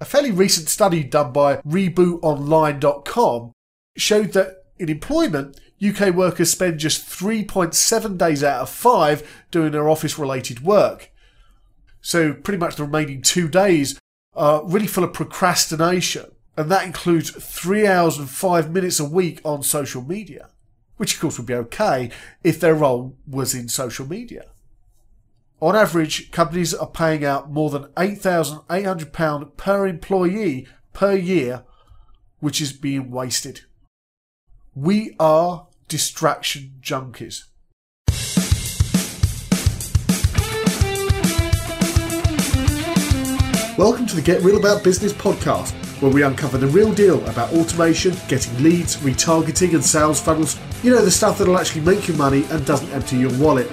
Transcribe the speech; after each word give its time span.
A 0.00 0.04
fairly 0.04 0.30
recent 0.30 0.68
study 0.68 1.02
done 1.02 1.32
by 1.32 1.56
RebootOnline.com 1.56 3.52
showed 3.96 4.32
that 4.32 4.64
in 4.78 4.88
employment, 4.88 5.58
UK 5.84 6.14
workers 6.14 6.50
spend 6.52 6.78
just 6.78 7.08
3.7 7.08 8.16
days 8.16 8.44
out 8.44 8.60
of 8.60 8.70
5 8.70 9.44
doing 9.50 9.72
their 9.72 9.88
office 9.88 10.18
related 10.18 10.60
work. 10.62 11.10
So, 12.00 12.32
pretty 12.32 12.58
much 12.58 12.76
the 12.76 12.84
remaining 12.84 13.22
two 13.22 13.48
days 13.48 13.98
are 14.34 14.64
really 14.64 14.86
full 14.86 15.02
of 15.02 15.12
procrastination, 15.12 16.30
and 16.56 16.70
that 16.70 16.86
includes 16.86 17.30
3 17.30 17.86
hours 17.88 18.18
and 18.18 18.30
5 18.30 18.70
minutes 18.70 19.00
a 19.00 19.04
week 19.04 19.40
on 19.44 19.64
social 19.64 20.02
media, 20.02 20.50
which 20.96 21.14
of 21.14 21.20
course 21.20 21.38
would 21.38 21.46
be 21.46 21.54
okay 21.54 22.10
if 22.44 22.60
their 22.60 22.74
role 22.74 23.16
was 23.26 23.52
in 23.52 23.68
social 23.68 24.06
media. 24.06 24.44
On 25.60 25.74
average, 25.74 26.30
companies 26.30 26.72
are 26.72 26.86
paying 26.86 27.24
out 27.24 27.50
more 27.50 27.68
than 27.68 27.86
£8,800 27.96 29.56
per 29.56 29.88
employee 29.88 30.68
per 30.92 31.16
year, 31.16 31.64
which 32.38 32.60
is 32.60 32.72
being 32.72 33.10
wasted. 33.10 33.62
We 34.76 35.16
are 35.18 35.66
distraction 35.88 36.74
junkies. 36.80 37.46
Welcome 43.76 44.06
to 44.06 44.14
the 44.14 44.22
Get 44.24 44.42
Real 44.42 44.58
About 44.58 44.84
Business 44.84 45.12
podcast, 45.12 45.72
where 46.00 46.12
we 46.12 46.22
uncover 46.22 46.58
the 46.58 46.68
real 46.68 46.94
deal 46.94 47.26
about 47.26 47.52
automation, 47.52 48.14
getting 48.28 48.62
leads, 48.62 48.98
retargeting, 48.98 49.74
and 49.74 49.84
sales 49.84 50.20
funnels. 50.20 50.56
You 50.84 50.92
know, 50.92 51.04
the 51.04 51.10
stuff 51.10 51.38
that'll 51.38 51.58
actually 51.58 51.80
make 51.80 52.06
you 52.06 52.14
money 52.14 52.44
and 52.50 52.64
doesn't 52.64 52.90
empty 52.90 53.16
your 53.16 53.36
wallet. 53.40 53.68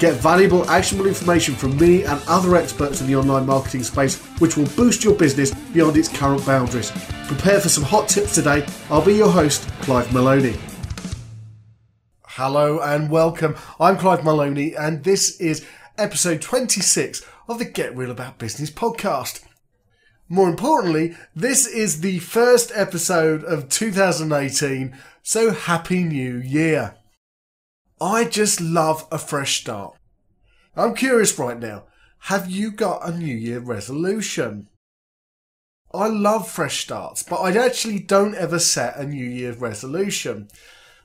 Get 0.00 0.14
valuable, 0.14 0.68
actionable 0.70 1.06
information 1.06 1.54
from 1.54 1.76
me 1.76 2.04
and 2.04 2.22
other 2.26 2.56
experts 2.56 3.02
in 3.02 3.06
the 3.06 3.16
online 3.16 3.44
marketing 3.44 3.82
space, 3.82 4.16
which 4.38 4.56
will 4.56 4.64
boost 4.68 5.04
your 5.04 5.14
business 5.14 5.52
beyond 5.74 5.94
its 5.98 6.08
current 6.08 6.46
boundaries. 6.46 6.90
Prepare 7.26 7.60
for 7.60 7.68
some 7.68 7.84
hot 7.84 8.08
tips 8.08 8.34
today. 8.34 8.66
I'll 8.88 9.04
be 9.04 9.12
your 9.12 9.28
host, 9.28 9.68
Clive 9.82 10.10
Maloney. 10.10 10.56
Hello 12.24 12.80
and 12.80 13.10
welcome. 13.10 13.54
I'm 13.78 13.98
Clive 13.98 14.24
Maloney, 14.24 14.74
and 14.74 15.04
this 15.04 15.38
is 15.38 15.66
episode 15.98 16.40
26 16.40 17.22
of 17.46 17.58
the 17.58 17.66
Get 17.66 17.94
Real 17.94 18.10
About 18.10 18.38
Business 18.38 18.70
podcast. 18.70 19.44
More 20.30 20.48
importantly, 20.48 21.14
this 21.36 21.66
is 21.66 22.00
the 22.00 22.20
first 22.20 22.72
episode 22.74 23.44
of 23.44 23.68
2018, 23.68 24.96
so 25.22 25.50
Happy 25.50 26.04
New 26.04 26.38
Year! 26.38 26.94
I 28.00 28.24
just 28.24 28.62
love 28.62 29.06
a 29.12 29.18
fresh 29.18 29.60
start. 29.60 29.94
I'm 30.74 30.94
curious 30.94 31.38
right 31.38 31.58
now, 31.58 31.84
have 32.24 32.50
you 32.50 32.70
got 32.70 33.06
a 33.06 33.16
New 33.16 33.34
Year 33.34 33.58
resolution? 33.58 34.68
I 35.92 36.06
love 36.06 36.48
fresh 36.48 36.80
starts, 36.80 37.22
but 37.22 37.36
I 37.36 37.52
actually 37.62 37.98
don't 37.98 38.34
ever 38.34 38.58
set 38.58 38.96
a 38.96 39.04
New 39.04 39.24
Year 39.24 39.52
resolution. 39.52 40.48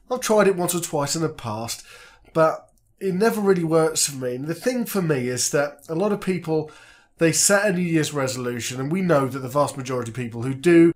I've 0.09 0.21
tried 0.21 0.47
it 0.47 0.55
once 0.55 0.73
or 0.73 0.79
twice 0.79 1.15
in 1.15 1.21
the 1.21 1.29
past, 1.29 1.85
but 2.33 2.69
it 2.99 3.13
never 3.13 3.41
really 3.41 3.63
works 3.63 4.07
for 4.07 4.15
me. 4.15 4.35
And 4.35 4.47
the 4.47 4.53
thing 4.53 4.85
for 4.85 5.01
me 5.01 5.27
is 5.27 5.49
that 5.49 5.79
a 5.89 5.95
lot 5.95 6.13
of 6.13 6.21
people 6.21 6.71
they 7.17 7.31
set 7.31 7.65
a 7.65 7.73
New 7.73 7.81
Year's 7.81 8.13
resolution, 8.13 8.79
and 8.79 8.91
we 8.91 9.01
know 9.01 9.27
that 9.27 9.39
the 9.39 9.47
vast 9.47 9.77
majority 9.77 10.11
of 10.11 10.15
people 10.15 10.43
who 10.43 10.53
do, 10.53 10.93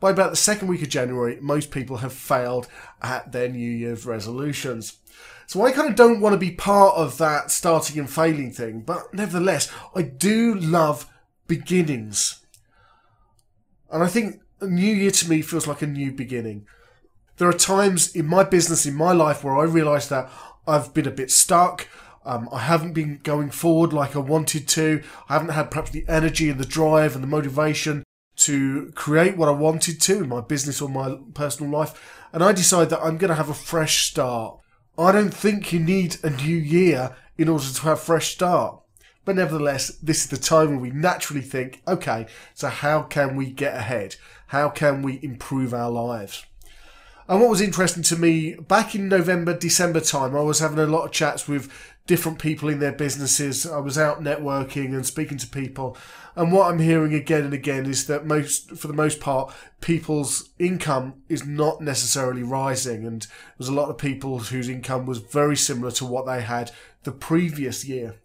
by 0.00 0.10
about 0.10 0.30
the 0.30 0.36
second 0.36 0.68
week 0.68 0.82
of 0.82 0.88
January, 0.88 1.36
most 1.40 1.70
people 1.70 1.98
have 1.98 2.12
failed 2.12 2.68
at 3.02 3.32
their 3.32 3.48
New 3.48 3.70
Year's 3.70 4.06
resolutions. 4.06 4.97
So 5.48 5.64
I 5.64 5.72
kind 5.72 5.88
of 5.88 5.96
don't 5.96 6.20
want 6.20 6.34
to 6.34 6.38
be 6.38 6.50
part 6.50 6.94
of 6.96 7.16
that 7.16 7.50
starting 7.50 7.98
and 7.98 8.08
failing 8.08 8.52
thing, 8.52 8.82
but 8.82 9.14
nevertheless, 9.14 9.72
I 9.94 10.02
do 10.02 10.54
love 10.54 11.08
beginnings. 11.46 12.44
And 13.90 14.02
I 14.02 14.08
think 14.08 14.42
a 14.60 14.66
new 14.66 14.94
year 14.94 15.10
to 15.10 15.30
me 15.30 15.40
feels 15.40 15.66
like 15.66 15.80
a 15.80 15.86
new 15.86 16.12
beginning. 16.12 16.66
There 17.38 17.48
are 17.48 17.54
times 17.54 18.14
in 18.14 18.26
my 18.26 18.44
business, 18.44 18.84
in 18.84 18.94
my 18.94 19.12
life, 19.12 19.42
where 19.42 19.56
I 19.56 19.62
realise 19.62 20.08
that 20.08 20.30
I've 20.66 20.92
been 20.92 21.08
a 21.08 21.10
bit 21.10 21.30
stuck. 21.30 21.88
Um, 22.26 22.50
I 22.52 22.58
haven't 22.58 22.92
been 22.92 23.18
going 23.22 23.48
forward 23.48 23.94
like 23.94 24.14
I 24.14 24.18
wanted 24.18 24.68
to. 24.68 25.02
I 25.30 25.32
haven't 25.32 25.54
had 25.54 25.70
perhaps 25.70 25.92
the 25.92 26.04
energy 26.08 26.50
and 26.50 26.60
the 26.60 26.66
drive 26.66 27.14
and 27.14 27.24
the 27.24 27.28
motivation 27.28 28.04
to 28.36 28.92
create 28.94 29.38
what 29.38 29.48
I 29.48 29.52
wanted 29.52 29.98
to 30.02 30.24
in 30.24 30.28
my 30.28 30.42
business 30.42 30.82
or 30.82 30.90
my 30.90 31.16
personal 31.32 31.72
life. 31.72 32.28
And 32.34 32.44
I 32.44 32.52
decide 32.52 32.90
that 32.90 33.00
I'm 33.00 33.16
going 33.16 33.30
to 33.30 33.34
have 33.34 33.48
a 33.48 33.54
fresh 33.54 34.04
start. 34.10 34.57
I 34.98 35.12
don't 35.12 35.32
think 35.32 35.72
you 35.72 35.78
need 35.78 36.16
a 36.24 36.30
new 36.30 36.56
year 36.56 37.14
in 37.36 37.48
order 37.48 37.64
to 37.72 37.82
have 37.82 37.98
a 37.98 38.00
fresh 38.00 38.32
start. 38.32 38.80
But 39.24 39.36
nevertheless, 39.36 39.90
this 40.02 40.24
is 40.24 40.26
the 40.26 40.36
time 40.36 40.70
when 40.70 40.80
we 40.80 40.90
naturally 40.90 41.40
think, 41.40 41.82
okay, 41.86 42.26
so 42.52 42.66
how 42.66 43.02
can 43.02 43.36
we 43.36 43.46
get 43.52 43.76
ahead? 43.76 44.16
How 44.48 44.68
can 44.68 45.02
we 45.02 45.20
improve 45.22 45.72
our 45.72 45.90
lives? 45.90 46.44
And 47.28 47.40
what 47.40 47.50
was 47.50 47.60
interesting 47.60 48.02
to 48.04 48.16
me, 48.16 48.54
back 48.54 48.96
in 48.96 49.08
November, 49.08 49.56
December 49.56 50.00
time, 50.00 50.34
I 50.34 50.40
was 50.40 50.58
having 50.58 50.80
a 50.80 50.86
lot 50.86 51.04
of 51.04 51.12
chats 51.12 51.46
with 51.46 51.70
different 52.08 52.38
people 52.38 52.68
in 52.70 52.80
their 52.80 52.90
businesses. 52.90 53.66
I 53.66 53.78
was 53.78 53.98
out 53.98 54.22
networking 54.22 54.86
and 54.86 55.06
speaking 55.06 55.38
to 55.38 55.46
people. 55.46 55.96
And 56.34 56.50
what 56.50 56.70
I'm 56.70 56.78
hearing 56.78 57.14
again 57.14 57.44
and 57.44 57.52
again 57.52 57.86
is 57.86 58.06
that 58.06 58.26
most, 58.26 58.76
for 58.76 58.88
the 58.88 58.94
most 58.94 59.20
part, 59.20 59.54
people's 59.80 60.48
income 60.58 61.22
is 61.28 61.44
not 61.44 61.80
necessarily 61.80 62.42
rising. 62.42 63.06
And 63.06 63.26
there's 63.56 63.68
a 63.68 63.74
lot 63.74 63.90
of 63.90 63.98
people 63.98 64.38
whose 64.38 64.68
income 64.68 65.04
was 65.04 65.18
very 65.18 65.56
similar 65.56 65.92
to 65.92 66.06
what 66.06 66.26
they 66.26 66.40
had 66.40 66.72
the 67.04 67.12
previous 67.12 67.84
year. 67.84 68.16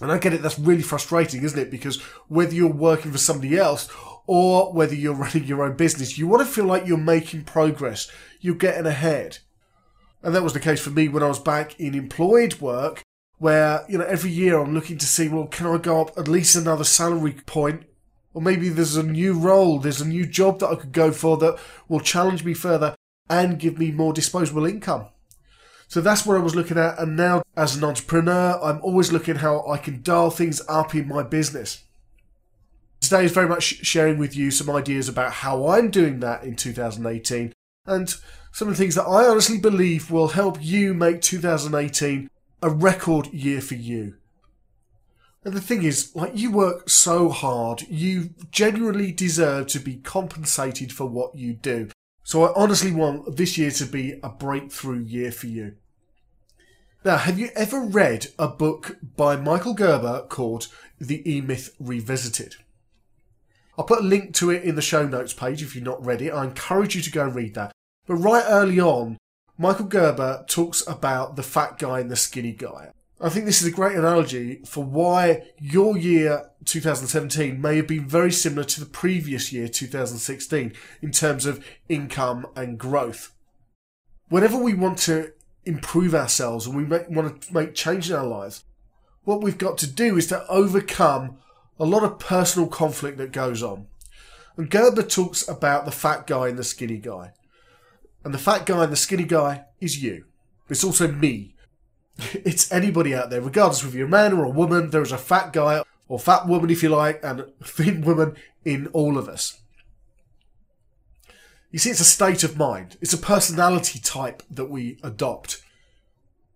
And 0.00 0.10
I 0.10 0.18
get 0.18 0.32
it, 0.32 0.42
that's 0.42 0.58
really 0.58 0.82
frustrating, 0.82 1.42
isn't 1.44 1.58
it? 1.58 1.70
Because 1.70 2.00
whether 2.28 2.54
you're 2.54 2.72
working 2.72 3.12
for 3.12 3.18
somebody 3.18 3.58
else 3.58 3.88
or 4.26 4.72
whether 4.72 4.94
you're 4.94 5.14
running 5.14 5.44
your 5.44 5.62
own 5.62 5.76
business, 5.76 6.16
you 6.16 6.26
want 6.26 6.40
to 6.40 6.52
feel 6.52 6.64
like 6.64 6.86
you're 6.86 6.96
making 6.96 7.44
progress, 7.44 8.10
you're 8.40 8.54
getting 8.54 8.86
ahead. 8.86 9.38
And 10.24 10.34
that 10.34 10.42
was 10.42 10.54
the 10.54 10.60
case 10.60 10.80
for 10.80 10.88
me 10.88 11.06
when 11.06 11.22
I 11.22 11.28
was 11.28 11.38
back 11.38 11.78
in 11.78 11.94
employed 11.94 12.58
work, 12.58 13.02
where, 13.36 13.84
you 13.90 13.98
know, 13.98 14.06
every 14.06 14.30
year 14.30 14.58
I'm 14.58 14.72
looking 14.72 14.96
to 14.96 15.06
see, 15.06 15.28
well, 15.28 15.46
can 15.46 15.66
I 15.66 15.76
go 15.76 16.00
up 16.00 16.16
at 16.16 16.28
least 16.28 16.56
another 16.56 16.82
salary 16.82 17.32
point? 17.44 17.82
Or 18.32 18.40
maybe 18.40 18.70
there's 18.70 18.96
a 18.96 19.02
new 19.02 19.34
role, 19.34 19.78
there's 19.78 20.00
a 20.00 20.08
new 20.08 20.24
job 20.24 20.60
that 20.60 20.68
I 20.68 20.76
could 20.76 20.92
go 20.92 21.12
for 21.12 21.36
that 21.36 21.58
will 21.88 22.00
challenge 22.00 22.42
me 22.42 22.54
further 22.54 22.96
and 23.28 23.58
give 23.58 23.78
me 23.78 23.92
more 23.92 24.14
disposable 24.14 24.64
income. 24.64 25.08
So 25.88 26.00
that's 26.00 26.24
what 26.24 26.38
I 26.38 26.42
was 26.42 26.56
looking 26.56 26.78
at. 26.78 26.98
And 26.98 27.16
now, 27.16 27.42
as 27.54 27.76
an 27.76 27.84
entrepreneur, 27.84 28.58
I'm 28.62 28.80
always 28.80 29.12
looking 29.12 29.36
how 29.36 29.66
I 29.68 29.76
can 29.76 30.02
dial 30.02 30.30
things 30.30 30.62
up 30.68 30.94
in 30.94 31.06
my 31.06 31.22
business. 31.22 31.84
Today 33.00 33.26
is 33.26 33.32
very 33.32 33.46
much 33.46 33.84
sharing 33.84 34.16
with 34.16 34.34
you 34.34 34.50
some 34.50 34.74
ideas 34.74 35.06
about 35.06 35.32
how 35.32 35.68
I'm 35.68 35.90
doing 35.90 36.20
that 36.20 36.44
in 36.44 36.56
2018 36.56 37.52
and 37.86 38.14
some 38.52 38.68
of 38.68 38.76
the 38.76 38.82
things 38.82 38.94
that 38.94 39.04
I 39.04 39.26
honestly 39.26 39.58
believe 39.58 40.10
will 40.10 40.28
help 40.28 40.58
you 40.60 40.94
make 40.94 41.20
2018 41.20 42.30
a 42.62 42.70
record 42.70 43.26
year 43.28 43.60
for 43.60 43.74
you. 43.74 44.14
And 45.44 45.52
the 45.52 45.60
thing 45.60 45.82
is, 45.82 46.14
like, 46.16 46.32
you 46.34 46.50
work 46.50 46.88
so 46.88 47.28
hard, 47.28 47.82
you 47.82 48.30
genuinely 48.50 49.12
deserve 49.12 49.66
to 49.68 49.78
be 49.78 49.96
compensated 49.96 50.92
for 50.92 51.04
what 51.04 51.34
you 51.34 51.52
do. 51.52 51.90
So 52.22 52.44
I 52.44 52.54
honestly 52.56 52.92
want 52.92 53.36
this 53.36 53.58
year 53.58 53.70
to 53.72 53.84
be 53.84 54.18
a 54.22 54.30
breakthrough 54.30 55.00
year 55.00 55.30
for 55.30 55.48
you. 55.48 55.74
Now, 57.04 57.18
have 57.18 57.38
you 57.38 57.50
ever 57.54 57.80
read 57.80 58.28
a 58.38 58.48
book 58.48 58.96
by 59.02 59.36
Michael 59.36 59.74
Gerber 59.74 60.24
called 60.30 60.68
The 60.98 61.28
E 61.30 61.42
Myth 61.42 61.76
Revisited? 61.78 62.56
I'll 63.76 63.84
put 63.84 64.00
a 64.00 64.04
link 64.04 64.34
to 64.34 64.50
it 64.50 64.62
in 64.62 64.76
the 64.76 64.82
show 64.82 65.06
notes 65.06 65.32
page 65.32 65.62
if 65.62 65.74
you've 65.74 65.84
not 65.84 66.04
read 66.04 66.22
it. 66.22 66.30
I 66.30 66.44
encourage 66.44 66.94
you 66.94 67.02
to 67.02 67.10
go 67.10 67.24
and 67.24 67.34
read 67.34 67.54
that. 67.54 67.72
But 68.06 68.16
right 68.16 68.44
early 68.46 68.80
on, 68.80 69.18
Michael 69.58 69.86
Gerber 69.86 70.44
talks 70.48 70.86
about 70.86 71.36
the 71.36 71.42
fat 71.42 71.78
guy 71.78 72.00
and 72.00 72.10
the 72.10 72.16
skinny 72.16 72.52
guy. 72.52 72.90
I 73.20 73.28
think 73.28 73.46
this 73.46 73.62
is 73.62 73.68
a 73.68 73.74
great 73.74 73.96
analogy 73.96 74.60
for 74.66 74.84
why 74.84 75.44
your 75.58 75.96
year 75.96 76.50
2017 76.64 77.60
may 77.60 77.76
have 77.76 77.86
been 77.86 78.08
very 78.08 78.32
similar 78.32 78.64
to 78.64 78.80
the 78.80 78.86
previous 78.86 79.52
year 79.52 79.68
2016 79.68 80.72
in 81.00 81.10
terms 81.10 81.46
of 81.46 81.64
income 81.88 82.46
and 82.56 82.78
growth. 82.78 83.34
Whenever 84.28 84.56
we 84.58 84.74
want 84.74 84.98
to 84.98 85.32
improve 85.64 86.14
ourselves 86.14 86.66
and 86.66 86.76
we 86.76 86.84
make, 86.84 87.08
want 87.08 87.42
to 87.42 87.54
make 87.54 87.74
change 87.74 88.10
in 88.10 88.16
our 88.16 88.26
lives, 88.26 88.64
what 89.22 89.42
we've 89.42 89.58
got 89.58 89.78
to 89.78 89.86
do 89.86 90.16
is 90.16 90.26
to 90.26 90.46
overcome 90.48 91.38
a 91.78 91.84
lot 91.84 92.04
of 92.04 92.18
personal 92.18 92.68
conflict 92.68 93.18
that 93.18 93.32
goes 93.32 93.62
on. 93.62 93.86
And 94.56 94.70
Gerber 94.70 95.02
talks 95.02 95.46
about 95.48 95.84
the 95.84 95.90
fat 95.90 96.26
guy 96.26 96.48
and 96.48 96.58
the 96.58 96.64
skinny 96.64 96.98
guy. 96.98 97.32
And 98.24 98.32
the 98.32 98.38
fat 98.38 98.66
guy 98.66 98.84
and 98.84 98.92
the 98.92 98.96
skinny 98.96 99.24
guy 99.24 99.64
is 99.80 100.02
you. 100.02 100.24
It's 100.68 100.84
also 100.84 101.08
me. 101.08 101.54
It's 102.32 102.70
anybody 102.70 103.12
out 103.12 103.30
there, 103.30 103.40
regardless 103.40 103.82
of 103.82 103.94
you're 103.94 104.06
a 104.06 104.10
man 104.10 104.32
or 104.32 104.44
a 104.44 104.50
woman, 104.50 104.90
there 104.90 105.02
is 105.02 105.10
a 105.10 105.18
fat 105.18 105.52
guy 105.52 105.82
or 106.06 106.18
fat 106.18 106.46
woman, 106.46 106.70
if 106.70 106.82
you 106.82 106.88
like, 106.88 107.18
and 107.24 107.40
a 107.40 107.46
thin 107.64 108.02
woman 108.02 108.36
in 108.64 108.86
all 108.88 109.18
of 109.18 109.28
us. 109.28 109.58
You 111.72 111.80
see, 111.80 111.90
it's 111.90 112.00
a 112.00 112.04
state 112.04 112.44
of 112.44 112.56
mind. 112.56 112.96
It's 113.00 113.12
a 113.12 113.18
personality 113.18 113.98
type 113.98 114.44
that 114.48 114.70
we 114.70 114.98
adopt. 115.02 115.60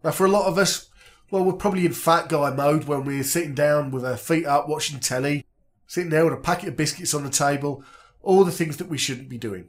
Now, 0.04 0.12
for 0.12 0.26
a 0.26 0.30
lot 0.30 0.46
of 0.46 0.58
us, 0.58 0.87
well, 1.30 1.44
we're 1.44 1.52
probably 1.52 1.84
in 1.84 1.92
fat 1.92 2.28
guy 2.28 2.50
mode 2.50 2.84
when 2.84 3.04
we're 3.04 3.22
sitting 3.22 3.54
down 3.54 3.90
with 3.90 4.04
our 4.04 4.16
feet 4.16 4.46
up 4.46 4.68
watching 4.68 4.98
telly, 4.98 5.44
sitting 5.86 6.10
there 6.10 6.24
with 6.24 6.34
a 6.34 6.38
packet 6.38 6.70
of 6.70 6.76
biscuits 6.76 7.14
on 7.14 7.24
the 7.24 7.30
table, 7.30 7.84
all 8.22 8.44
the 8.44 8.52
things 8.52 8.78
that 8.78 8.88
we 8.88 8.98
shouldn't 8.98 9.28
be 9.28 9.38
doing. 9.38 9.68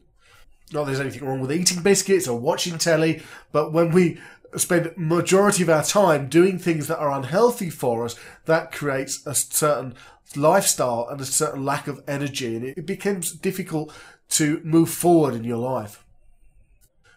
Not 0.72 0.86
there's 0.86 1.00
anything 1.00 1.26
wrong 1.26 1.42
with 1.42 1.52
eating 1.52 1.82
biscuits 1.82 2.28
or 2.28 2.40
watching 2.40 2.78
telly, 2.78 3.24
but 3.52 3.74
when 3.74 3.92
we 3.92 4.20
spend 4.56 4.94
majority 4.96 5.64
of 5.64 5.70
our 5.70 5.84
time 5.84 6.28
doing 6.30 6.58
things 6.58 6.88
that 6.88 7.00
are 7.00 7.12
unhealthy 7.12 7.70
for 7.70 8.06
us, 8.06 8.16
that 8.46 8.72
creates 8.72 9.26
a 9.26 9.36
certain 9.36 9.96
lifestyle 10.36 11.08
and 11.10 11.20
a 11.20 11.26
certain 11.26 11.66
lack 11.66 11.88
of 11.88 12.04
energy, 12.08 12.56
and 12.56 12.66
it 12.66 12.86
becomes 12.86 13.32
difficult 13.34 13.94
to 14.30 14.62
move 14.64 14.90
forward 14.90 15.34
in 15.34 15.44
your 15.44 15.58
life. 15.58 16.06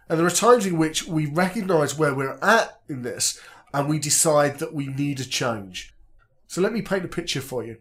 And 0.08 0.18
there 0.18 0.26
are 0.26 0.30
times 0.30 0.66
in 0.66 0.78
which 0.78 1.06
we 1.06 1.26
recognize 1.26 1.96
where 1.96 2.14
we're 2.14 2.38
at 2.42 2.80
in 2.88 3.02
this 3.02 3.40
and 3.72 3.88
we 3.88 3.98
decide 3.98 4.58
that 4.58 4.74
we 4.74 4.86
need 4.86 5.20
a 5.20 5.24
change. 5.24 5.94
So 6.46 6.60
let 6.60 6.72
me 6.72 6.82
paint 6.82 7.04
a 7.04 7.08
picture 7.08 7.40
for 7.40 7.64
you. 7.64 7.78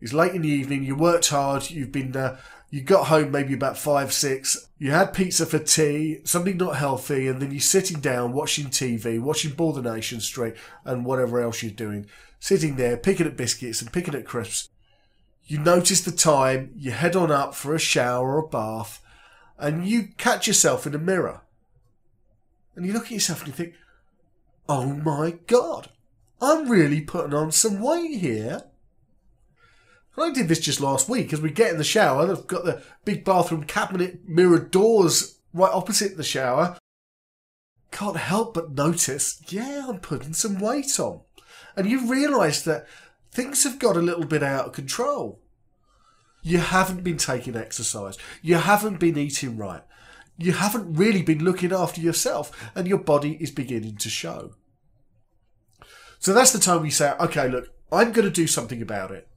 It's 0.00 0.12
late 0.12 0.34
in 0.34 0.42
the 0.42 0.48
evening, 0.48 0.84
you 0.84 0.94
worked 0.94 1.30
hard, 1.30 1.70
you've 1.70 1.92
been 1.92 2.14
uh, 2.14 2.36
you 2.74 2.82
got 2.82 3.06
home 3.06 3.30
maybe 3.30 3.54
about 3.54 3.78
five, 3.78 4.12
six, 4.12 4.68
you 4.78 4.90
had 4.90 5.14
pizza 5.14 5.46
for 5.46 5.60
tea, 5.60 6.18
something 6.24 6.56
not 6.56 6.76
healthy, 6.76 7.28
and 7.28 7.40
then 7.40 7.52
you're 7.52 7.60
sitting 7.60 8.00
down 8.00 8.32
watching 8.32 8.66
TV, 8.66 9.20
watching 9.20 9.54
Coronation 9.54 10.18
Street, 10.20 10.54
and 10.84 11.04
whatever 11.04 11.40
else 11.40 11.62
you're 11.62 11.70
doing. 11.70 12.06
Sitting 12.40 12.74
there, 12.74 12.96
picking 12.96 13.28
at 13.28 13.36
biscuits 13.36 13.80
and 13.80 13.92
picking 13.92 14.14
at 14.14 14.26
crisps. 14.26 14.70
You 15.46 15.60
notice 15.60 16.00
the 16.00 16.10
time, 16.10 16.72
you 16.74 16.90
head 16.90 17.14
on 17.14 17.30
up 17.30 17.54
for 17.54 17.76
a 17.76 17.78
shower 17.78 18.34
or 18.34 18.38
a 18.38 18.48
bath, 18.48 19.00
and 19.56 19.86
you 19.86 20.08
catch 20.18 20.48
yourself 20.48 20.84
in 20.84 20.96
a 20.96 20.98
mirror. 20.98 21.42
And 22.74 22.84
you 22.84 22.92
look 22.92 23.04
at 23.04 23.12
yourself 23.12 23.38
and 23.38 23.48
you 23.48 23.54
think, 23.54 23.74
oh 24.68 24.86
my 24.86 25.38
god, 25.46 25.90
I'm 26.40 26.68
really 26.68 27.00
putting 27.00 27.34
on 27.34 27.52
some 27.52 27.80
weight 27.80 28.18
here. 28.20 28.62
And 30.16 30.24
I 30.24 30.30
did 30.30 30.48
this 30.48 30.60
just 30.60 30.80
last 30.80 31.08
week 31.08 31.32
as 31.32 31.40
we 31.40 31.50
get 31.50 31.72
in 31.72 31.78
the 31.78 31.84
shower. 31.84 32.30
I've 32.30 32.46
got 32.46 32.64
the 32.64 32.82
big 33.04 33.24
bathroom 33.24 33.64
cabinet 33.64 34.28
mirror 34.28 34.58
doors 34.58 35.38
right 35.52 35.72
opposite 35.72 36.16
the 36.16 36.22
shower. 36.22 36.76
Can't 37.90 38.16
help 38.16 38.54
but 38.54 38.72
notice, 38.72 39.40
yeah, 39.48 39.86
I'm 39.88 40.00
putting 40.00 40.32
some 40.32 40.58
weight 40.58 40.98
on. 40.98 41.20
And 41.76 41.88
you 41.88 42.10
realise 42.10 42.62
that 42.62 42.86
things 43.30 43.64
have 43.64 43.78
got 43.78 43.96
a 43.96 44.02
little 44.02 44.24
bit 44.24 44.42
out 44.42 44.66
of 44.66 44.72
control. 44.72 45.40
You 46.42 46.58
haven't 46.58 47.02
been 47.02 47.16
taking 47.16 47.56
exercise. 47.56 48.18
You 48.42 48.56
haven't 48.56 49.00
been 49.00 49.16
eating 49.16 49.56
right. 49.56 49.82
You 50.36 50.52
haven't 50.52 50.94
really 50.94 51.22
been 51.22 51.44
looking 51.44 51.72
after 51.72 52.00
yourself, 52.00 52.70
and 52.74 52.88
your 52.88 52.98
body 52.98 53.36
is 53.40 53.50
beginning 53.50 53.96
to 53.96 54.08
show. 54.08 54.54
So 56.18 56.32
that's 56.32 56.52
the 56.52 56.58
time 56.58 56.84
you 56.84 56.90
say, 56.90 57.12
okay, 57.20 57.48
look, 57.48 57.68
I'm 57.92 58.12
going 58.12 58.26
to 58.26 58.30
do 58.30 58.46
something 58.46 58.82
about 58.82 59.10
it. 59.10 59.28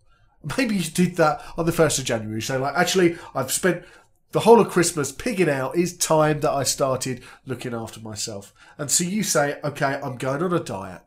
Maybe 0.57 0.77
you 0.77 0.83
did 0.83 1.17
that 1.17 1.43
on 1.57 1.65
the 1.65 1.71
1st 1.71 1.99
of 1.99 2.05
January. 2.05 2.41
So, 2.41 2.59
like, 2.59 2.75
actually, 2.75 3.17
I've 3.35 3.51
spent 3.51 3.83
the 4.31 4.41
whole 4.41 4.59
of 4.59 4.69
Christmas 4.69 5.11
pigging 5.11 5.49
out. 5.49 5.77
It's 5.77 5.93
time 5.93 6.39
that 6.41 6.51
I 6.51 6.63
started 6.63 7.23
looking 7.45 7.73
after 7.73 7.99
myself. 7.99 8.53
And 8.77 8.89
so 8.89 9.03
you 9.03 9.23
say, 9.23 9.59
okay, 9.63 9.99
I'm 10.01 10.17
going 10.17 10.41
on 10.41 10.53
a 10.53 10.59
diet. 10.59 11.01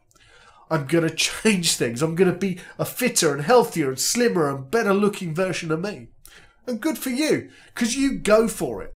I'm 0.70 0.86
going 0.86 1.04
to 1.08 1.14
change 1.14 1.74
things. 1.74 2.02
I'm 2.02 2.14
going 2.14 2.32
to 2.32 2.38
be 2.38 2.58
a 2.78 2.84
fitter 2.84 3.32
and 3.32 3.42
healthier 3.42 3.88
and 3.88 3.98
slimmer 3.98 4.48
and 4.48 4.70
better 4.70 4.94
looking 4.94 5.34
version 5.34 5.70
of 5.70 5.80
me. 5.80 6.08
And 6.66 6.80
good 6.80 6.98
for 6.98 7.10
you, 7.10 7.50
because 7.74 7.96
you 7.96 8.18
go 8.18 8.46
for 8.46 8.82
it. 8.82 8.92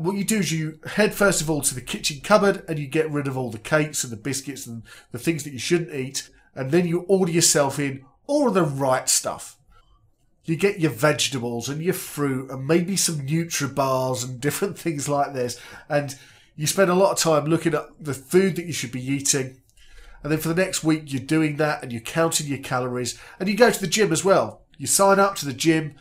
What 0.00 0.16
you 0.16 0.24
do 0.24 0.38
is 0.38 0.52
you 0.52 0.80
head 0.86 1.14
first 1.14 1.40
of 1.40 1.50
all 1.50 1.60
to 1.62 1.74
the 1.74 1.80
kitchen 1.80 2.20
cupboard 2.22 2.64
and 2.68 2.78
you 2.78 2.86
get 2.86 3.10
rid 3.10 3.26
of 3.26 3.36
all 3.36 3.50
the 3.50 3.58
cakes 3.58 4.04
and 4.04 4.12
the 4.12 4.16
biscuits 4.16 4.66
and 4.66 4.82
the 5.12 5.18
things 5.18 5.44
that 5.44 5.52
you 5.52 5.58
shouldn't 5.58 5.94
eat. 5.94 6.28
And 6.54 6.70
then 6.70 6.86
you 6.86 7.00
order 7.02 7.32
yourself 7.32 7.78
in 7.78 8.04
all 8.26 8.50
the 8.50 8.62
right 8.62 9.08
stuff. 9.08 9.56
You 10.44 10.56
get 10.56 10.80
your 10.80 10.90
vegetables 10.90 11.68
and 11.68 11.82
your 11.82 11.94
fruit 11.94 12.50
and 12.50 12.66
maybe 12.66 12.96
some 12.96 13.26
Nutribars 13.26 14.24
and 14.24 14.40
different 14.40 14.78
things 14.78 15.08
like 15.08 15.34
this. 15.34 15.60
And 15.88 16.16
you 16.56 16.66
spend 16.66 16.90
a 16.90 16.94
lot 16.94 17.12
of 17.12 17.18
time 17.18 17.44
looking 17.44 17.74
at 17.74 17.86
the 18.00 18.14
food 18.14 18.56
that 18.56 18.66
you 18.66 18.72
should 18.72 18.92
be 18.92 19.04
eating 19.04 19.60
and 20.22 20.32
then 20.32 20.38
for 20.40 20.48
the 20.48 20.62
next 20.62 20.82
week, 20.82 21.12
you're 21.12 21.22
doing 21.22 21.56
that 21.56 21.82
and 21.82 21.92
you're 21.92 22.00
counting 22.00 22.46
your 22.46 22.58
calories. 22.58 23.18
And 23.38 23.48
you 23.48 23.56
go 23.56 23.70
to 23.70 23.80
the 23.80 23.86
gym 23.86 24.12
as 24.12 24.24
well. 24.24 24.62
You 24.76 24.86
sign 24.86 25.18
up 25.18 25.36
to 25.36 25.46
the 25.46 25.52
gym 25.52 25.94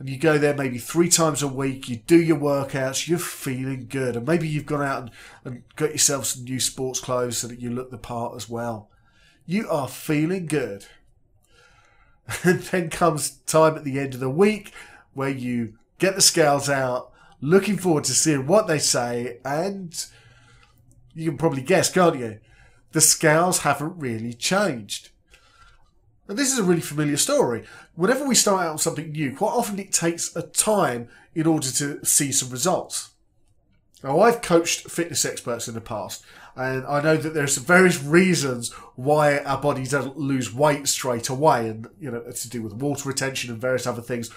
and 0.00 0.08
you 0.08 0.18
go 0.18 0.36
there 0.36 0.54
maybe 0.54 0.78
three 0.78 1.08
times 1.08 1.42
a 1.42 1.48
week. 1.48 1.88
You 1.88 1.96
do 1.96 2.20
your 2.20 2.38
workouts. 2.38 3.06
You're 3.06 3.20
feeling 3.20 3.86
good. 3.88 4.16
And 4.16 4.26
maybe 4.26 4.48
you've 4.48 4.66
gone 4.66 4.82
out 4.82 5.02
and, 5.02 5.10
and 5.44 5.62
got 5.76 5.92
yourself 5.92 6.26
some 6.26 6.42
new 6.42 6.58
sports 6.58 6.98
clothes 6.98 7.38
so 7.38 7.46
that 7.46 7.60
you 7.60 7.70
look 7.70 7.92
the 7.92 7.98
part 7.98 8.34
as 8.34 8.48
well. 8.48 8.90
You 9.46 9.68
are 9.68 9.88
feeling 9.88 10.46
good. 10.46 10.86
And 12.44 12.60
then 12.60 12.90
comes 12.90 13.30
time 13.46 13.76
at 13.76 13.82
the 13.82 13.98
end 13.98 14.14
of 14.14 14.20
the 14.20 14.30
week 14.30 14.72
where 15.14 15.28
you 15.28 15.74
get 15.98 16.14
the 16.14 16.20
scales 16.20 16.68
out, 16.68 17.10
looking 17.40 17.76
forward 17.76 18.04
to 18.04 18.12
seeing 18.12 18.46
what 18.46 18.68
they 18.68 18.78
say, 18.78 19.38
and 19.44 19.92
you 21.12 21.30
can 21.30 21.38
probably 21.38 21.62
guess, 21.62 21.90
can't 21.90 22.16
you? 22.16 22.38
the 22.92 23.00
scales 23.00 23.58
haven't 23.60 23.98
really 23.98 24.32
changed. 24.32 25.10
And 26.28 26.38
this 26.38 26.52
is 26.52 26.58
a 26.58 26.64
really 26.64 26.80
familiar 26.80 27.16
story. 27.16 27.64
Whenever 28.00 28.24
we 28.24 28.34
start 28.34 28.64
out 28.64 28.70
on 28.70 28.78
something 28.78 29.12
new, 29.12 29.36
quite 29.36 29.52
often 29.52 29.78
it 29.78 29.92
takes 29.92 30.34
a 30.34 30.40
time 30.40 31.06
in 31.34 31.46
order 31.46 31.70
to 31.70 32.02
see 32.02 32.32
some 32.32 32.48
results. 32.48 33.10
Now, 34.02 34.20
I've 34.20 34.40
coached 34.40 34.90
fitness 34.90 35.26
experts 35.26 35.68
in 35.68 35.74
the 35.74 35.82
past, 35.82 36.24
and 36.56 36.86
I 36.86 37.02
know 37.02 37.18
that 37.18 37.34
there's 37.34 37.56
some 37.56 37.64
various 37.64 38.02
reasons 38.02 38.72
why 38.96 39.40
our 39.40 39.60
body 39.60 39.84
doesn't 39.84 40.16
lose 40.16 40.50
weight 40.50 40.88
straight 40.88 41.28
away, 41.28 41.68
and 41.68 41.88
you 42.00 42.10
know, 42.10 42.22
it's 42.26 42.40
to 42.40 42.48
do 42.48 42.62
with 42.62 42.72
water 42.72 43.06
retention 43.06 43.50
and 43.50 43.60
various 43.60 43.86
other 43.86 44.00
things. 44.00 44.30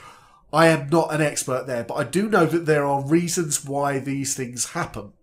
I 0.51 0.67
am 0.67 0.89
not 0.89 1.13
an 1.13 1.21
expert 1.21 1.65
there, 1.65 1.85
but 1.85 1.93
I 1.93 2.03
do 2.03 2.27
know 2.27 2.45
that 2.45 2.65
there 2.65 2.85
are 2.85 3.01
reasons 3.01 3.63
why 3.63 3.97
these 3.97 4.35
things 4.35 4.71
happen. 4.71 5.13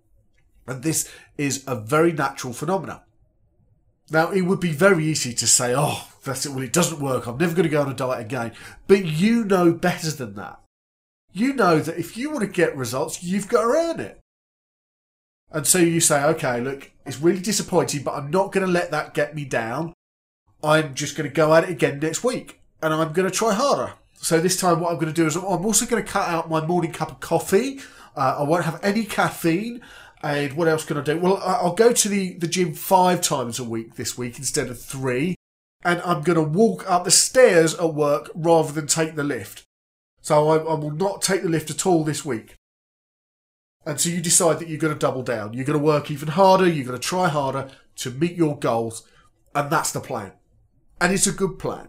And 0.67 0.83
this 0.83 1.11
is 1.37 1.63
a 1.67 1.77
very 1.77 2.13
natural 2.13 2.55
phenomenon. 2.55 3.03
Now, 4.11 4.31
it 4.31 4.43
would 4.47 4.61
be 4.61 4.73
very 4.73 5.05
easy 5.05 5.35
to 5.35 5.47
say, 5.47 5.75
oh, 5.77 6.10
that's 6.25 6.47
it, 6.47 6.53
well, 6.53 6.63
it 6.63 6.73
doesn't 6.73 7.01
work, 7.01 7.27
I'm 7.27 7.39
never 7.39 7.55
going 7.55 7.65
to 7.65 7.71
go 7.71 7.83
on 7.83 7.91
a 7.91 7.95
diet 7.95 8.21
again. 8.21 8.53
But 8.87 9.05
you 9.05 9.45
know 9.45 9.73
better 9.73 10.11
than 10.11 10.35
that. 10.35 10.61
You 11.33 11.53
know 11.53 11.79
that 11.79 11.99
if 11.99 12.17
you 12.17 12.31
want 12.31 12.43
to 12.43 12.49
get 12.49 12.77
results, 12.77 13.23
you've 13.23 13.49
got 13.49 13.63
to 13.63 13.69
earn 13.69 14.01
it. 14.01 14.19
And 15.53 15.67
so 15.67 15.79
you 15.79 16.01
say, 16.01 16.25
okay, 16.25 16.61
look, 16.61 16.91
it's 17.05 17.21
really 17.21 17.41
disappointing, 17.41 18.03
but 18.03 18.15
I'm 18.15 18.31
not 18.31 18.53
going 18.53 18.67
to 18.67 18.73
let 18.73 18.91
that 18.91 19.15
get 19.15 19.35
me 19.35 19.45
down. 19.45 19.95
I'm 20.63 20.95
just 20.95 21.17
going 21.17 21.29
to 21.29 21.35
go 21.35 21.55
at 21.55 21.65
it 21.65 21.71
again 21.71 21.99
next 21.99 22.23
week 22.23 22.61
and 22.83 22.93
I'm 22.93 23.13
going 23.13 23.29
to 23.29 23.37
try 23.37 23.53
harder. 23.53 23.95
So 24.15 24.39
this 24.39 24.61
time, 24.61 24.81
what 24.81 24.91
I'm 24.91 24.97
going 24.97 25.13
to 25.13 25.13
do 25.13 25.27
is 25.27 25.35
I'm 25.35 25.45
also 25.45 25.87
going 25.87 26.05
to 26.05 26.09
cut 26.11 26.29
out 26.29 26.51
my 26.51 26.65
morning 26.65 26.93
cup 26.93 27.11
of 27.11 27.21
coffee. 27.21 27.81
Uh, 28.15 28.37
I 28.41 28.43
won't 28.43 28.65
have 28.65 28.79
any 28.83 29.05
caffeine. 29.05 29.81
And 30.23 30.53
what 30.53 30.69
else 30.69 30.85
can 30.85 30.99
I 30.99 31.01
do? 31.01 31.19
Well, 31.19 31.39
I'll 31.43 31.75
go 31.75 31.95
to 31.95 32.09
the, 32.09 32.35
the 32.35 32.47
gym 32.47 32.75
five 32.75 33.23
times 33.23 33.59
a 33.59 33.65
week 33.65 33.97
this 33.97 34.19
week 34.19 34.39
instead 34.39 34.69
of 34.69 34.79
three. 34.79 35.35
And 35.83 36.01
I'm 36.03 36.23
going 36.23 36.37
to 36.37 36.43
walk 36.43 36.89
up 36.91 37.05
the 37.05 37.11
stairs 37.11 37.75
at 37.75 37.95
work 37.95 38.31
rather 38.35 38.73
than 38.73 38.87
take 38.87 39.15
the 39.15 39.25
lift. 39.25 39.65
So 40.21 40.49
I, 40.49 40.57
I 40.57 40.75
will 40.75 40.91
not 40.91 41.23
take 41.23 41.43
the 41.43 41.49
lift 41.49 41.71
at 41.71 41.87
all 41.87 42.05
this 42.05 42.25
week. 42.25 42.57
And 43.87 43.99
so 43.99 44.11
you 44.11 44.21
decide 44.21 44.59
that 44.59 44.69
you're 44.69 44.79
going 44.79 44.93
to 44.93 44.99
double 44.99 45.23
down. 45.23 45.55
You're 45.55 45.65
going 45.65 45.79
to 45.79 45.85
work 45.85 46.11
even 46.11 46.29
harder. 46.29 46.69
You're 46.69 46.87
going 46.87 47.01
to 47.01 47.09
try 47.09 47.29
harder 47.29 47.71
to 47.97 48.11
meet 48.11 48.35
your 48.35 48.59
goals. 48.59 49.09
And 49.55 49.71
that's 49.71 49.93
the 49.93 50.01
plan. 50.01 50.33
And 51.01 51.13
it's 51.13 51.27
a 51.27 51.33
good 51.33 51.59
plan. 51.59 51.89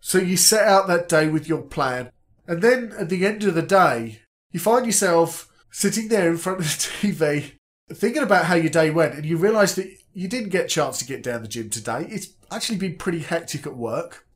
So 0.00 0.18
you 0.18 0.36
set 0.36 0.68
out 0.68 0.86
that 0.86 1.08
day 1.08 1.28
with 1.28 1.48
your 1.48 1.62
plan. 1.62 2.10
And 2.46 2.62
then 2.62 2.92
at 2.98 3.08
the 3.08 3.26
end 3.26 3.42
of 3.42 3.54
the 3.54 3.62
day, 3.62 4.20
you 4.52 4.60
find 4.60 4.86
yourself 4.86 5.50
sitting 5.74 6.06
there 6.06 6.30
in 6.30 6.36
front 6.36 6.60
of 6.60 6.66
the 6.66 6.70
TV, 7.12 7.52
thinking 7.92 8.22
about 8.22 8.44
how 8.44 8.54
your 8.54 8.70
day 8.70 8.90
went, 8.90 9.14
and 9.14 9.26
you 9.26 9.36
realise 9.36 9.74
that 9.74 9.90
you 10.14 10.28
didn't 10.28 10.50
get 10.50 10.66
a 10.66 10.68
chance 10.68 10.98
to 10.98 11.04
get 11.04 11.22
down 11.22 11.42
the 11.42 11.48
gym 11.48 11.68
today. 11.68 12.06
It's 12.08 12.28
actually 12.50 12.78
been 12.78 12.96
pretty 12.96 13.18
hectic 13.18 13.66
at 13.66 13.76
work. 13.76 14.26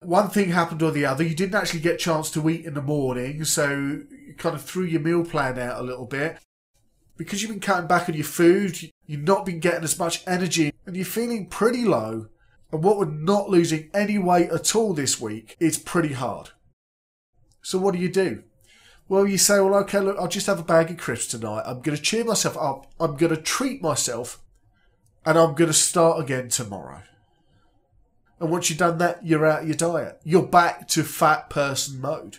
One 0.00 0.30
thing 0.30 0.50
happened 0.50 0.80
or 0.80 0.92
the 0.92 1.04
other. 1.04 1.24
You 1.24 1.34
didn't 1.34 1.56
actually 1.56 1.80
get 1.80 1.96
a 1.96 1.98
chance 1.98 2.30
to 2.30 2.48
eat 2.48 2.64
in 2.64 2.74
the 2.74 2.82
morning, 2.82 3.44
so 3.44 3.68
you 3.68 4.34
kind 4.38 4.54
of 4.54 4.62
threw 4.62 4.84
your 4.84 5.00
meal 5.00 5.24
plan 5.24 5.58
out 5.58 5.80
a 5.80 5.82
little 5.82 6.06
bit. 6.06 6.38
Because 7.16 7.42
you've 7.42 7.50
been 7.50 7.60
cutting 7.60 7.88
back 7.88 8.08
on 8.08 8.14
your 8.14 8.24
food, 8.24 8.78
you've 9.06 9.24
not 9.24 9.44
been 9.44 9.58
getting 9.58 9.82
as 9.82 9.98
much 9.98 10.22
energy, 10.24 10.72
and 10.86 10.94
you're 10.94 11.04
feeling 11.04 11.46
pretty 11.46 11.84
low. 11.84 12.28
And 12.70 12.84
what 12.84 12.98
with 12.98 13.10
not 13.10 13.50
losing 13.50 13.90
any 13.92 14.18
weight 14.18 14.50
at 14.50 14.76
all 14.76 14.94
this 14.94 15.20
week, 15.20 15.56
it's 15.58 15.78
pretty 15.78 16.12
hard. 16.12 16.50
So 17.60 17.78
what 17.78 17.94
do 17.94 18.00
you 18.00 18.08
do? 18.08 18.44
Well, 19.08 19.26
you 19.26 19.38
say, 19.38 19.58
well, 19.58 19.74
okay, 19.80 20.00
look, 20.00 20.18
I'll 20.18 20.28
just 20.28 20.46
have 20.46 20.60
a 20.60 20.64
bag 20.64 20.90
of 20.90 20.98
crisps 20.98 21.32
tonight. 21.32 21.64
I'm 21.66 21.80
going 21.80 21.96
to 21.96 22.02
cheer 22.02 22.24
myself 22.24 22.56
up. 22.56 22.92
I'm 23.00 23.16
going 23.16 23.34
to 23.34 23.40
treat 23.40 23.82
myself. 23.82 24.40
And 25.28 25.36
I'm 25.36 25.52
going 25.52 25.68
to 25.68 25.74
start 25.74 26.18
again 26.18 26.48
tomorrow. 26.48 27.02
And 28.40 28.50
once 28.50 28.70
you've 28.70 28.78
done 28.78 28.96
that, 28.96 29.26
you're 29.26 29.44
out 29.44 29.60
of 29.60 29.68
your 29.68 29.76
diet. 29.76 30.22
You're 30.24 30.46
back 30.46 30.88
to 30.88 31.02
fat 31.02 31.50
person 31.50 32.00
mode. 32.00 32.38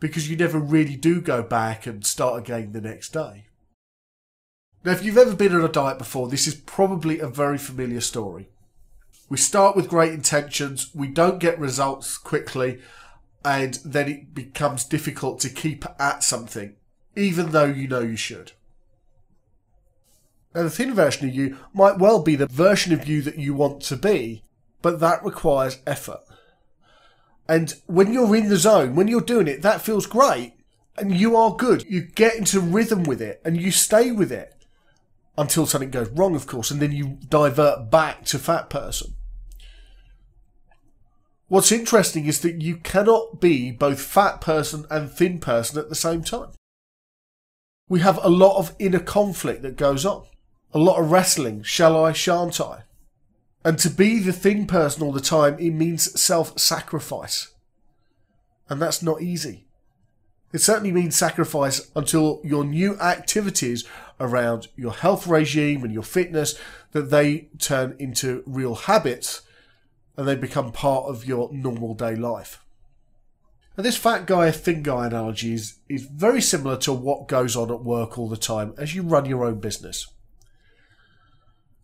Because 0.00 0.30
you 0.30 0.34
never 0.34 0.58
really 0.58 0.96
do 0.96 1.20
go 1.20 1.42
back 1.42 1.86
and 1.86 2.06
start 2.06 2.38
again 2.38 2.72
the 2.72 2.80
next 2.80 3.12
day. 3.12 3.44
Now, 4.82 4.92
if 4.92 5.04
you've 5.04 5.18
ever 5.18 5.36
been 5.36 5.54
on 5.54 5.62
a 5.62 5.68
diet 5.68 5.98
before, 5.98 6.28
this 6.28 6.46
is 6.46 6.54
probably 6.54 7.18
a 7.18 7.28
very 7.28 7.58
familiar 7.58 8.00
story. 8.00 8.48
We 9.28 9.36
start 9.36 9.76
with 9.76 9.90
great 9.90 10.14
intentions, 10.14 10.94
we 10.94 11.08
don't 11.08 11.40
get 11.40 11.58
results 11.58 12.16
quickly, 12.16 12.80
and 13.44 13.74
then 13.84 14.08
it 14.08 14.34
becomes 14.34 14.84
difficult 14.84 15.40
to 15.40 15.50
keep 15.50 15.84
at 16.00 16.22
something, 16.22 16.74
even 17.16 17.50
though 17.50 17.66
you 17.66 17.86
know 17.86 18.00
you 18.00 18.16
should. 18.16 18.52
Now, 20.54 20.62
the 20.62 20.70
thin 20.70 20.94
version 20.94 21.28
of 21.28 21.34
you 21.34 21.56
might 21.72 21.98
well 21.98 22.22
be 22.22 22.36
the 22.36 22.46
version 22.46 22.92
of 22.92 23.08
you 23.08 23.22
that 23.22 23.38
you 23.38 23.54
want 23.54 23.80
to 23.82 23.96
be, 23.96 24.42
but 24.82 25.00
that 25.00 25.24
requires 25.24 25.80
effort. 25.86 26.20
And 27.48 27.74
when 27.86 28.12
you're 28.12 28.36
in 28.36 28.48
the 28.48 28.56
zone, 28.56 28.94
when 28.94 29.08
you're 29.08 29.20
doing 29.20 29.48
it, 29.48 29.62
that 29.62 29.82
feels 29.82 30.06
great 30.06 30.54
and 30.96 31.16
you 31.16 31.36
are 31.36 31.56
good. 31.56 31.84
You 31.88 32.02
get 32.02 32.36
into 32.36 32.60
rhythm 32.60 33.04
with 33.04 33.20
it 33.20 33.40
and 33.44 33.60
you 33.60 33.70
stay 33.70 34.10
with 34.10 34.30
it 34.30 34.54
until 35.36 35.66
something 35.66 35.90
goes 35.90 36.10
wrong, 36.10 36.34
of 36.34 36.46
course, 36.46 36.70
and 36.70 36.80
then 36.80 36.92
you 36.92 37.18
divert 37.28 37.90
back 37.90 38.24
to 38.26 38.38
fat 38.38 38.68
person. 38.68 39.14
What's 41.48 41.72
interesting 41.72 42.26
is 42.26 42.40
that 42.40 42.62
you 42.62 42.76
cannot 42.76 43.40
be 43.40 43.70
both 43.70 44.00
fat 44.00 44.40
person 44.40 44.86
and 44.90 45.10
thin 45.10 45.38
person 45.38 45.78
at 45.78 45.88
the 45.88 45.94
same 45.94 46.22
time. 46.22 46.52
We 47.88 48.00
have 48.00 48.18
a 48.22 48.30
lot 48.30 48.56
of 48.58 48.74
inner 48.78 49.00
conflict 49.00 49.62
that 49.62 49.76
goes 49.76 50.06
on, 50.06 50.24
a 50.72 50.78
lot 50.78 51.00
of 51.00 51.10
wrestling, 51.10 51.62
shall 51.62 52.02
I, 52.02 52.12
shan't 52.12 52.60
I? 52.60 52.84
And 53.64 53.78
to 53.78 53.90
be 53.90 54.18
the 54.18 54.32
thin 54.32 54.66
person 54.66 55.02
all 55.02 55.12
the 55.12 55.20
time, 55.20 55.58
it 55.58 55.70
means 55.70 56.20
self 56.20 56.58
sacrifice. 56.58 57.52
And 58.68 58.80
that's 58.80 59.02
not 59.02 59.22
easy. 59.22 59.66
It 60.52 60.60
certainly 60.60 60.92
means 60.92 61.16
sacrifice 61.16 61.90
until 61.96 62.40
your 62.44 62.64
new 62.64 62.98
activities 62.98 63.84
around 64.20 64.68
your 64.76 64.92
health 64.92 65.26
regime 65.26 65.82
and 65.82 65.92
your 65.92 66.02
fitness 66.02 66.58
that 66.92 67.10
they 67.10 67.48
turn 67.58 67.96
into 67.98 68.42
real 68.46 68.74
habits 68.74 69.42
and 70.16 70.28
they 70.28 70.34
become 70.34 70.72
part 70.72 71.06
of 71.06 71.26
your 71.26 71.50
normal 71.52 71.94
day 71.94 72.14
life. 72.14 72.62
And 73.76 73.86
this 73.86 73.96
fat 73.96 74.26
guy, 74.26 74.50
thin 74.50 74.82
guy 74.82 75.06
analogy 75.06 75.54
is, 75.54 75.78
is 75.88 76.02
very 76.02 76.42
similar 76.42 76.76
to 76.78 76.92
what 76.92 77.28
goes 77.28 77.56
on 77.56 77.70
at 77.70 77.82
work 77.82 78.18
all 78.18 78.28
the 78.28 78.36
time 78.36 78.74
as 78.76 78.94
you 78.94 79.02
run 79.02 79.24
your 79.24 79.44
own 79.44 79.60
business. 79.60 80.06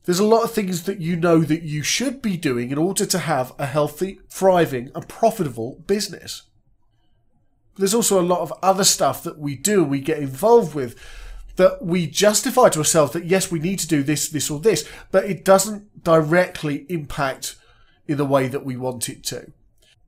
There's 0.08 0.18
a 0.18 0.24
lot 0.24 0.42
of 0.42 0.52
things 0.52 0.84
that 0.84 1.00
you 1.00 1.14
know 1.14 1.40
that 1.40 1.62
you 1.62 1.84
should 1.84 2.20
be 2.20 2.36
doing 2.36 2.72
in 2.72 2.78
order 2.78 3.04
to 3.04 3.18
have 3.18 3.52
a 3.58 3.66
healthy, 3.66 4.20
thriving, 4.28 4.90
and 4.94 5.06
profitable 5.06 5.84
business 5.86 6.48
there's 7.78 7.94
also 7.94 8.20
a 8.20 8.22
lot 8.22 8.40
of 8.40 8.52
other 8.62 8.84
stuff 8.84 9.22
that 9.22 9.38
we 9.38 9.54
do, 9.54 9.84
we 9.84 10.00
get 10.00 10.18
involved 10.18 10.74
with, 10.74 10.98
that 11.56 11.84
we 11.84 12.06
justify 12.06 12.68
to 12.68 12.80
ourselves 12.80 13.12
that 13.12 13.24
yes, 13.24 13.50
we 13.50 13.58
need 13.60 13.78
to 13.78 13.88
do 13.88 14.02
this, 14.02 14.28
this, 14.28 14.50
or 14.50 14.60
this, 14.60 14.86
but 15.10 15.24
it 15.24 15.44
doesn't 15.44 16.04
directly 16.04 16.86
impact 16.88 17.56
in 18.06 18.16
the 18.16 18.24
way 18.24 18.48
that 18.48 18.64
we 18.64 18.76
want 18.76 19.08
it 19.08 19.22
to. 19.24 19.52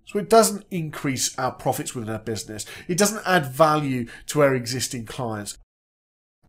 So 0.04 0.19
it 0.19 0.28
doesn't 0.28 0.66
increase 0.71 1.38
our 1.38 1.52
profits 1.52 1.95
within 1.95 2.12
our 2.12 2.19
business. 2.19 2.66
It 2.88 2.99
doesn't 2.99 3.23
add 3.25 3.47
value 3.47 4.09
to 4.26 4.42
our 4.42 4.54
existing 4.54 5.07
clients. 5.07 5.57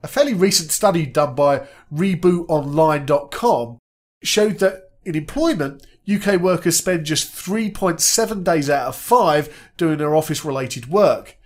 A 0.03 0.07
fairly 0.07 0.33
recent 0.33 0.71
study 0.71 1.05
done 1.05 1.35
by 1.35 1.67
rebootonline.com 1.93 3.77
showed 4.23 4.59
that 4.59 4.91
in 5.03 5.15
employment, 5.15 5.85
UK 6.11 6.39
workers 6.41 6.77
spend 6.77 7.05
just 7.05 7.33
3.7 7.33 8.43
days 8.43 8.69
out 8.69 8.87
of 8.87 8.95
five 8.95 9.69
doing 9.77 9.97
their 9.97 10.15
office 10.15 10.43
related 10.43 10.87
work. 10.87 11.37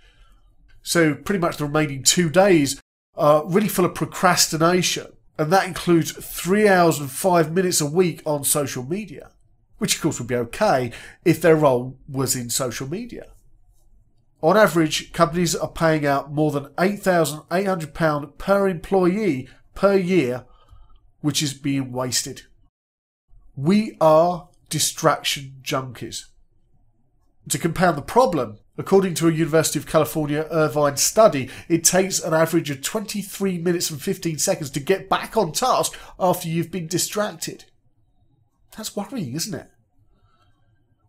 So, 0.82 1.14
pretty 1.14 1.40
much 1.40 1.56
the 1.56 1.64
remaining 1.64 2.02
two 2.02 2.30
days 2.30 2.80
are 3.16 3.46
really 3.46 3.68
full 3.68 3.84
of 3.84 3.94
procrastination, 3.94 5.12
and 5.38 5.52
that 5.52 5.66
includes 5.66 6.12
three 6.12 6.68
hours 6.68 6.98
and 6.98 7.10
five 7.10 7.52
minutes 7.52 7.80
a 7.80 7.86
week 7.86 8.22
on 8.24 8.44
social 8.44 8.84
media, 8.84 9.30
which 9.78 9.96
of 9.96 10.02
course 10.02 10.18
would 10.18 10.28
be 10.28 10.36
okay 10.36 10.92
if 11.24 11.40
their 11.40 11.56
role 11.56 11.98
was 12.08 12.36
in 12.36 12.50
social 12.50 12.88
media. 12.88 13.26
On 14.42 14.56
average, 14.56 15.12
companies 15.12 15.54
are 15.54 15.68
paying 15.68 16.04
out 16.04 16.32
more 16.32 16.50
than 16.50 16.66
£8,800 16.74 18.38
per 18.38 18.68
employee 18.68 19.48
per 19.74 19.96
year, 19.96 20.44
which 21.20 21.42
is 21.42 21.54
being 21.54 21.90
wasted. 21.90 22.42
We 23.56 23.96
are 24.00 24.48
distraction 24.68 25.56
junkies. 25.62 26.26
To 27.48 27.58
compound 27.58 27.96
the 27.96 28.02
problem, 28.02 28.58
according 28.76 29.14
to 29.14 29.28
a 29.28 29.32
University 29.32 29.78
of 29.78 29.86
California 29.86 30.46
Irvine 30.50 30.96
study, 30.96 31.48
it 31.68 31.84
takes 31.84 32.20
an 32.20 32.34
average 32.34 32.70
of 32.70 32.82
23 32.82 33.58
minutes 33.58 33.90
and 33.90 34.02
15 34.02 34.38
seconds 34.38 34.70
to 34.70 34.80
get 34.80 35.08
back 35.08 35.36
on 35.36 35.52
task 35.52 35.96
after 36.18 36.48
you've 36.48 36.70
been 36.70 36.86
distracted. 36.86 37.64
That's 38.76 38.94
worrying, 38.94 39.34
isn't 39.34 39.54
it? 39.54 39.70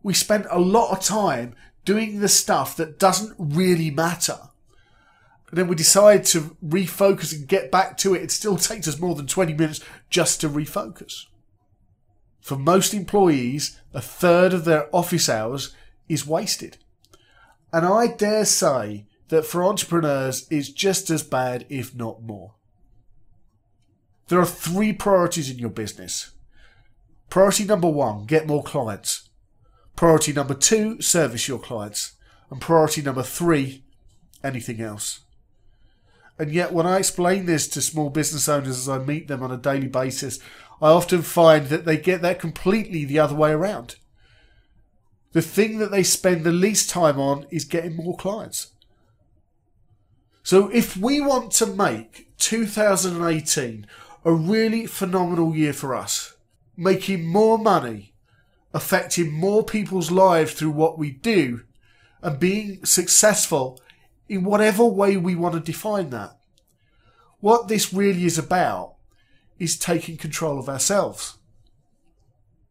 We 0.04 0.14
spend 0.14 0.46
a 0.50 0.60
lot 0.60 0.92
of 0.92 1.04
time 1.04 1.56
doing 1.88 2.20
the 2.20 2.28
stuff 2.28 2.76
that 2.76 3.00
doesn't 3.00 3.34
really 3.40 3.90
matter. 3.90 4.38
And 5.48 5.58
then 5.58 5.70
we 5.70 5.76
decide 5.76 6.26
to 6.26 6.58
refocus 6.62 7.34
and 7.34 7.48
get 7.48 7.72
back 7.72 7.98
to 8.00 8.14
it. 8.14 8.24
It 8.24 8.32
still 8.32 8.58
takes 8.58 8.90
us 8.90 9.00
more 9.00 9.16
than 9.16 9.26
20 9.26 9.54
minutes 9.54 9.80
just 10.10 10.42
to 10.42 10.50
refocus. 10.50 11.28
For 12.42 12.58
most 12.58 12.94
employees, 12.94 13.80
a 13.94 14.02
third 14.02 14.52
of 14.52 14.66
their 14.66 14.94
office 14.94 15.30
hours 15.30 15.74
is 16.10 16.28
wasted. 16.28 16.76
And 17.72 17.86
I 17.86 18.08
dare 18.08 18.44
say 18.44 19.06
that 19.30 19.46
for 19.46 19.64
entrepreneurs, 19.64 20.46
it's 20.50 20.68
just 20.68 21.10
as 21.10 21.24
bad, 21.24 21.66
if 21.70 21.96
not 21.96 22.22
more. 22.22 22.56
There 24.28 24.42
are 24.42 24.46
three 24.46 24.92
priorities 24.92 25.50
in 25.50 25.58
your 25.58 25.70
business. 25.70 26.32
Priority 27.30 27.64
number 27.64 27.90
one, 27.90 28.26
get 28.26 28.46
more 28.46 28.62
clients. 28.62 29.27
Priority 29.98 30.32
number 30.32 30.54
two, 30.54 31.02
service 31.02 31.48
your 31.48 31.60
clients. 31.60 32.14
And 32.50 32.62
priority 32.62 33.02
number 33.02 33.24
three, 33.24 33.84
anything 34.44 34.80
else. 34.80 35.22
And 36.40 36.52
yet, 36.52 36.72
when 36.72 36.86
I 36.86 37.00
explain 37.00 37.48
this 37.48 37.68
to 37.70 37.82
small 37.82 38.12
business 38.12 38.48
owners 38.48 38.78
as 38.78 38.88
I 38.88 39.00
meet 39.00 39.28
them 39.28 39.42
on 39.42 39.52
a 39.52 39.58
daily 39.58 39.88
basis, 39.88 40.40
I 40.80 40.90
often 40.90 41.24
find 41.24 41.68
that 41.70 41.86
they 41.86 41.98
get 41.98 42.22
that 42.22 42.40
completely 42.40 43.06
the 43.06 43.18
other 43.18 43.36
way 43.36 43.52
around. 43.52 43.96
The 45.32 45.42
thing 45.42 45.80
that 45.80 45.90
they 45.90 46.04
spend 46.04 46.44
the 46.44 46.52
least 46.52 46.92
time 46.92 47.20
on 47.20 47.48
is 47.50 47.66
getting 47.66 47.96
more 47.96 48.16
clients. 48.16 48.74
So 50.44 50.70
if 50.70 50.96
we 50.96 51.20
want 51.20 51.52
to 51.54 51.66
make 51.66 52.30
2018 52.38 53.88
a 54.24 54.32
really 54.32 54.86
phenomenal 54.86 55.56
year 55.56 55.74
for 55.74 55.96
us, 55.96 56.36
making 56.78 57.26
more 57.26 57.58
money, 57.58 58.14
affecting 58.78 59.32
more 59.32 59.64
people's 59.64 60.12
lives 60.12 60.54
through 60.54 60.72
what 60.72 60.98
we 60.98 61.12
do, 61.12 61.64
and 62.22 62.40
being 62.40 62.86
successful 62.86 63.82
in 64.30 64.44
whatever 64.44 64.86
way 64.86 65.18
we 65.18 65.36
want 65.36 65.54
to 65.54 65.60
define 65.60 66.10
that. 66.12 66.38
What 67.40 67.68
this 67.68 67.94
really 67.94 68.26
is 68.26 68.38
about 68.38 68.96
is 69.60 69.78
taking 69.78 70.18
control 70.18 70.60
of 70.60 70.70
ourselves. 70.70 71.38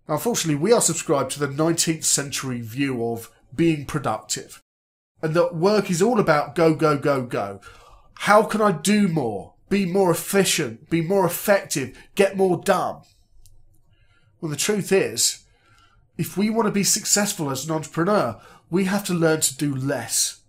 Unfortunately, 0.09 0.61
we 0.61 0.73
are 0.73 0.81
subscribed 0.81 1.33
to 1.33 1.41
the 1.41 1.49
19th 1.49 2.05
century 2.05 2.61
view 2.61 3.05
of 3.05 3.31
being 3.55 3.85
productive 3.87 4.63
and 5.23 5.35
that 5.35 5.55
work 5.55 5.91
is 5.91 6.03
all 6.03 6.21
about 6.21 6.55
go, 6.55 6.75
go, 6.75 6.97
go, 6.97 7.23
go. 7.23 7.61
How 8.21 8.43
can 8.43 8.61
I 8.61 8.73
do 8.73 9.09
more? 9.09 9.55
Be 9.69 9.85
more 9.85 10.11
efficient, 10.11 10.89
be 10.89 11.01
more 11.01 11.27
effective, 11.27 11.99
get 12.15 12.37
more 12.37 12.59
done. 12.59 13.03
Well, 14.41 14.51
the 14.51 14.57
truth 14.57 14.93
is, 14.93 15.45
if 16.19 16.37
we 16.37 16.51
want 16.51 16.67
to 16.67 16.73
be 16.73 16.85
successful 16.85 17.51
as 17.51 17.65
an 17.65 17.75
entrepreneur, 17.75 18.41
we 18.71 18.85
have 18.85 19.05
to 19.05 19.15
learn 19.15 19.41
to 19.43 19.57
do 19.57 19.75
less. 19.75 20.41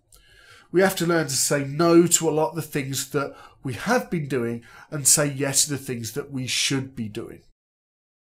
We 0.71 0.81
have 0.81 0.95
to 0.97 1.05
learn 1.05 1.27
to 1.27 1.33
say 1.33 1.63
no 1.63 2.07
to 2.07 2.29
a 2.29 2.31
lot 2.31 2.49
of 2.49 2.55
the 2.55 2.61
things 2.61 3.11
that 3.11 3.35
we 3.63 3.73
have 3.73 4.09
been 4.09 4.27
doing 4.27 4.63
and 4.91 5.07
say 5.07 5.25
yes 5.25 5.65
to 5.65 5.71
the 5.71 5.77
things 5.77 6.13
that 6.13 6.31
we 6.31 6.47
should 6.47 6.95
be 6.95 7.07
doing. 7.07 7.41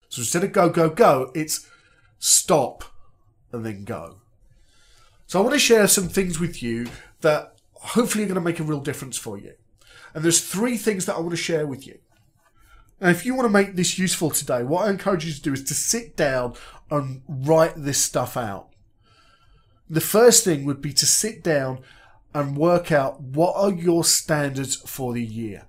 So 0.08 0.20
instead 0.22 0.44
of 0.44 0.52
go, 0.52 0.68
go, 0.68 0.90
go, 0.90 1.30
it's 1.34 1.68
stop 2.18 2.84
and 3.52 3.64
then 3.64 3.84
go. 3.84 4.16
So 5.26 5.38
I 5.38 5.42
want 5.42 5.54
to 5.54 5.60
share 5.60 5.86
some 5.86 6.08
things 6.08 6.40
with 6.40 6.62
you 6.62 6.88
that 7.20 7.54
hopefully 7.74 8.24
are 8.24 8.26
going 8.26 8.34
to 8.34 8.40
make 8.40 8.60
a 8.60 8.64
real 8.64 8.80
difference 8.80 9.16
for 9.16 9.38
you. 9.38 9.52
And 10.14 10.24
there's 10.24 10.44
three 10.44 10.76
things 10.76 11.06
that 11.06 11.14
I 11.14 11.20
want 11.20 11.30
to 11.30 11.36
share 11.36 11.66
with 11.66 11.86
you. 11.86 11.98
And 13.00 13.10
if 13.10 13.24
you 13.24 13.34
want 13.34 13.46
to 13.46 13.52
make 13.52 13.76
this 13.76 13.98
useful 13.98 14.30
today, 14.30 14.62
what 14.62 14.86
I 14.86 14.90
encourage 14.90 15.24
you 15.24 15.32
to 15.32 15.40
do 15.40 15.52
is 15.54 15.64
to 15.64 15.74
sit 15.74 16.16
down 16.16 16.54
and 16.90 17.22
write 17.26 17.74
this 17.76 18.02
stuff 18.02 18.36
out. 18.36 18.68
The 19.88 20.00
first 20.00 20.44
thing 20.44 20.64
would 20.64 20.82
be 20.82 20.92
to 20.92 21.06
sit 21.06 21.42
down 21.42 21.80
and 22.34 22.56
work 22.56 22.92
out 22.92 23.20
what 23.20 23.56
are 23.56 23.72
your 23.72 24.04
standards 24.04 24.76
for 24.76 25.14
the 25.14 25.24
year. 25.24 25.66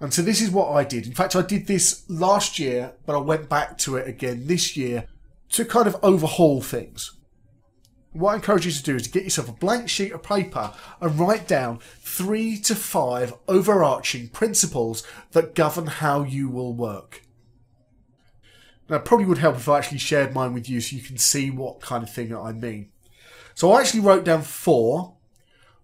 And 0.00 0.12
so 0.12 0.22
this 0.22 0.40
is 0.40 0.50
what 0.50 0.72
I 0.72 0.82
did. 0.82 1.06
In 1.06 1.14
fact, 1.14 1.36
I 1.36 1.42
did 1.42 1.66
this 1.66 2.04
last 2.08 2.58
year, 2.58 2.94
but 3.06 3.14
I 3.14 3.20
went 3.20 3.48
back 3.48 3.78
to 3.78 3.96
it 3.96 4.08
again 4.08 4.46
this 4.46 4.76
year 4.76 5.06
to 5.50 5.64
kind 5.64 5.86
of 5.86 5.96
overhaul 6.02 6.60
things. 6.62 7.12
What 8.12 8.32
I 8.32 8.34
encourage 8.36 8.66
you 8.66 8.72
to 8.72 8.82
do 8.82 8.96
is 8.96 9.04
to 9.04 9.10
get 9.10 9.22
yourself 9.22 9.48
a 9.48 9.52
blank 9.52 9.88
sheet 9.88 10.12
of 10.12 10.22
paper 10.22 10.72
and 11.00 11.18
write 11.18 11.46
down 11.46 11.78
three 12.00 12.58
to 12.58 12.74
five 12.74 13.34
overarching 13.46 14.28
principles 14.28 15.06
that 15.30 15.54
govern 15.54 15.86
how 15.86 16.22
you 16.22 16.48
will 16.48 16.74
work. 16.74 17.22
Now, 18.88 18.98
probably 18.98 19.26
would 19.26 19.38
help 19.38 19.54
if 19.54 19.68
I 19.68 19.78
actually 19.78 19.98
shared 19.98 20.34
mine 20.34 20.52
with 20.52 20.68
you 20.68 20.80
so 20.80 20.96
you 20.96 21.02
can 21.02 21.18
see 21.18 21.50
what 21.50 21.80
kind 21.80 22.02
of 22.02 22.12
thing 22.12 22.34
I 22.34 22.50
mean. 22.50 22.90
So 23.54 23.70
I 23.70 23.80
actually 23.80 24.00
wrote 24.00 24.24
down 24.24 24.42
four. 24.42 25.14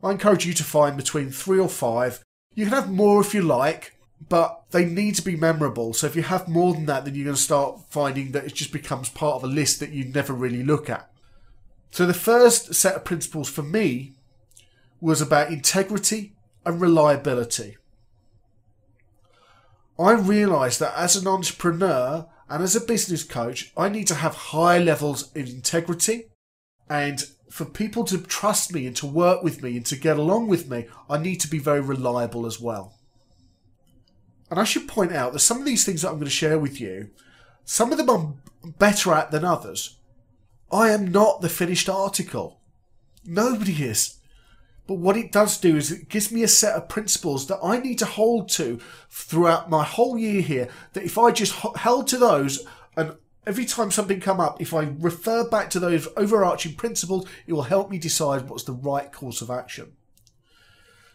I 0.03 0.11
encourage 0.11 0.45
you 0.45 0.55
to 0.55 0.65
find 0.65 0.97
between 0.97 1.31
three 1.31 1.61
or 1.61 1.69
five. 1.69 2.25
You 2.57 2.65
can 2.65 2.75
have 2.75 2.91
more 2.91 3.21
if 3.21 3.33
you 3.35 3.43
like, 3.43 3.97
but 4.29 4.65
they 4.73 4.85
need 4.85 5.15
to 5.17 5.23
be 5.23 5.37
memorable. 5.37 5.95
So 5.95 6.09
if 6.09 6.17
you 6.17 6.23
have 6.23 6.49
more 6.49 6.75
than 6.75 6.87
that, 6.87 7.05
then 7.05 7.15
you're 7.15 7.27
going 7.27 7.37
to 7.37 7.41
start 7.41 7.83
finding 7.91 8.33
that 8.33 8.47
it 8.47 8.55
just 8.55 8.73
becomes 8.73 9.09
part 9.09 9.37
of 9.37 9.45
a 9.45 9.47
list 9.47 9.79
that 9.79 9.91
you 9.91 10.07
never 10.07 10.33
really 10.33 10.65
look 10.65 10.91
at. 10.91 11.09
So 11.97 12.05
the 12.05 12.13
first 12.13 12.75
set 12.75 12.95
of 12.95 13.07
principles 13.07 13.49
for 13.49 13.63
me 13.63 14.13
was 15.01 15.23
about 15.23 15.51
integrity 15.51 16.35
and 16.67 16.79
reliability. 16.79 17.79
I 19.99 20.13
realised 20.13 20.79
that 20.81 20.93
as 20.95 21.17
an 21.17 21.27
entrepreneur 21.27 22.27
and 22.51 22.63
as 22.63 22.77
a 22.77 22.83
business 22.83 23.25
coach, 23.25 23.73
I 23.79 23.89
need 23.89 24.07
to 24.09 24.17
have 24.17 24.35
high 24.35 24.79
levels 24.79 25.35
of 25.35 25.49
integrity. 25.49 26.25
And 26.87 27.25
for 27.51 27.65
people 27.65 28.05
to 28.05 28.19
trust 28.19 28.75
me 28.75 28.87
and 28.87 28.97
to 28.97 29.07
work 29.07 29.43
with 29.43 29.63
me 29.63 29.79
and 29.79 29.87
to 29.87 29.97
get 29.97 30.19
along 30.19 30.49
with 30.49 30.69
me, 30.69 30.89
I 31.09 31.17
need 31.17 31.41
to 31.41 31.49
be 31.49 31.59
very 31.59 31.81
reliable 31.81 32.45
as 32.45 32.61
well. 32.61 32.93
And 34.51 34.61
I 34.61 34.65
should 34.65 34.87
point 34.87 35.13
out 35.13 35.33
that 35.33 35.39
some 35.39 35.61
of 35.61 35.65
these 35.65 35.87
things 35.87 36.03
that 36.03 36.09
I'm 36.09 36.17
going 36.17 36.27
to 36.27 36.31
share 36.31 36.59
with 36.59 36.79
you, 36.79 37.09
some 37.65 37.91
of 37.91 37.97
them 37.97 38.11
I'm 38.11 38.73
better 38.73 39.15
at 39.15 39.31
than 39.31 39.47
others. 39.47 39.97
I 40.71 40.91
am 40.91 41.13
not 41.13 41.41
the 41.41 41.49
finished 41.49 41.89
article. 41.89 42.61
Nobody 43.25 43.85
is. 43.85 44.19
But 44.87 44.95
what 44.95 45.17
it 45.17 45.33
does 45.33 45.59
do 45.59 45.77
is 45.77 45.91
it 45.91 46.09
gives 46.09 46.31
me 46.31 46.43
a 46.43 46.49
set 46.49 46.77
of 46.77 46.89
principles 46.89 47.49
that 47.49 47.59
I 47.63 47.79
need 47.79 47.99
to 47.99 48.07
hold 48.07 48.49
to 48.51 48.81
throughout 49.11 49.69
my 49.69 49.85
whole 49.85 50.17
year 50.17 50.41
here. 50.41 50.69
That 50.93 51.05
if 51.05 51.19
I 51.19 51.33
just 51.33 51.55
held 51.77 52.07
to 52.09 52.19
those 52.19 52.65
and 52.97 53.17
every 53.47 53.65
time 53.65 53.91
something 53.91 54.21
come 54.21 54.41
up, 54.41 54.61
if 54.61 54.73
I 54.73 54.93
refer 54.99 55.49
back 55.49 55.71
to 55.71 55.81
those 55.81 56.09
overarching 56.17 56.75
principles, 56.75 57.27
it 57.47 57.53
will 57.53 57.63
help 57.63 57.91
me 57.91 57.99
decide 57.99 58.49
what's 58.49 58.65
the 58.65 58.73
right 58.73 59.13
course 59.13 59.43
of 59.43 59.51
action. 59.51 59.93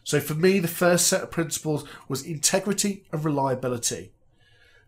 So 0.04 0.20
for 0.20 0.34
me, 0.34 0.60
the 0.60 0.68
first 0.68 1.08
set 1.08 1.22
of 1.22 1.32
principles 1.32 1.86
was 2.08 2.24
integrity 2.24 3.06
and 3.12 3.24
reliability. 3.24 4.12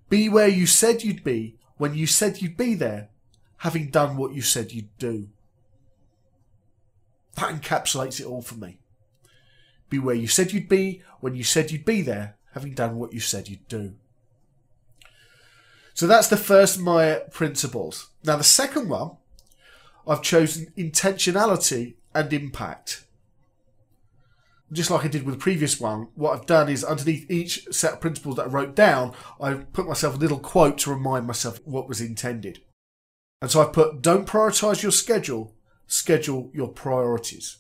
Be 0.10 0.28
where 0.28 0.48
you 0.48 0.66
said 0.66 1.04
you'd 1.04 1.24
be 1.24 1.58
when 1.78 1.96
you 1.96 2.06
said 2.06 2.42
you'd 2.42 2.58
be 2.58 2.76
there, 2.76 3.10
having 3.64 3.90
done 3.90 4.18
what 4.18 4.34
you 4.34 4.42
said 4.42 4.74
you'd 4.74 4.98
do. 4.98 5.30
That 7.36 7.62
encapsulates 7.62 8.20
it 8.20 8.26
all 8.26 8.42
for 8.42 8.56
me. 8.56 8.80
Be 9.90 10.00
where 10.00 10.14
you 10.14 10.28
said 10.28 10.52
you'd 10.52 10.68
be 10.68 11.02
when 11.22 11.34
you 11.34 11.46
said 11.46 11.72
you'd 11.72 11.86
be 11.86 12.02
there, 12.02 12.36
having 12.54 12.74
done 12.74 12.98
what 12.98 13.14
you 13.14 13.22
said 13.22 13.48
you'd 13.48 13.66
do. 13.70 13.94
So 15.94 16.08
that's 16.08 16.28
the 16.28 16.36
first 16.36 16.78
my 16.78 17.22
principles. 17.32 18.10
Now, 18.26 18.36
the 18.36 18.44
second 18.44 18.90
one, 18.90 19.12
I've 20.06 20.22
chosen 20.22 20.74
intentionality 20.78 21.96
and 22.14 22.34
impact. 22.34 23.06
Just 24.74 24.92
like 24.92 25.06
I 25.06 25.08
did 25.08 25.24
with 25.24 25.36
the 25.36 25.42
previous 25.42 25.80
one, 25.80 26.10
what 26.16 26.38
I've 26.38 26.48
done 26.48 26.68
is 26.68 26.84
underneath 26.84 27.32
each 27.32 27.66
set 27.72 27.94
of 27.94 28.02
principles 28.02 28.36
that 28.36 28.48
I 28.48 28.50
wrote 28.50 28.76
down, 28.76 29.14
I've 29.40 29.72
put 29.72 29.88
myself 29.88 30.16
a 30.16 30.20
little 30.20 30.40
quote 30.40 30.80
to 30.80 30.90
remind 30.90 31.26
myself 31.26 31.62
what 31.64 31.88
was 31.88 32.02
intended. 32.02 32.60
And 33.44 33.52
so 33.52 33.60
I've 33.60 33.74
put, 33.74 34.02
don't 34.02 34.26
prioritize 34.26 34.84
your 34.84 34.94
schedule, 34.94 35.54
schedule 35.86 36.50
your 36.54 36.70
priorities. 36.70 37.58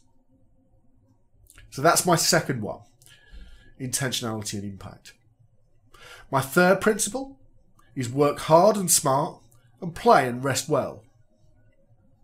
So 1.71 1.81
that's 1.81 2.05
my 2.05 2.15
second 2.15 2.61
one 2.61 2.79
intentionality 3.81 4.53
and 4.53 4.63
impact. 4.63 5.11
My 6.31 6.39
third 6.39 6.79
principle 6.79 7.37
is 7.97 8.09
work 8.09 8.39
hard 8.39 8.77
and 8.77 8.89
smart 8.89 9.41
and 9.81 9.93
play 9.93 10.25
and 10.25 10.41
rest 10.41 10.69
well. 10.69 11.03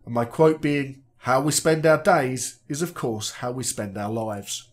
And 0.06 0.14
my 0.14 0.24
quote 0.24 0.62
being, 0.62 1.02
how 1.18 1.42
we 1.42 1.52
spend 1.52 1.84
our 1.84 2.02
days 2.02 2.60
is, 2.66 2.80
of 2.80 2.94
course, 2.94 3.30
how 3.30 3.50
we 3.50 3.62
spend 3.62 3.98
our 3.98 4.10
lives. 4.10 4.70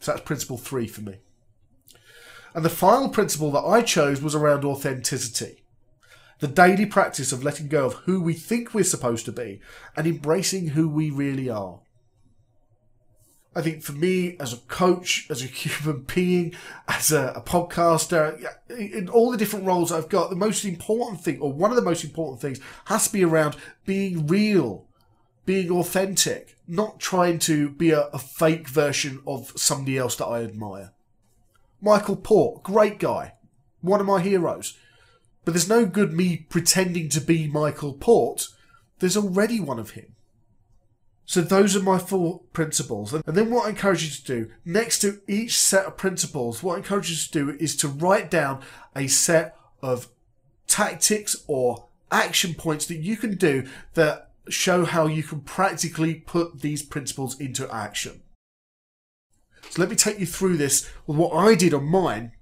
So 0.00 0.10
that's 0.10 0.24
principle 0.24 0.58
three 0.58 0.88
for 0.88 1.02
me. 1.02 1.18
And 2.56 2.64
the 2.64 2.68
final 2.68 3.08
principle 3.08 3.52
that 3.52 3.60
I 3.60 3.82
chose 3.82 4.20
was 4.20 4.34
around 4.34 4.64
authenticity 4.64 5.61
the 6.42 6.48
daily 6.48 6.84
practice 6.84 7.30
of 7.30 7.44
letting 7.44 7.68
go 7.68 7.86
of 7.86 7.94
who 8.04 8.20
we 8.20 8.34
think 8.34 8.74
we're 8.74 8.82
supposed 8.82 9.24
to 9.24 9.30
be 9.30 9.60
and 9.96 10.08
embracing 10.08 10.70
who 10.70 10.88
we 10.88 11.08
really 11.08 11.48
are. 11.48 11.78
I 13.54 13.62
think 13.62 13.84
for 13.84 13.92
me, 13.92 14.36
as 14.40 14.52
a 14.52 14.56
coach, 14.56 15.28
as 15.30 15.40
a 15.40 15.46
human 15.46 16.02
being, 16.02 16.52
as 16.88 17.12
a, 17.12 17.32
a, 17.36 17.40
podcaster, 17.40 18.44
in 18.68 19.08
all 19.08 19.30
the 19.30 19.36
different 19.36 19.66
roles 19.66 19.92
I've 19.92 20.08
got, 20.08 20.30
the 20.30 20.36
most 20.36 20.64
important 20.64 21.20
thing, 21.20 21.38
or 21.38 21.52
one 21.52 21.70
of 21.70 21.76
the 21.76 21.80
most 21.80 22.02
important 22.02 22.40
things, 22.40 22.58
has 22.86 23.06
to 23.06 23.12
be 23.12 23.24
around 23.24 23.56
being 23.86 24.26
real, 24.26 24.88
being 25.46 25.70
authentic, 25.70 26.56
not 26.66 26.98
trying 26.98 27.38
to 27.40 27.70
be 27.70 27.92
a, 27.92 28.06
a 28.06 28.18
fake 28.18 28.68
version 28.68 29.22
of 29.28 29.52
somebody 29.54 29.96
else 29.96 30.16
that 30.16 30.26
I 30.26 30.42
admire. 30.42 30.90
Michael 31.80 32.16
Port, 32.16 32.64
great 32.64 32.98
guy, 32.98 33.34
one 33.80 34.00
of 34.00 34.06
my 34.06 34.20
heroes. 34.20 34.76
But 35.44 35.54
there's 35.54 35.68
no 35.68 35.86
good 35.86 36.12
me 36.12 36.46
pretending 36.48 37.08
to 37.10 37.20
be 37.20 37.46
Michael 37.48 37.94
Port. 37.94 38.48
There's 39.00 39.16
already 39.16 39.58
one 39.58 39.78
of 39.78 39.90
him. 39.90 40.14
So 41.24 41.40
those 41.40 41.74
are 41.76 41.82
my 41.82 41.98
four 41.98 42.40
principles. 42.52 43.12
And 43.12 43.22
then 43.24 43.50
what 43.50 43.66
I 43.66 43.70
encourage 43.70 44.04
you 44.04 44.10
to 44.10 44.24
do, 44.24 44.52
next 44.64 45.00
to 45.00 45.20
each 45.26 45.58
set 45.58 45.86
of 45.86 45.96
principles, 45.96 46.62
what 46.62 46.74
I 46.74 46.78
encourage 46.78 47.10
you 47.10 47.16
to 47.16 47.30
do 47.30 47.56
is 47.58 47.76
to 47.76 47.88
write 47.88 48.30
down 48.30 48.62
a 48.94 49.06
set 49.06 49.56
of 49.80 50.08
tactics 50.66 51.36
or 51.46 51.86
action 52.10 52.54
points 52.54 52.86
that 52.86 52.98
you 52.98 53.16
can 53.16 53.36
do 53.36 53.66
that 53.94 54.30
show 54.48 54.84
how 54.84 55.06
you 55.06 55.22
can 55.22 55.40
practically 55.40 56.14
put 56.14 56.60
these 56.60 56.82
principles 56.82 57.38
into 57.40 57.72
action. 57.72 58.22
So 59.70 59.80
let 59.80 59.90
me 59.90 59.96
take 59.96 60.18
you 60.18 60.26
through 60.26 60.56
this 60.56 60.90
with 61.06 61.16
what 61.16 61.32
I 61.32 61.54
did 61.54 61.72
on 61.72 61.84
mine, 61.84 62.32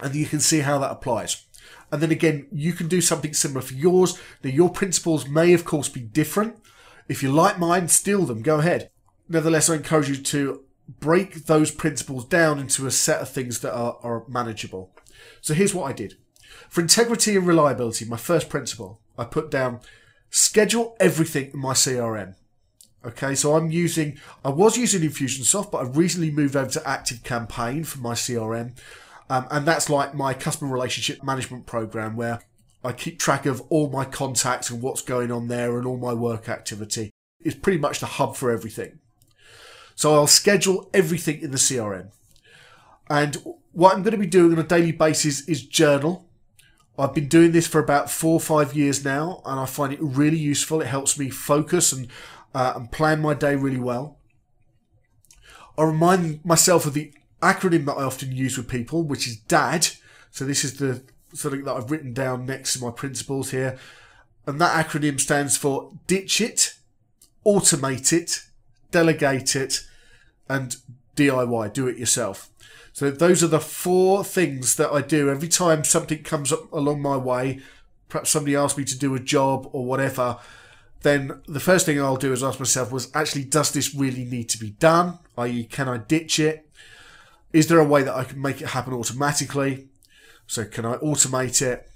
and 0.00 0.14
you 0.14 0.26
can 0.26 0.40
see 0.40 0.60
how 0.60 0.78
that 0.78 0.90
applies. 0.90 1.46
And 1.90 2.02
then 2.02 2.10
again, 2.10 2.46
you 2.52 2.72
can 2.72 2.88
do 2.88 3.00
something 3.00 3.32
similar 3.32 3.62
for 3.62 3.74
yours. 3.74 4.18
Now, 4.42 4.50
your 4.50 4.70
principles 4.70 5.28
may, 5.28 5.52
of 5.54 5.64
course, 5.64 5.88
be 5.88 6.00
different. 6.00 6.56
If 7.08 7.22
you 7.22 7.32
like 7.32 7.58
mine, 7.58 7.88
steal 7.88 8.24
them, 8.24 8.42
go 8.42 8.58
ahead. 8.58 8.90
Nevertheless, 9.28 9.70
I 9.70 9.76
encourage 9.76 10.08
you 10.08 10.16
to 10.16 10.64
break 11.00 11.46
those 11.46 11.70
principles 11.70 12.24
down 12.24 12.58
into 12.58 12.86
a 12.86 12.90
set 12.90 13.20
of 13.20 13.28
things 13.28 13.60
that 13.60 13.74
are, 13.74 13.98
are 14.02 14.24
manageable. 14.28 14.94
So 15.40 15.54
here's 15.54 15.74
what 15.74 15.88
I 15.88 15.92
did. 15.92 16.16
For 16.68 16.80
integrity 16.80 17.36
and 17.36 17.46
reliability, 17.46 18.04
my 18.04 18.16
first 18.16 18.48
principle, 18.48 19.00
I 19.16 19.24
put 19.24 19.50
down 19.50 19.80
schedule 20.30 20.96
everything 21.00 21.50
in 21.52 21.60
my 21.60 21.72
CRM. 21.72 22.34
Okay, 23.04 23.34
so 23.34 23.56
I'm 23.56 23.70
using, 23.70 24.18
I 24.44 24.50
was 24.50 24.76
using 24.76 25.02
Infusionsoft, 25.02 25.70
but 25.70 25.78
I've 25.78 25.96
recently 25.96 26.30
moved 26.30 26.56
over 26.56 26.70
to 26.70 26.88
Active 26.88 27.22
Campaign 27.22 27.84
for 27.84 28.00
my 28.00 28.14
CRM. 28.14 28.76
Um, 29.30 29.46
and 29.50 29.66
that's 29.66 29.90
like 29.90 30.14
my 30.14 30.34
customer 30.34 30.72
relationship 30.72 31.22
management 31.22 31.66
program 31.66 32.16
where 32.16 32.40
I 32.82 32.92
keep 32.92 33.18
track 33.18 33.44
of 33.46 33.60
all 33.68 33.90
my 33.90 34.04
contacts 34.04 34.70
and 34.70 34.80
what's 34.80 35.02
going 35.02 35.30
on 35.30 35.48
there 35.48 35.76
and 35.76 35.86
all 35.86 35.98
my 35.98 36.14
work 36.14 36.48
activity. 36.48 37.10
It's 37.40 37.56
pretty 37.56 37.78
much 37.78 38.00
the 38.00 38.06
hub 38.06 38.36
for 38.36 38.50
everything. 38.50 39.00
So 39.94 40.14
I'll 40.14 40.26
schedule 40.26 40.88
everything 40.94 41.40
in 41.40 41.50
the 41.50 41.58
CRM. 41.58 42.10
And 43.10 43.36
what 43.72 43.94
I'm 43.94 44.02
going 44.02 44.12
to 44.12 44.18
be 44.18 44.26
doing 44.26 44.52
on 44.52 44.58
a 44.58 44.66
daily 44.66 44.92
basis 44.92 45.46
is 45.48 45.64
journal. 45.64 46.28
I've 46.98 47.14
been 47.14 47.28
doing 47.28 47.52
this 47.52 47.66
for 47.66 47.80
about 47.80 48.10
four 48.10 48.34
or 48.34 48.40
five 48.40 48.74
years 48.74 49.04
now, 49.04 49.40
and 49.44 49.60
I 49.60 49.66
find 49.66 49.92
it 49.92 50.00
really 50.02 50.38
useful. 50.38 50.80
It 50.80 50.88
helps 50.88 51.18
me 51.18 51.30
focus 51.30 51.92
and 51.92 52.08
uh, 52.54 52.72
and 52.74 52.90
plan 52.90 53.20
my 53.20 53.34
day 53.34 53.54
really 53.54 53.78
well. 53.78 54.18
I 55.76 55.84
remind 55.84 56.44
myself 56.44 56.86
of 56.86 56.94
the 56.94 57.12
acronym 57.42 57.86
that 57.86 57.94
I 57.94 58.04
often 58.04 58.32
use 58.32 58.56
with 58.56 58.68
people, 58.68 59.02
which 59.02 59.26
is 59.26 59.36
DAD. 59.36 59.88
So 60.30 60.44
this 60.44 60.64
is 60.64 60.78
the 60.78 61.02
something 61.34 61.64
that 61.64 61.74
I've 61.74 61.90
written 61.90 62.12
down 62.12 62.46
next 62.46 62.74
to 62.74 62.84
my 62.84 62.90
principles 62.90 63.50
here. 63.50 63.78
And 64.46 64.60
that 64.60 64.86
acronym 64.86 65.20
stands 65.20 65.56
for 65.56 65.92
ditch 66.06 66.40
it, 66.40 66.74
automate 67.44 68.12
it, 68.12 68.44
delegate 68.90 69.54
it, 69.54 69.86
and 70.48 70.76
DIY, 71.16 71.72
do 71.72 71.86
it 71.86 71.98
yourself. 71.98 72.50
So 72.92 73.10
those 73.10 73.44
are 73.44 73.48
the 73.48 73.60
four 73.60 74.24
things 74.24 74.76
that 74.76 74.90
I 74.90 75.02
do 75.02 75.30
every 75.30 75.48
time 75.48 75.84
something 75.84 76.22
comes 76.22 76.52
up 76.52 76.72
along 76.72 77.02
my 77.02 77.16
way. 77.16 77.60
Perhaps 78.08 78.30
somebody 78.30 78.56
asks 78.56 78.78
me 78.78 78.84
to 78.86 78.98
do 78.98 79.14
a 79.14 79.20
job 79.20 79.68
or 79.72 79.84
whatever. 79.84 80.38
Then 81.02 81.42
the 81.46 81.60
first 81.60 81.86
thing 81.86 82.00
I'll 82.00 82.16
do 82.16 82.32
is 82.32 82.42
ask 82.42 82.58
myself 82.58 82.90
was 82.90 83.14
actually, 83.14 83.44
does 83.44 83.70
this 83.70 83.94
really 83.94 84.24
need 84.24 84.48
to 84.48 84.58
be 84.58 84.70
done? 84.70 85.18
I.e., 85.36 85.64
can 85.64 85.88
I 85.88 85.98
ditch 85.98 86.40
it? 86.40 86.67
Is 87.52 87.68
there 87.68 87.78
a 87.78 87.84
way 87.84 88.02
that 88.02 88.14
I 88.14 88.24
can 88.24 88.40
make 88.40 88.60
it 88.60 88.68
happen 88.68 88.92
automatically? 88.92 89.88
So 90.46 90.64
can 90.64 90.84
I 90.84 90.96
automate 90.96 91.62
it? 91.62 91.88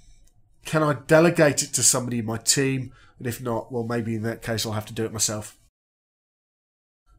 Can 0.64 0.82
I 0.82 0.94
delegate 1.06 1.62
it 1.62 1.72
to 1.74 1.82
somebody 1.82 2.20
in 2.20 2.26
my 2.26 2.38
team? 2.38 2.92
And 3.18 3.26
if 3.26 3.40
not, 3.40 3.70
well, 3.70 3.84
maybe 3.84 4.14
in 4.14 4.22
that 4.22 4.42
case, 4.42 4.64
I'll 4.64 4.72
have 4.72 4.86
to 4.86 4.94
do 4.94 5.04
it 5.04 5.12
myself. 5.12 5.56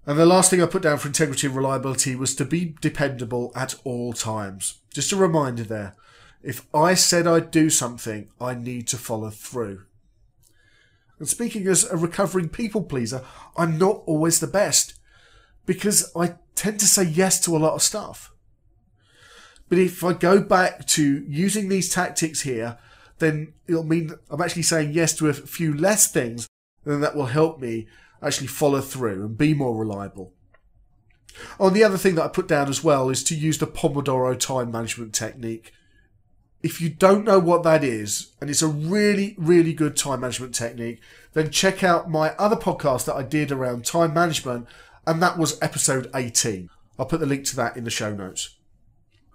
And 0.06 0.20
the 0.20 0.26
last 0.26 0.50
thing 0.50 0.62
I 0.62 0.66
put 0.66 0.82
down 0.84 0.98
for 0.98 1.08
integrity 1.08 1.48
and 1.48 1.56
reliability 1.56 2.16
was 2.16 2.36
to 2.36 2.46
be 2.46 2.76
dependable 2.82 3.52
at 3.56 3.76
all 3.86 4.12
times. 4.12 4.82
Just 4.94 5.14
a 5.14 5.16
reminder 5.16 5.64
there. 5.64 5.96
If 6.42 6.68
I 6.74 6.94
said 6.94 7.26
I'd 7.26 7.52
do 7.52 7.70
something, 7.70 8.30
I 8.40 8.54
need 8.54 8.88
to 8.90 8.98
follow 8.98 9.30
through. 9.30 9.84
And 11.20 11.30
speaking 11.30 11.68
as 11.68 11.86
a 11.86 11.96
recovering 11.96 12.50
people 12.50 12.84
pleaser, 12.84 13.24
I'm 13.56 13.78
not 13.78 14.04
always 14.06 14.42
the 14.42 14.48
best 14.48 14.96
because 15.66 16.12
I 16.16 16.36
tend 16.56 16.80
to 16.80 16.86
say 16.86 17.04
yes 17.04 17.40
to 17.42 17.56
a 17.56 17.60
lot 17.60 17.74
of 17.74 17.82
stuff. 17.82 18.32
But 19.70 19.78
if 19.78 20.04
I 20.04 20.14
go 20.14 20.42
back 20.42 20.86
to 20.88 21.26
using 21.28 21.70
these 21.70 21.90
tactics 21.90 22.42
here, 22.42 22.78
then 23.20 23.54
it'll 23.68 23.84
mean 23.84 24.12
I'm 24.30 24.42
actually 24.42 24.64
saying 24.64 24.92
yes 24.92 25.14
to 25.18 25.30
a 25.30 25.34
few 25.34 25.74
less 25.74 26.12
things, 26.12 26.48
and 26.86 27.02
that 27.04 27.16
will 27.16 27.28
help 27.28 27.60
me 27.60 27.88
actually 28.22 28.48
follow 28.48 28.82
through 28.82 29.26
and 29.26 29.38
be 29.38 29.54
more 29.54 29.78
reliable. 29.78 30.34
On 31.60 31.68
oh, 31.68 31.70
the 31.70 31.84
other 31.84 31.98
thing 31.98 32.16
that 32.16 32.24
I 32.24 32.28
put 32.28 32.48
down 32.48 32.70
as 32.70 32.84
well 32.84 33.10
is 33.10 33.24
to 33.26 33.36
use 33.36 33.58
the 33.58 33.68
Pomodoro 33.68 34.40
time 34.40 34.72
management 34.72 35.14
technique. 35.14 35.72
If 36.62 36.80
you 36.80 36.90
don't 36.90 37.26
know 37.26 37.40
what 37.40 37.64
that 37.64 37.84
is, 37.84 38.34
and 38.40 38.50
it's 38.50 38.62
a 38.62 38.68
really, 38.68 39.36
really 39.38 39.74
good 39.74 39.98
time 39.98 40.22
management 40.22 40.54
technique, 40.54 41.02
then 41.34 41.50
check 41.50 41.84
out 41.84 42.10
my 42.10 42.30
other 42.36 42.56
podcast 42.56 43.06
that 43.06 43.16
I 43.16 43.24
did 43.24 43.52
around 43.52 43.86
time 43.86 44.14
management, 44.14 44.68
and 45.06 45.22
that 45.22 45.38
was 45.38 45.62
episode 45.62 46.10
18. 46.14 46.70
I'll 46.98 47.06
put 47.06 47.20
the 47.20 47.26
link 47.26 47.46
to 47.46 47.56
that 47.58 47.76
in 47.76 47.84
the 47.84 47.90
show 47.90 48.14
notes. 48.14 48.58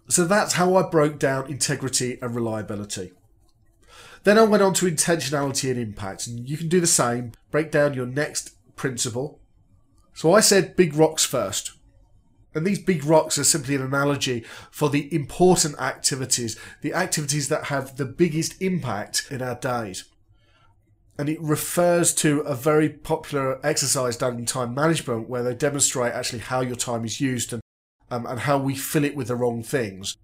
So 0.09 0.25
that's 0.25 0.55
how 0.55 0.77
I 0.77 0.89
broke 0.89 1.19
down 1.19 1.51
integrity 1.51 2.19
and 2.23 2.35
reliability. 2.35 3.13
Then 4.25 4.39
I 4.39 4.45
went 4.45 4.63
on 4.63 4.75
to 4.75 4.87
intentionality 4.87 5.71
and 5.71 5.79
impact, 5.79 6.27
and 6.27 6.49
you 6.49 6.57
can 6.57 6.69
do 6.69 6.81
the 6.81 6.87
same. 6.87 7.33
Break 7.51 7.71
down 7.71 7.95
your 7.95 8.07
next 8.07 8.53
principle. 8.77 9.41
So 10.15 10.35
I 10.35 10.41
said 10.41 10.77
big 10.77 10.95
rocks 10.95 11.25
first. 11.25 11.73
And 12.55 12.67
these 12.67 12.79
big 12.79 13.05
rocks 13.05 13.39
are 13.39 13.45
simply 13.45 13.75
an 13.75 13.83
analogy 13.83 14.45
for 14.71 14.89
the 14.89 15.15
important 15.15 15.79
activities, 15.79 16.59
the 16.81 16.95
activities 16.95 17.49
that 17.49 17.65
have 17.65 17.97
the 17.97 18.07
biggest 18.07 18.61
impact 18.61 19.29
in 19.31 19.43
our 19.43 19.55
days. 19.55 20.05
And 21.19 21.29
it 21.29 21.41
refers 21.41 22.15
to 22.17 22.41
a 22.41 22.55
very 22.55 22.89
popular 22.89 23.59
exercise 23.67 24.17
done 24.17 24.39
in 24.39 24.47
time 24.47 24.75
management 24.75 25.29
where 25.29 25.43
they 25.43 25.55
demonstrate 25.55 26.13
actually 26.13 26.39
how 26.41 26.61
your 26.61 26.77
time 26.77 27.05
is 27.05 27.21
used 27.21 27.53
and, 27.53 27.61
um, 28.11 28.25
and 28.27 28.41
how 28.41 28.59
we 28.59 28.77
fill 28.77 29.05
it 29.05 29.17
with 29.17 29.29
the 29.29 29.35
wrong 29.35 29.63
things. 29.63 30.17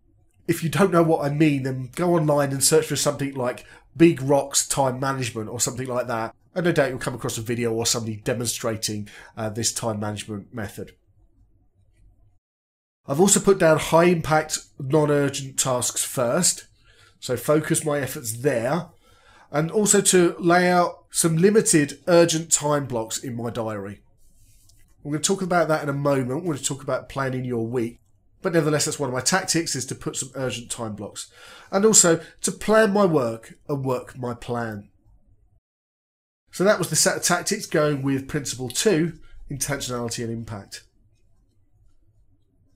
If 0.46 0.62
you 0.62 0.68
don't 0.68 0.92
know 0.92 1.02
what 1.02 1.24
I 1.24 1.34
mean, 1.34 1.64
then 1.64 1.90
go 1.96 2.14
online 2.14 2.52
and 2.52 2.62
search 2.62 2.86
for 2.86 2.96
something 2.96 3.34
like 3.34 3.66
Big 3.96 4.22
Rocks 4.22 4.68
Time 4.68 5.00
Management 5.00 5.48
or 5.48 5.58
something 5.58 5.88
like 5.88 6.06
that. 6.06 6.34
And 6.54 6.64
no 6.64 6.72
doubt 6.72 6.90
you'll 6.90 6.98
come 6.98 7.14
across 7.14 7.38
a 7.38 7.42
video 7.42 7.72
or 7.72 7.86
somebody 7.86 8.16
demonstrating 8.16 9.08
uh, 9.36 9.48
this 9.48 9.72
time 9.72 9.98
management 9.98 10.54
method. 10.54 10.92
I've 13.06 13.20
also 13.20 13.40
put 13.40 13.58
down 13.58 13.78
high 13.78 14.04
impact, 14.04 14.58
non 14.78 15.10
urgent 15.10 15.58
tasks 15.58 16.04
first. 16.04 16.66
So 17.20 17.36
focus 17.36 17.84
my 17.84 18.00
efforts 18.00 18.38
there. 18.38 18.86
And 19.54 19.70
also 19.70 20.00
to 20.00 20.34
lay 20.40 20.68
out 20.68 21.04
some 21.12 21.36
limited 21.36 22.00
urgent 22.08 22.50
time 22.50 22.86
blocks 22.86 23.18
in 23.18 23.36
my 23.36 23.50
diary. 23.50 24.02
I'm 25.04 25.12
going 25.12 25.22
to 25.22 25.26
talk 25.26 25.42
about 25.42 25.68
that 25.68 25.84
in 25.84 25.88
a 25.88 25.92
moment. 25.92 26.28
We're 26.28 26.54
going 26.54 26.58
to 26.58 26.64
talk 26.64 26.82
about 26.82 27.08
planning 27.08 27.44
your 27.44 27.64
week. 27.64 28.00
But 28.42 28.52
nevertheless, 28.52 28.84
that's 28.84 28.98
one 28.98 29.08
of 29.08 29.14
my 29.14 29.20
tactics 29.20 29.76
is 29.76 29.86
to 29.86 29.94
put 29.94 30.16
some 30.16 30.30
urgent 30.34 30.72
time 30.72 30.96
blocks. 30.96 31.30
And 31.70 31.84
also 31.84 32.20
to 32.42 32.50
plan 32.50 32.92
my 32.92 33.06
work 33.06 33.54
and 33.68 33.84
work 33.84 34.18
my 34.18 34.34
plan. 34.34 34.88
So 36.50 36.64
that 36.64 36.80
was 36.80 36.90
the 36.90 36.96
set 36.96 37.16
of 37.16 37.22
tactics 37.22 37.66
going 37.66 38.02
with 38.02 38.26
principle 38.26 38.70
two, 38.70 39.20
intentionality 39.48 40.24
and 40.24 40.32
impact. 40.32 40.82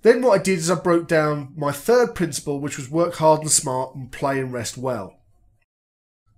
Then 0.03 0.23
what 0.23 0.38
I 0.38 0.43
did 0.43 0.61
is 0.61 0.71
I 0.71 0.77
broke 0.77 1.09
down 1.09 1.55
my 1.57 1.73
third 1.73 2.14
principle, 2.14 2.61
which 2.61 2.77
was 2.77 2.88
work 2.88 3.17
hard 3.17 3.41
and 3.41 3.51
smart 3.51 3.97
and 3.97 4.12
play 4.12 4.38
and 4.38 4.53
rest 4.53 4.79
well. 4.79 5.18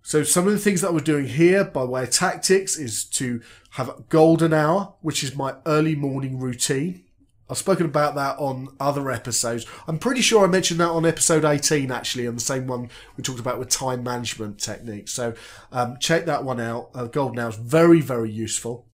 So 0.02 0.22
some 0.22 0.46
of 0.46 0.52
the 0.52 0.58
things 0.58 0.80
that 0.80 0.94
we're 0.94 1.00
doing 1.00 1.26
here 1.26 1.64
by 1.64 1.84
way 1.84 2.04
of 2.04 2.10
tactics 2.10 2.76
is 2.76 3.04
to 3.04 3.42
have 3.72 3.88
a 3.88 4.02
golden 4.08 4.52
hour, 4.52 4.94
which 5.00 5.22
is 5.22 5.36
my 5.36 5.56
early 5.66 5.94
morning 5.94 6.38
routine. 6.38 7.04
I've 7.50 7.58
spoken 7.58 7.84
about 7.84 8.14
that 8.14 8.38
on 8.38 8.68
other 8.78 9.10
episodes. 9.10 9.66
I'm 9.88 9.98
pretty 9.98 10.20
sure 10.20 10.44
I 10.44 10.46
mentioned 10.46 10.78
that 10.78 10.90
on 10.90 11.04
episode 11.04 11.44
18, 11.44 11.90
actually, 11.90 12.28
on 12.28 12.36
the 12.36 12.40
same 12.40 12.68
one 12.68 12.90
we 13.16 13.24
talked 13.24 13.40
about 13.40 13.58
with 13.58 13.68
time 13.68 14.04
management 14.04 14.60
techniques. 14.60 15.12
So 15.12 15.34
um, 15.72 15.96
check 15.98 16.26
that 16.26 16.44
one 16.44 16.60
out. 16.60 16.90
Uh, 16.94 17.06
golden 17.06 17.40
hour 17.40 17.50
is 17.50 17.56
very, 17.56 18.00
very 18.00 18.30
useful. 18.30 18.86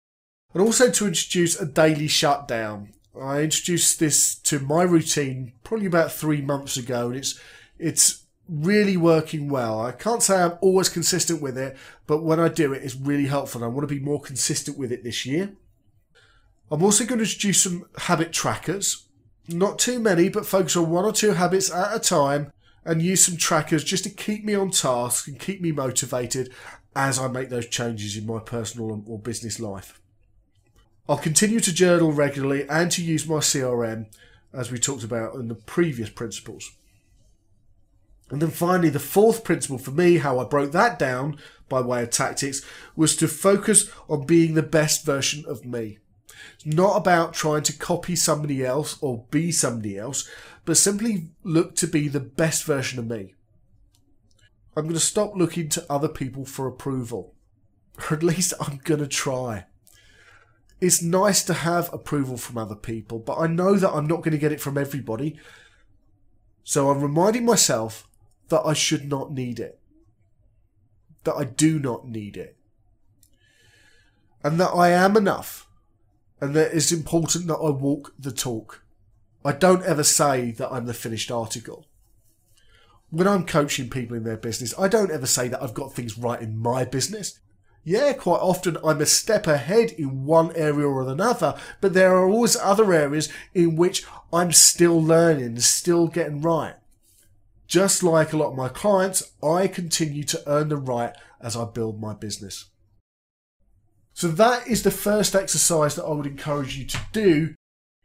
And 0.55 0.63
also 0.63 0.91
to 0.91 1.07
introduce 1.07 1.61
a 1.61 1.67
daily 1.67 2.09
shutdown. 2.09 2.95
I 3.21 3.41
introduced 3.41 4.01
this 4.01 4.35
to 4.37 4.59
my 4.59 4.83
routine 4.85 5.53
probably 5.63 5.87
about 5.87 6.13
three 6.13 6.41
months 6.41 6.79
ago, 6.79 7.09
and 7.09 7.17
it's 7.17 7.39
it's 7.79 8.26
really 8.49 8.97
working 8.97 9.49
well. 9.49 9.81
I 9.81 9.93
can't 9.93 10.23
say 10.23 10.43
I'm 10.43 10.59
always 10.61 10.89
consistent 10.89 11.43
with 11.43 11.59
it, 11.59 11.77
but 12.07 12.23
when 12.23 12.41
I 12.41 12.49
do 12.49 12.73
it, 12.73 12.83
it's 12.83 12.95
really 12.95 13.27
helpful. 13.27 13.63
And 13.63 13.71
I 13.71 13.75
want 13.75 13.89
to 13.89 13.95
be 13.95 14.01
more 14.01 14.21
consistent 14.21 14.79
with 14.79 14.93
it 14.93 15.05
this 15.05 15.27
year. 15.27 15.53
I'm 16.71 16.83
also 16.83 17.05
going 17.05 17.19
to 17.19 17.25
introduce 17.25 17.63
some 17.63 17.87
habit 17.99 18.33
trackers. 18.33 19.07
Not 19.49 19.79
too 19.79 20.01
many, 20.01 20.29
but 20.29 20.47
focus 20.47 20.77
on 20.77 20.91
one 20.91 21.05
or 21.05 21.13
two 21.13 21.33
habits 21.33 21.71
at 21.71 21.95
a 21.95 22.01
time 22.01 22.53
and 22.85 23.03
use 23.03 23.25
some 23.25 23.37
trackers 23.37 23.85
just 23.85 24.05
to 24.05 24.11
keep 24.11 24.45
me 24.45 24.55
on 24.55 24.71
task 24.71 25.29
and 25.29 25.39
keep 25.39 25.61
me 25.61 25.73
motivated 25.73 26.53
as 26.95 27.19
I 27.19 27.29
make 27.29 27.51
those 27.51 27.67
changes 27.67 28.17
in 28.17 28.27
my 28.27 28.39
personal 28.39 29.05
or 29.07 29.19
business 29.19 29.61
life. 29.61 30.01
I'll 31.09 31.19
continue 31.19 31.61
to 31.61 31.73
journal 31.73 32.13
regularly 32.13 32.69
and 32.69 32.91
to 32.93 33.05
use 33.05 33.29
my 33.29 33.37
CRM 33.37 34.07
as 34.53 34.73
we 34.73 34.79
talked 34.79 35.05
about 35.05 35.35
in 35.35 35.49
the 35.49 35.55
previous 35.55 36.11
principles. 36.11 36.76
And 38.31 38.43
then 38.43 38.51
finally, 38.51 38.91
the 38.91 38.99
fourth 38.99 39.45
principle 39.45 39.79
for 39.79 39.93
me, 39.93 40.19
how 40.19 40.39
I 40.39 40.45
broke 40.45 40.73
that 40.73 40.99
down 40.99 41.39
by 41.69 41.81
way 41.81 42.03
of 42.03 42.11
tactics, 42.11 42.63
was 42.97 43.17
to 43.17 43.29
focus 43.29 43.91
on 44.09 44.27
being 44.27 44.55
the 44.55 44.63
best 44.63 45.05
version 45.05 45.45
of 45.47 45.65
me. 45.65 45.99
It's 46.55 46.67
not 46.67 46.97
about 46.97 47.35
trying 47.35 47.63
to 47.65 47.79
copy 47.79 48.17
somebody 48.17 48.65
else 48.65 48.99
or 49.01 49.27
be 49.31 49.53
somebody 49.53 49.97
else, 49.99 50.29
but 50.65 50.77
simply 50.77 51.29
look 51.45 51.77
to 51.77 51.87
be 51.87 52.09
the 52.09 52.21
best 52.21 52.65
version 52.65 52.99
of 52.99 53.07
me. 53.07 53.35
I'm 54.77 54.85
going 54.85 54.95
to 54.95 55.01
stop 55.01 55.37
looking 55.37 55.69
to 55.71 55.87
other 55.89 56.09
people 56.09 56.45
for 56.45 56.67
approval. 56.67 57.35
Or 57.99 58.17
at 58.17 58.23
least 58.23 58.53
I'm 58.61 58.79
going 58.85 59.01
to 59.01 59.07
try 59.07 59.67
it's 60.81 61.03
nice 61.03 61.43
to 61.45 61.55
have 61.55 61.93
approval 61.93 62.37
from 62.37 62.59
other 62.59 62.75
people, 62.75 63.19
but 63.19 63.39
I 63.39 63.47
know 63.47 63.75
that 63.77 63.93
I'm 63.93 64.07
not 64.07 64.19
going 64.19 64.33
to 64.33 64.39
get 64.39 64.53
it 64.53 64.61
from 64.61 64.77
everybody. 64.77 65.39
So 66.65 66.91
I'm 66.91 67.01
reminding 67.01 67.45
myself 67.45 68.06
that 68.49 68.63
I 68.65 68.73
should 68.73 69.09
not 69.09 69.33
need 69.33 69.59
it. 69.61 69.79
That 71.25 71.35
I 71.35 71.45
do 71.45 71.79
not 71.79 72.09
need 72.09 72.37
it. 72.37 72.57
And 74.43 74.61
that 74.61 74.71
I 74.71 74.91
am 74.91 75.17
enough. 75.17 75.69
And 76.41 76.55
that 76.55 76.75
it's 76.75 76.93
important 76.93 77.47
that 77.47 77.57
I 77.57 77.71
walk 77.71 78.15
the 78.19 78.33
talk. 78.33 78.83
I 79.45 79.53
don't 79.53 79.83
ever 79.85 80.03
say 80.03 80.51
that 80.53 80.73
I'm 80.73 80.87
the 80.87 80.95
finished 80.95 81.31
article. 81.31 81.87
When 83.11 83.27
I'm 83.27 83.47
coaching 83.47 83.89
people 83.89 84.17
in 84.17 84.25
their 84.25 84.37
business, 84.37 84.75
I 84.79 84.89
don't 84.89 85.11
ever 85.11 85.27
say 85.27 85.49
that 85.49 85.63
I've 85.63 85.75
got 85.75 85.95
things 85.95 86.19
right 86.19 86.41
in 86.41 86.59
my 86.59 86.85
business 86.85 87.39
yeah, 87.89 88.15
quite 88.15 88.41
often 88.41 88.79
I'm 88.83 89.01
a 89.01 89.07
step 89.07 89.47
ahead 89.47 89.93
in 89.93 90.25
one 90.25 90.51
area 90.57 90.89
or 90.89 91.09
another, 91.09 91.57
but 91.81 91.95
there 91.95 92.17
are 92.17 92.29
always 92.29 92.57
other 92.57 92.93
areas 92.93 93.33
in 93.55 93.77
which 93.77 94.05
I'm 94.33 94.51
still 94.51 95.01
learning, 95.01 95.61
still 95.61 96.09
getting 96.09 96.41
right. 96.41 96.75
Just 97.67 98.03
like 98.03 98.33
a 98.33 98.37
lot 98.37 98.51
of 98.51 98.57
my 98.57 98.69
clients, 98.69 99.33
I 99.43 99.67
continue 99.67 100.25
to 100.25 100.43
earn 100.47 100.69
the 100.69 100.77
right 100.77 101.15
as 101.41 101.57
I 101.57 101.65
build 101.65 102.01
my 102.01 102.15
business. 102.15 102.67
So 104.15 104.29
that 104.29 104.67
is 104.67 104.83
the 104.83 104.91
first 104.91 105.35
exercise 105.35 105.95
that 105.97 106.05
I 106.05 106.13
would 106.13 106.27
encourage 106.27 106.79
you 106.79 106.87
to 106.87 106.99
do 107.13 107.55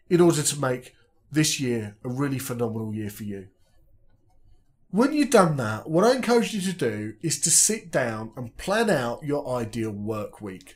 in 0.09 0.19
order 0.19 0.41
to 0.41 0.59
make 0.59 0.93
this 1.31 1.59
year 1.59 1.95
a 2.03 2.09
really 2.09 2.39
phenomenal 2.39 2.93
year 2.93 3.09
for 3.09 3.23
you. 3.23 3.47
When 4.89 5.13
you've 5.13 5.29
done 5.29 5.55
that, 5.55 5.89
what 5.89 6.03
I 6.03 6.13
encourage 6.13 6.53
you 6.53 6.59
to 6.61 6.73
do 6.73 7.13
is 7.21 7.39
to 7.39 7.49
sit 7.49 7.91
down 7.91 8.33
and 8.35 8.57
plan 8.57 8.89
out 8.89 9.23
your 9.23 9.47
ideal 9.57 9.91
work 9.91 10.41
week. 10.41 10.75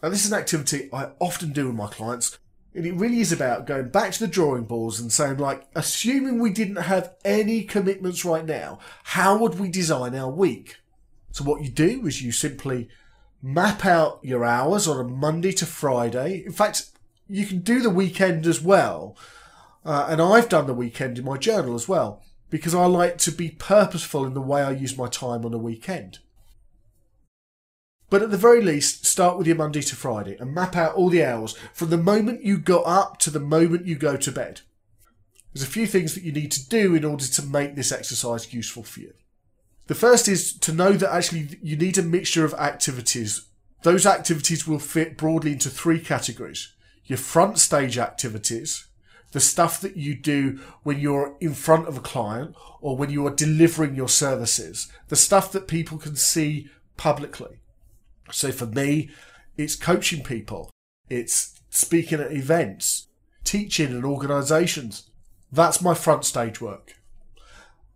Now, 0.00 0.10
this 0.10 0.24
is 0.24 0.30
an 0.30 0.38
activity 0.38 0.88
I 0.92 1.10
often 1.18 1.52
do 1.52 1.66
with 1.66 1.74
my 1.74 1.88
clients, 1.88 2.38
and 2.74 2.86
it 2.86 2.94
really 2.94 3.20
is 3.20 3.32
about 3.32 3.66
going 3.66 3.90
back 3.90 4.12
to 4.12 4.20
the 4.20 4.26
drawing 4.26 4.64
boards 4.64 4.98
and 4.98 5.12
saying, 5.12 5.36
like, 5.36 5.66
assuming 5.74 6.38
we 6.38 6.50
didn't 6.50 6.76
have 6.76 7.14
any 7.24 7.64
commitments 7.64 8.24
right 8.24 8.44
now, 8.44 8.78
how 9.04 9.36
would 9.36 9.58
we 9.58 9.68
design 9.68 10.14
our 10.14 10.30
week? 10.30 10.76
So, 11.32 11.44
what 11.44 11.62
you 11.62 11.68
do 11.68 12.06
is 12.06 12.22
you 12.22 12.32
simply 12.32 12.88
map 13.42 13.84
out 13.84 14.20
your 14.22 14.44
hours 14.44 14.88
on 14.88 14.98
a 14.98 15.08
Monday 15.08 15.52
to 15.52 15.66
Friday. 15.66 16.42
In 16.46 16.52
fact, 16.52 16.90
you 17.28 17.46
can 17.46 17.60
do 17.60 17.80
the 17.80 17.90
weekend 17.90 18.46
as 18.46 18.62
well. 18.62 19.16
Uh, 19.84 20.06
and 20.08 20.22
I've 20.22 20.48
done 20.48 20.66
the 20.66 20.74
weekend 20.74 21.18
in 21.18 21.24
my 21.24 21.36
journal 21.36 21.74
as 21.74 21.88
well 21.88 22.22
because 22.50 22.74
I 22.74 22.86
like 22.86 23.18
to 23.18 23.32
be 23.32 23.48
purposeful 23.48 24.24
in 24.24 24.34
the 24.34 24.40
way 24.40 24.62
I 24.62 24.70
use 24.70 24.96
my 24.96 25.08
time 25.08 25.44
on 25.44 25.52
a 25.52 25.58
weekend. 25.58 26.20
But 28.12 28.20
at 28.20 28.30
the 28.30 28.36
very 28.36 28.60
least, 28.60 29.06
start 29.06 29.38
with 29.38 29.46
your 29.46 29.56
Monday 29.56 29.80
to 29.80 29.96
Friday 29.96 30.36
and 30.38 30.54
map 30.54 30.76
out 30.76 30.96
all 30.96 31.08
the 31.08 31.24
hours 31.24 31.56
from 31.72 31.88
the 31.88 31.96
moment 31.96 32.44
you 32.44 32.58
got 32.58 32.84
up 32.84 33.18
to 33.20 33.30
the 33.30 33.40
moment 33.40 33.86
you 33.86 33.96
go 33.96 34.18
to 34.18 34.30
bed. 34.30 34.60
There's 35.54 35.66
a 35.66 35.70
few 35.70 35.86
things 35.86 36.14
that 36.14 36.22
you 36.22 36.30
need 36.30 36.52
to 36.52 36.68
do 36.68 36.94
in 36.94 37.06
order 37.06 37.24
to 37.24 37.42
make 37.42 37.74
this 37.74 37.90
exercise 37.90 38.52
useful 38.52 38.82
for 38.82 39.00
you. 39.00 39.14
The 39.86 39.94
first 39.94 40.28
is 40.28 40.52
to 40.58 40.74
know 40.74 40.92
that 40.92 41.10
actually 41.10 41.58
you 41.62 41.74
need 41.74 41.96
a 41.96 42.02
mixture 42.02 42.44
of 42.44 42.52
activities. 42.52 43.46
Those 43.82 44.04
activities 44.04 44.68
will 44.68 44.78
fit 44.78 45.16
broadly 45.16 45.52
into 45.52 45.70
three 45.70 45.98
categories. 45.98 46.70
Your 47.06 47.16
front 47.16 47.58
stage 47.58 47.96
activities, 47.96 48.88
the 49.30 49.40
stuff 49.40 49.80
that 49.80 49.96
you 49.96 50.14
do 50.14 50.60
when 50.82 51.00
you're 51.00 51.34
in 51.40 51.54
front 51.54 51.88
of 51.88 51.96
a 51.96 52.00
client 52.00 52.56
or 52.82 52.94
when 52.94 53.08
you 53.08 53.26
are 53.26 53.34
delivering 53.34 53.94
your 53.94 54.10
services, 54.10 54.92
the 55.08 55.16
stuff 55.16 55.50
that 55.52 55.66
people 55.66 55.96
can 55.96 56.14
see 56.14 56.68
publicly. 56.98 57.61
So 58.30 58.52
for 58.52 58.66
me, 58.66 59.10
it's 59.56 59.76
coaching 59.76 60.22
people, 60.22 60.70
it's 61.08 61.60
speaking 61.70 62.20
at 62.20 62.32
events, 62.32 63.08
teaching 63.44 63.90
in 63.90 64.04
organizations. 64.04 65.10
That's 65.50 65.82
my 65.82 65.94
front 65.94 66.24
stage 66.24 66.60
work. 66.60 66.94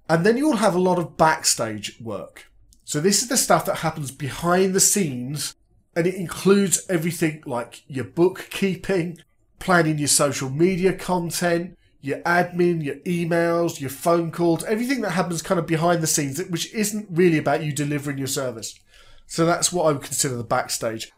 And 0.08 0.24
then 0.24 0.36
you'll 0.36 0.56
have 0.56 0.74
a 0.74 0.80
lot 0.80 0.98
of 0.98 1.16
backstage 1.16 1.98
work. 2.00 2.50
So 2.84 3.00
this 3.00 3.22
is 3.22 3.28
the 3.28 3.36
stuff 3.36 3.64
that 3.66 3.78
happens 3.78 4.10
behind 4.10 4.74
the 4.74 4.80
scenes 4.80 5.56
and 5.96 6.06
it 6.06 6.14
includes 6.14 6.86
everything 6.88 7.42
like 7.46 7.82
your 7.88 8.04
bookkeeping, 8.04 9.18
planning 9.58 9.98
your 9.98 10.08
social 10.08 10.50
media 10.50 10.92
content, 10.92 11.76
your 12.02 12.18
admin, 12.18 12.84
your 12.84 12.96
emails, 12.96 13.80
your 13.80 13.90
phone 13.90 14.30
calls, 14.30 14.62
everything 14.64 15.00
that 15.00 15.10
happens 15.10 15.42
kind 15.42 15.58
of 15.58 15.66
behind 15.66 16.02
the 16.02 16.06
scenes, 16.06 16.40
which 16.44 16.72
isn't 16.72 17.08
really 17.10 17.38
about 17.38 17.64
you 17.64 17.72
delivering 17.72 18.18
your 18.18 18.26
service. 18.26 18.78
So 19.26 19.44
that's 19.44 19.72
what 19.72 19.84
I 19.84 19.92
would 19.92 20.02
consider 20.02 20.36
the 20.36 20.44
backstage. 20.44 21.10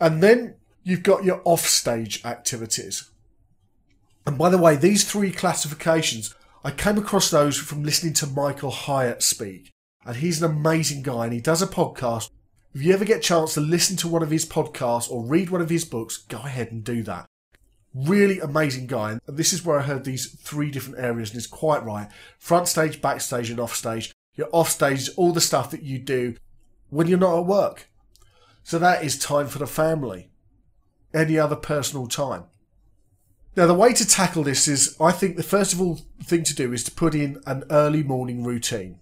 And 0.00 0.22
then 0.22 0.56
you've 0.82 1.02
got 1.02 1.24
your 1.24 1.42
offstage 1.44 2.24
activities. 2.24 3.10
And 4.26 4.38
by 4.38 4.50
the 4.50 4.58
way, 4.58 4.76
these 4.76 5.10
three 5.10 5.32
classifications, 5.32 6.34
I 6.64 6.70
came 6.70 6.98
across 6.98 7.30
those 7.30 7.56
from 7.56 7.82
listening 7.82 8.12
to 8.14 8.26
Michael 8.26 8.70
Hyatt 8.70 9.22
speak. 9.22 9.70
And 10.04 10.16
he's 10.16 10.42
an 10.42 10.50
amazing 10.50 11.02
guy 11.02 11.24
and 11.24 11.32
he 11.32 11.40
does 11.40 11.62
a 11.62 11.66
podcast. 11.66 12.30
If 12.74 12.82
you 12.82 12.92
ever 12.92 13.04
get 13.04 13.18
a 13.18 13.20
chance 13.20 13.54
to 13.54 13.60
listen 13.60 13.96
to 13.98 14.08
one 14.08 14.22
of 14.22 14.30
his 14.30 14.44
podcasts 14.44 15.10
or 15.10 15.24
read 15.24 15.50
one 15.50 15.62
of 15.62 15.70
his 15.70 15.84
books, 15.84 16.18
go 16.18 16.38
ahead 16.38 16.70
and 16.70 16.84
do 16.84 17.02
that. 17.04 17.26
Really 17.94 18.38
amazing 18.38 18.86
guy. 18.86 19.12
And 19.12 19.20
this 19.26 19.52
is 19.52 19.64
where 19.64 19.78
I 19.78 19.82
heard 19.82 20.04
these 20.04 20.30
three 20.40 20.70
different 20.70 20.98
areas, 20.98 21.30
and 21.30 21.38
it's 21.38 21.46
quite 21.46 21.82
right. 21.82 22.08
Front 22.38 22.68
stage, 22.68 23.00
backstage, 23.00 23.48
and 23.48 23.58
offstage. 23.58 24.12
Your 24.34 24.48
offstage 24.52 24.98
is 24.98 25.08
all 25.10 25.32
the 25.32 25.40
stuff 25.40 25.70
that 25.70 25.82
you 25.82 25.98
do 25.98 26.36
when 26.96 27.06
you're 27.06 27.18
not 27.18 27.38
at 27.38 27.46
work. 27.46 27.88
So 28.62 28.78
that 28.78 29.04
is 29.04 29.18
time 29.18 29.48
for 29.48 29.58
the 29.58 29.66
family. 29.66 30.30
Any 31.12 31.38
other 31.38 31.54
personal 31.54 32.06
time. 32.06 32.44
Now, 33.54 33.66
the 33.66 33.74
way 33.74 33.92
to 33.92 34.06
tackle 34.06 34.42
this 34.42 34.66
is, 34.66 34.96
I 35.00 35.12
think 35.12 35.36
the 35.36 35.42
first 35.42 35.72
of 35.72 35.80
all 35.80 36.00
thing 36.22 36.42
to 36.44 36.54
do 36.54 36.72
is 36.72 36.84
to 36.84 36.90
put 36.90 37.14
in 37.14 37.40
an 37.46 37.64
early 37.70 38.02
morning 38.02 38.44
routine. 38.44 38.98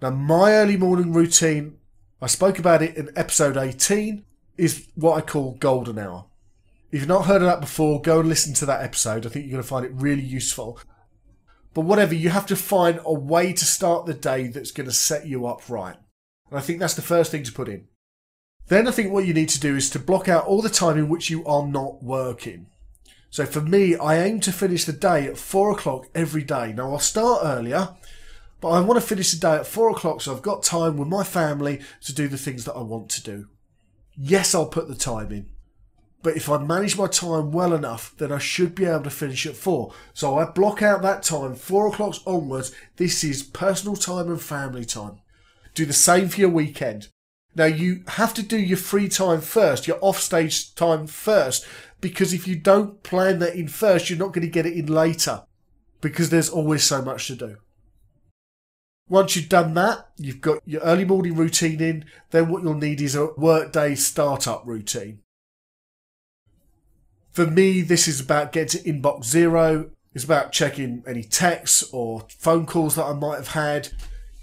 Now, 0.00 0.10
my 0.10 0.52
early 0.52 0.76
morning 0.76 1.12
routine, 1.12 1.78
I 2.22 2.26
spoke 2.26 2.58
about 2.58 2.82
it 2.82 2.96
in 2.96 3.10
episode 3.16 3.56
18, 3.56 4.24
is 4.56 4.88
what 4.94 5.16
I 5.16 5.20
call 5.20 5.56
golden 5.58 5.98
hour. 5.98 6.26
If 6.90 7.00
you've 7.00 7.08
not 7.08 7.26
heard 7.26 7.42
of 7.42 7.48
that 7.48 7.60
before, 7.60 8.00
go 8.00 8.20
and 8.20 8.28
listen 8.28 8.54
to 8.54 8.66
that 8.66 8.82
episode. 8.82 9.26
I 9.26 9.28
think 9.28 9.44
you're 9.44 9.52
going 9.52 9.62
to 9.62 9.68
find 9.68 9.84
it 9.84 9.92
really 9.94 10.22
useful. 10.22 10.80
But 11.74 11.82
whatever, 11.82 12.14
you 12.14 12.30
have 12.30 12.46
to 12.46 12.56
find 12.56 13.00
a 13.04 13.12
way 13.12 13.52
to 13.52 13.64
start 13.64 14.06
the 14.06 14.14
day 14.14 14.46
that's 14.46 14.70
going 14.70 14.88
to 14.88 14.94
set 14.94 15.26
you 15.26 15.46
up 15.46 15.68
right. 15.68 15.96
And 16.50 16.58
I 16.58 16.62
think 16.62 16.80
that's 16.80 16.94
the 16.94 17.02
first 17.02 17.30
thing 17.30 17.42
to 17.44 17.52
put 17.52 17.68
in. 17.68 17.88
Then 18.68 18.88
I 18.88 18.90
think 18.90 19.12
what 19.12 19.26
you 19.26 19.34
need 19.34 19.48
to 19.50 19.60
do 19.60 19.76
is 19.76 19.90
to 19.90 19.98
block 19.98 20.28
out 20.28 20.46
all 20.46 20.62
the 20.62 20.68
time 20.68 20.98
in 20.98 21.08
which 21.08 21.30
you 21.30 21.44
are 21.46 21.66
not 21.66 22.02
working. 22.02 22.66
So 23.30 23.44
for 23.46 23.60
me, 23.60 23.96
I 23.96 24.22
aim 24.22 24.40
to 24.40 24.52
finish 24.52 24.84
the 24.84 24.92
day 24.92 25.26
at 25.26 25.38
four 25.38 25.70
o'clock 25.70 26.08
every 26.14 26.42
day. 26.42 26.72
Now 26.72 26.92
I'll 26.92 26.98
start 26.98 27.42
earlier, 27.44 27.90
but 28.60 28.68
I 28.68 28.80
want 28.80 29.00
to 29.00 29.06
finish 29.06 29.32
the 29.32 29.38
day 29.38 29.56
at 29.56 29.66
four 29.66 29.90
o'clock 29.90 30.20
so 30.20 30.34
I've 30.34 30.42
got 30.42 30.62
time 30.62 30.96
with 30.96 31.08
my 31.08 31.22
family 31.22 31.80
to 32.04 32.14
do 32.14 32.28
the 32.28 32.38
things 32.38 32.64
that 32.64 32.74
I 32.74 32.82
want 32.82 33.10
to 33.10 33.22
do. 33.22 33.48
Yes, 34.16 34.54
I'll 34.54 34.66
put 34.66 34.88
the 34.88 34.94
time 34.94 35.30
in. 35.30 35.50
But 36.22 36.36
if 36.36 36.48
I 36.48 36.58
manage 36.58 36.96
my 36.96 37.06
time 37.06 37.52
well 37.52 37.72
enough, 37.72 38.14
then 38.16 38.32
I 38.32 38.38
should 38.38 38.74
be 38.74 38.84
able 38.84 39.04
to 39.04 39.10
finish 39.10 39.46
at 39.46 39.54
four. 39.54 39.92
So 40.12 40.38
I 40.38 40.44
block 40.46 40.82
out 40.82 41.02
that 41.02 41.22
time, 41.22 41.54
four 41.54 41.86
o'clock 41.86 42.16
onwards. 42.26 42.72
This 42.96 43.22
is 43.22 43.42
personal 43.44 43.94
time 43.94 44.28
and 44.28 44.40
family 44.40 44.84
time. 44.84 45.20
Do 45.76 45.84
the 45.84 45.92
same 45.92 46.30
for 46.30 46.40
your 46.40 46.48
weekend. 46.48 47.08
Now 47.54 47.66
you 47.66 48.02
have 48.08 48.32
to 48.34 48.42
do 48.42 48.56
your 48.56 48.78
free 48.78 49.10
time 49.10 49.42
first, 49.42 49.86
your 49.86 49.98
offstage 50.00 50.74
time 50.74 51.06
first, 51.06 51.66
because 52.00 52.32
if 52.32 52.48
you 52.48 52.56
don't 52.56 53.02
plan 53.02 53.40
that 53.40 53.54
in 53.54 53.68
first, 53.68 54.08
you're 54.08 54.18
not 54.18 54.32
going 54.32 54.46
to 54.46 54.50
get 54.50 54.64
it 54.64 54.72
in 54.72 54.86
later 54.86 55.44
because 56.00 56.30
there's 56.30 56.48
always 56.48 56.82
so 56.82 57.02
much 57.02 57.26
to 57.26 57.36
do. 57.36 57.56
Once 59.06 59.36
you've 59.36 59.50
done 59.50 59.74
that, 59.74 60.08
you've 60.16 60.40
got 60.40 60.60
your 60.64 60.80
early 60.80 61.04
morning 61.04 61.36
routine 61.36 61.80
in, 61.80 62.06
then 62.30 62.48
what 62.48 62.62
you'll 62.62 62.74
need 62.74 63.02
is 63.02 63.14
a 63.14 63.26
workday 63.36 63.94
startup 63.94 64.62
routine. 64.64 65.20
For 67.32 67.46
me, 67.46 67.82
this 67.82 68.08
is 68.08 68.18
about 68.18 68.50
getting 68.50 68.82
to 68.82 68.90
inbox 68.90 69.24
zero. 69.24 69.90
It's 70.14 70.24
about 70.24 70.52
checking 70.52 71.04
any 71.06 71.22
texts 71.22 71.84
or 71.92 72.26
phone 72.30 72.64
calls 72.64 72.94
that 72.94 73.04
I 73.04 73.12
might 73.12 73.36
have 73.36 73.48
had, 73.48 73.90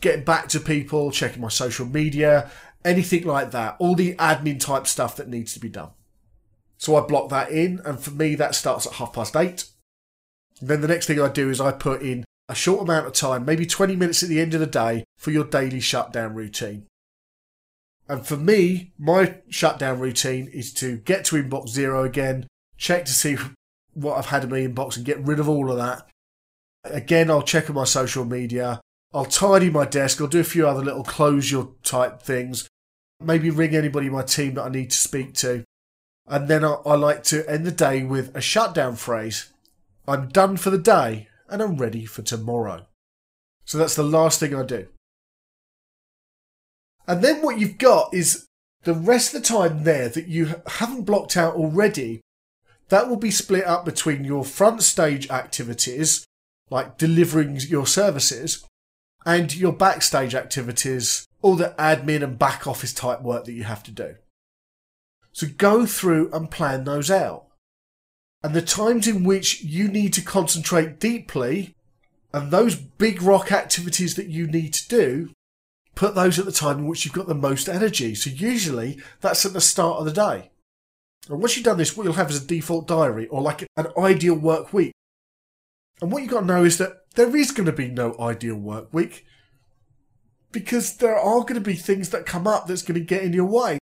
getting 0.03 0.25
back 0.25 0.49
to 0.49 0.59
people, 0.59 1.09
checking 1.09 1.41
my 1.41 1.47
social 1.47 1.85
media, 1.85 2.51
anything 2.85 3.25
like 3.25 3.51
that. 3.51 3.77
All 3.79 3.95
the 3.95 4.15
admin 4.15 4.59
type 4.59 4.85
stuff 4.85 5.15
that 5.15 5.29
needs 5.29 5.53
to 5.53 5.59
be 5.59 5.69
done. 5.69 5.91
So 6.77 6.97
I 6.97 7.01
block 7.01 7.29
that 7.29 7.49
in, 7.49 7.79
and 7.85 7.99
for 7.99 8.11
me, 8.11 8.35
that 8.35 8.53
starts 8.53 8.85
at 8.85 8.93
half 8.93 9.13
past 9.13 9.35
eight. 9.35 9.65
And 10.59 10.69
then 10.69 10.81
the 10.81 10.87
next 10.89 11.07
thing 11.07 11.19
I 11.19 11.29
do 11.29 11.49
is 11.49 11.61
I 11.61 11.71
put 11.71 12.01
in 12.01 12.25
a 12.49 12.53
short 12.53 12.81
amount 12.81 13.07
of 13.07 13.13
time, 13.13 13.45
maybe 13.45 13.65
20 13.65 13.95
minutes 13.95 14.21
at 14.21 14.29
the 14.29 14.41
end 14.41 14.53
of 14.53 14.59
the 14.59 14.67
day, 14.67 15.05
for 15.17 15.31
your 15.31 15.45
daily 15.45 15.79
shutdown 15.79 16.35
routine. 16.35 16.85
And 18.09 18.27
for 18.27 18.35
me, 18.35 18.91
my 18.99 19.35
shutdown 19.49 19.99
routine 19.99 20.49
is 20.53 20.73
to 20.73 20.97
get 20.97 21.23
to 21.25 21.41
inbox 21.41 21.69
zero 21.69 22.03
again, 22.03 22.47
check 22.77 23.05
to 23.05 23.13
see 23.13 23.37
what 23.93 24.17
I've 24.17 24.25
had 24.25 24.43
in 24.43 24.49
my 24.49 24.59
inbox 24.59 24.97
and 24.97 25.05
get 25.05 25.23
rid 25.23 25.39
of 25.39 25.47
all 25.47 25.71
of 25.71 25.77
that. 25.77 26.09
Again, 26.83 27.31
I'll 27.31 27.41
check 27.41 27.69
on 27.69 27.77
my 27.77 27.85
social 27.85 28.25
media. 28.25 28.81
I'll 29.13 29.25
tidy 29.25 29.69
my 29.69 29.85
desk. 29.85 30.19
I'll 30.19 30.27
do 30.27 30.39
a 30.39 30.43
few 30.43 30.67
other 30.67 30.83
little 30.83 31.03
closure 31.03 31.67
type 31.83 32.21
things. 32.21 32.67
Maybe 33.21 33.49
ring 33.49 33.75
anybody 33.75 34.07
in 34.07 34.13
my 34.13 34.23
team 34.23 34.55
that 34.55 34.63
I 34.63 34.69
need 34.69 34.89
to 34.89 34.97
speak 34.97 35.33
to. 35.35 35.63
And 36.27 36.47
then 36.47 36.65
I, 36.65 36.73
I 36.85 36.95
like 36.95 37.23
to 37.25 37.47
end 37.49 37.65
the 37.65 37.71
day 37.71 38.03
with 38.03 38.35
a 38.35 38.41
shutdown 38.41 38.95
phrase. 38.95 39.51
I'm 40.07 40.29
done 40.29 40.57
for 40.57 40.69
the 40.69 40.77
day 40.77 41.27
and 41.49 41.61
I'm 41.61 41.77
ready 41.77 42.05
for 42.05 42.21
tomorrow. 42.23 42.87
So 43.65 43.77
that's 43.77 43.95
the 43.95 44.03
last 44.03 44.39
thing 44.39 44.55
I 44.55 44.63
do. 44.63 44.87
And 47.07 47.21
then 47.23 47.41
what 47.41 47.59
you've 47.59 47.77
got 47.77 48.13
is 48.13 48.47
the 48.83 48.93
rest 48.93 49.33
of 49.33 49.41
the 49.41 49.47
time 49.47 49.83
there 49.83 50.09
that 50.09 50.27
you 50.27 50.55
haven't 50.65 51.03
blocked 51.03 51.37
out 51.37 51.55
already, 51.55 52.21
that 52.89 53.09
will 53.09 53.17
be 53.17 53.31
split 53.31 53.65
up 53.65 53.85
between 53.85 54.23
your 54.23 54.43
front 54.43 54.83
stage 54.83 55.29
activities, 55.29 56.25
like 56.69 56.97
delivering 56.97 57.57
your 57.57 57.87
services, 57.87 58.65
and 59.25 59.55
your 59.55 59.73
backstage 59.73 60.35
activities, 60.35 61.27
all 61.41 61.55
the 61.55 61.75
admin 61.77 62.23
and 62.23 62.39
back 62.39 62.67
office 62.67 62.93
type 62.93 63.21
work 63.21 63.45
that 63.45 63.53
you 63.53 63.63
have 63.63 63.83
to 63.83 63.91
do. 63.91 64.15
So 65.31 65.47
go 65.57 65.85
through 65.85 66.31
and 66.31 66.51
plan 66.51 66.83
those 66.83 67.09
out. 67.09 67.47
And 68.43 68.53
the 68.53 68.61
times 68.61 69.07
in 69.07 69.23
which 69.23 69.63
you 69.63 69.87
need 69.87 70.13
to 70.13 70.21
concentrate 70.21 70.99
deeply 70.99 71.75
and 72.33 72.51
those 72.51 72.75
big 72.75 73.21
rock 73.21 73.51
activities 73.51 74.15
that 74.15 74.27
you 74.27 74.47
need 74.47 74.73
to 74.73 74.87
do, 74.87 75.29
put 75.95 76.15
those 76.15 76.39
at 76.39 76.45
the 76.45 76.51
time 76.51 76.79
in 76.79 76.87
which 76.87 77.05
you've 77.05 77.13
got 77.13 77.27
the 77.27 77.35
most 77.35 77.69
energy. 77.69 78.15
So 78.15 78.29
usually 78.29 78.99
that's 79.21 79.45
at 79.45 79.53
the 79.53 79.61
start 79.61 79.99
of 79.99 80.05
the 80.05 80.11
day. 80.11 80.51
And 81.29 81.39
once 81.39 81.55
you've 81.55 81.65
done 81.65 81.77
this, 81.77 81.95
what 81.95 82.03
you'll 82.03 82.13
have 82.13 82.31
is 82.31 82.43
a 82.43 82.45
default 82.45 82.87
diary 82.87 83.27
or 83.27 83.41
like 83.41 83.65
an 83.77 83.87
ideal 83.97 84.35
work 84.35 84.73
week. 84.73 84.93
And 86.03 86.11
what 86.11 86.21
you've 86.21 86.31
got 86.31 86.41
to 86.41 86.45
know 86.45 86.65
is 86.65 86.79
that 86.79 86.97
there 87.15 87.33
is 87.33 87.51
going 87.51 87.65
to 87.65 87.71
be 87.71 87.87
no 87.87 88.13
ideal 88.19 88.57
work 88.57 88.93
week 88.93 89.25
because 90.51 90.97
there 90.97 91.15
are 91.15 91.39
going 91.43 91.53
to 91.53 91.61
be 91.61 91.75
things 91.75 92.09
that 92.09 92.25
come 92.25 92.45
up 92.45 92.67
that's 92.67 92.81
going 92.81 92.99
to 92.99 93.05
get 93.05 93.23
in 93.23 93.31
your 93.31 93.45
way. 93.45 93.79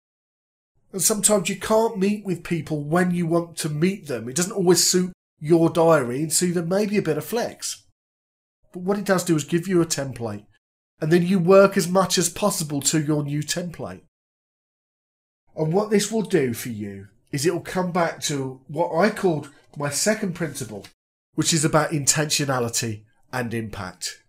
And 0.92 1.00
sometimes 1.00 1.48
you 1.48 1.56
can't 1.56 1.96
meet 1.96 2.26
with 2.26 2.44
people 2.44 2.84
when 2.84 3.10
you 3.10 3.26
want 3.26 3.56
to 3.56 3.70
meet 3.70 4.06
them. 4.06 4.28
It 4.28 4.36
doesn't 4.36 4.52
always 4.52 4.86
suit 4.86 5.12
your 5.38 5.70
diary, 5.70 6.20
and 6.20 6.30
so 6.30 6.44
there 6.48 6.62
may 6.62 6.84
be 6.84 6.98
a 6.98 7.02
bit 7.02 7.16
of 7.16 7.24
flex. 7.24 7.86
But 8.70 8.82
what 8.82 8.98
it 8.98 9.06
does 9.06 9.24
do 9.24 9.34
is 9.34 9.44
give 9.44 9.66
you 9.66 9.80
a 9.80 9.86
template, 9.86 10.44
and 11.00 11.10
then 11.10 11.26
you 11.26 11.38
work 11.38 11.78
as 11.78 11.88
much 11.88 12.18
as 12.18 12.28
possible 12.28 12.82
to 12.82 13.00
your 13.00 13.24
new 13.24 13.42
template. 13.42 14.02
And 15.56 15.72
what 15.72 15.88
this 15.88 16.12
will 16.12 16.20
do 16.20 16.52
for 16.52 16.68
you 16.68 17.08
is 17.32 17.46
it 17.46 17.54
will 17.54 17.62
come 17.62 17.92
back 17.92 18.20
to 18.24 18.60
what 18.68 18.94
I 18.94 19.08
called 19.08 19.48
my 19.78 19.88
second 19.88 20.34
principle, 20.34 20.84
which 21.40 21.54
is 21.54 21.64
about 21.64 21.90
intentionality 21.90 23.00
and 23.32 23.54
impact. 23.54 24.22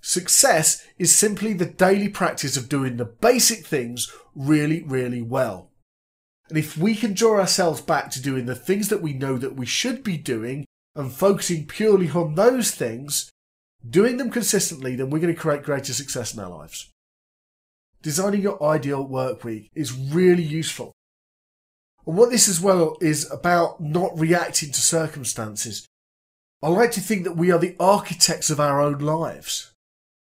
Success 0.00 0.86
is 0.96 1.12
simply 1.12 1.52
the 1.52 1.66
daily 1.66 2.08
practice 2.08 2.56
of 2.56 2.68
doing 2.68 2.98
the 2.98 3.04
basic 3.04 3.66
things 3.66 4.12
really, 4.32 4.80
really 4.84 5.20
well. 5.20 5.72
And 6.48 6.56
if 6.56 6.78
we 6.78 6.94
can 6.94 7.14
draw 7.14 7.40
ourselves 7.40 7.80
back 7.80 8.12
to 8.12 8.22
doing 8.22 8.46
the 8.46 8.54
things 8.54 8.90
that 8.90 9.02
we 9.02 9.12
know 9.12 9.36
that 9.38 9.56
we 9.56 9.66
should 9.66 10.04
be 10.04 10.16
doing 10.16 10.66
and 10.94 11.12
focusing 11.12 11.66
purely 11.66 12.08
on 12.10 12.36
those 12.36 12.70
things, 12.70 13.32
doing 13.84 14.16
them 14.16 14.30
consistently, 14.30 14.94
then 14.94 15.10
we're 15.10 15.18
going 15.18 15.34
to 15.34 15.40
create 15.40 15.64
greater 15.64 15.92
success 15.92 16.32
in 16.32 16.38
our 16.38 16.48
lives. 16.48 16.92
Designing 18.02 18.40
your 18.40 18.62
ideal 18.62 19.04
work 19.04 19.42
week 19.42 19.68
is 19.74 19.92
really 19.92 20.44
useful. 20.44 20.92
And 22.06 22.16
what 22.16 22.30
this 22.30 22.48
as 22.48 22.60
well 22.60 22.98
is 23.00 23.28
about 23.32 23.80
not 23.80 24.16
reacting 24.16 24.70
to 24.70 24.80
circumstances. 24.80 25.88
I 26.62 26.68
like 26.68 26.92
to 26.92 27.00
think 27.00 27.24
that 27.24 27.36
we 27.36 27.50
are 27.50 27.58
the 27.58 27.76
architects 27.78 28.50
of 28.50 28.60
our 28.60 28.80
own 28.80 28.98
lives. 28.98 29.72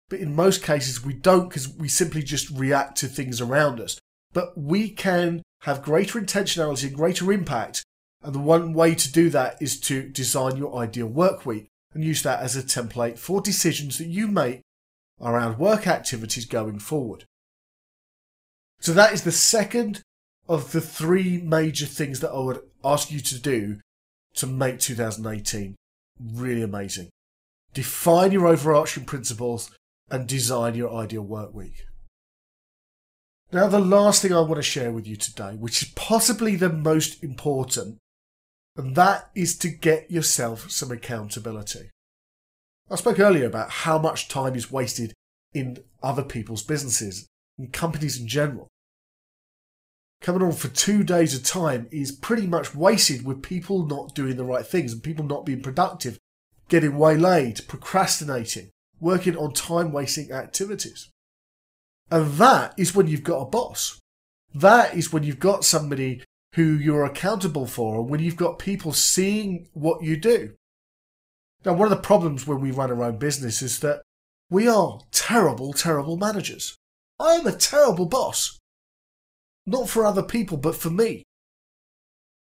But 0.09 0.19
in 0.19 0.35
most 0.35 0.61
cases, 0.61 1.05
we 1.05 1.13
don't 1.13 1.47
because 1.47 1.69
we 1.69 1.87
simply 1.87 2.21
just 2.23 2.49
react 2.49 2.97
to 2.97 3.07
things 3.07 3.39
around 3.39 3.79
us. 3.79 3.97
But 4.33 4.57
we 4.57 4.89
can 4.89 5.41
have 5.61 5.83
greater 5.83 6.19
intentionality 6.19 6.87
and 6.87 6.95
greater 6.95 7.31
impact. 7.31 7.83
And 8.21 8.35
the 8.35 8.39
one 8.39 8.73
way 8.73 8.93
to 8.95 9.11
do 9.11 9.29
that 9.29 9.61
is 9.61 9.79
to 9.81 10.09
design 10.09 10.57
your 10.57 10.75
ideal 10.75 11.07
work 11.07 11.45
week 11.45 11.67
and 11.93 12.03
use 12.03 12.23
that 12.23 12.41
as 12.41 12.55
a 12.55 12.63
template 12.63 13.17
for 13.17 13.41
decisions 13.41 13.97
that 13.97 14.07
you 14.07 14.27
make 14.27 14.61
around 15.21 15.59
work 15.59 15.87
activities 15.87 16.45
going 16.45 16.79
forward. 16.79 17.25
So 18.79 18.93
that 18.93 19.13
is 19.13 19.23
the 19.23 19.31
second 19.31 20.01
of 20.49 20.71
the 20.71 20.81
three 20.81 21.37
major 21.37 21.85
things 21.85 22.19
that 22.19 22.31
I 22.31 22.39
would 22.39 22.61
ask 22.83 23.11
you 23.11 23.19
to 23.19 23.39
do 23.39 23.79
to 24.35 24.47
make 24.47 24.79
2018 24.79 25.75
really 26.33 26.61
amazing. 26.61 27.09
Define 27.73 28.31
your 28.31 28.47
overarching 28.47 29.05
principles 29.05 29.71
and 30.09 30.27
design 30.27 30.75
your 30.75 30.93
ideal 30.93 31.23
work 31.23 31.53
week. 31.53 31.85
Now, 33.53 33.67
the 33.67 33.79
last 33.79 34.21
thing 34.21 34.33
I 34.33 34.41
want 34.41 34.55
to 34.55 34.61
share 34.61 34.91
with 34.91 35.05
you 35.07 35.15
today, 35.15 35.55
which 35.55 35.81
is 35.81 35.89
possibly 35.95 36.55
the 36.55 36.71
most 36.71 37.21
important, 37.23 37.97
and 38.77 38.95
that 38.95 39.29
is 39.35 39.57
to 39.57 39.69
get 39.69 40.09
yourself 40.09 40.71
some 40.71 40.91
accountability. 40.91 41.89
I 42.89 42.95
spoke 42.95 43.19
earlier 43.19 43.45
about 43.45 43.69
how 43.69 43.97
much 43.97 44.29
time 44.29 44.55
is 44.55 44.71
wasted 44.71 45.13
in 45.53 45.83
other 46.01 46.23
people's 46.23 46.63
businesses 46.63 47.27
and 47.57 47.73
companies 47.73 48.19
in 48.19 48.27
general. 48.27 48.67
Coming 50.21 50.43
on 50.43 50.51
for 50.51 50.67
two 50.67 51.03
days 51.03 51.33
of 51.33 51.43
time 51.43 51.87
is 51.91 52.11
pretty 52.11 52.45
much 52.45 52.75
wasted 52.75 53.25
with 53.25 53.41
people 53.41 53.87
not 53.87 54.13
doing 54.13 54.37
the 54.37 54.45
right 54.45 54.65
things 54.65 54.93
and 54.93 55.01
people 55.01 55.25
not 55.25 55.47
being 55.47 55.63
productive, 55.63 56.19
getting 56.69 56.95
waylaid, 56.95 57.67
procrastinating, 57.67 58.69
working 58.99 59.35
on 59.35 59.51
time 59.51 59.91
wasting 59.91 60.31
activities. 60.31 61.09
And 62.11 62.33
that 62.33 62.75
is 62.77 62.93
when 62.93 63.07
you've 63.07 63.23
got 63.23 63.41
a 63.41 63.49
boss. 63.49 63.99
That 64.53 64.93
is 64.95 65.11
when 65.11 65.23
you've 65.23 65.39
got 65.39 65.65
somebody 65.65 66.23
who 66.53 66.63
you're 66.63 67.05
accountable 67.05 67.65
for 67.65 67.99
and 67.99 68.09
when 68.09 68.19
you've 68.19 68.35
got 68.35 68.59
people 68.59 68.93
seeing 68.93 69.69
what 69.73 70.03
you 70.03 70.17
do. 70.17 70.53
Now, 71.65 71.73
one 71.73 71.91
of 71.91 71.97
the 71.97 72.07
problems 72.07 72.45
when 72.45 72.59
we 72.59 72.69
run 72.69 72.91
our 72.91 73.03
own 73.03 73.17
business 73.17 73.61
is 73.61 73.79
that 73.79 74.03
we 74.51 74.67
are 74.67 74.99
terrible, 75.11 75.73
terrible 75.73 76.17
managers. 76.17 76.75
I 77.19 77.35
am 77.35 77.47
a 77.47 77.55
terrible 77.55 78.05
boss. 78.05 78.59
Not 79.65 79.89
for 79.89 80.05
other 80.05 80.23
people, 80.23 80.57
but 80.57 80.75
for 80.75 80.89
me. 80.89 81.23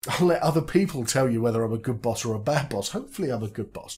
I'll 0.08 0.28
let 0.28 0.42
other 0.42 0.62
people 0.62 1.04
tell 1.04 1.28
you 1.28 1.42
whether 1.42 1.62
I'm 1.62 1.72
a 1.72 1.78
good 1.78 2.00
boss 2.00 2.24
or 2.24 2.34
a 2.34 2.40
bad 2.40 2.70
boss. 2.70 2.90
Hopefully, 2.90 3.30
I'm 3.30 3.42
a 3.42 3.48
good 3.48 3.72
boss. 3.72 3.96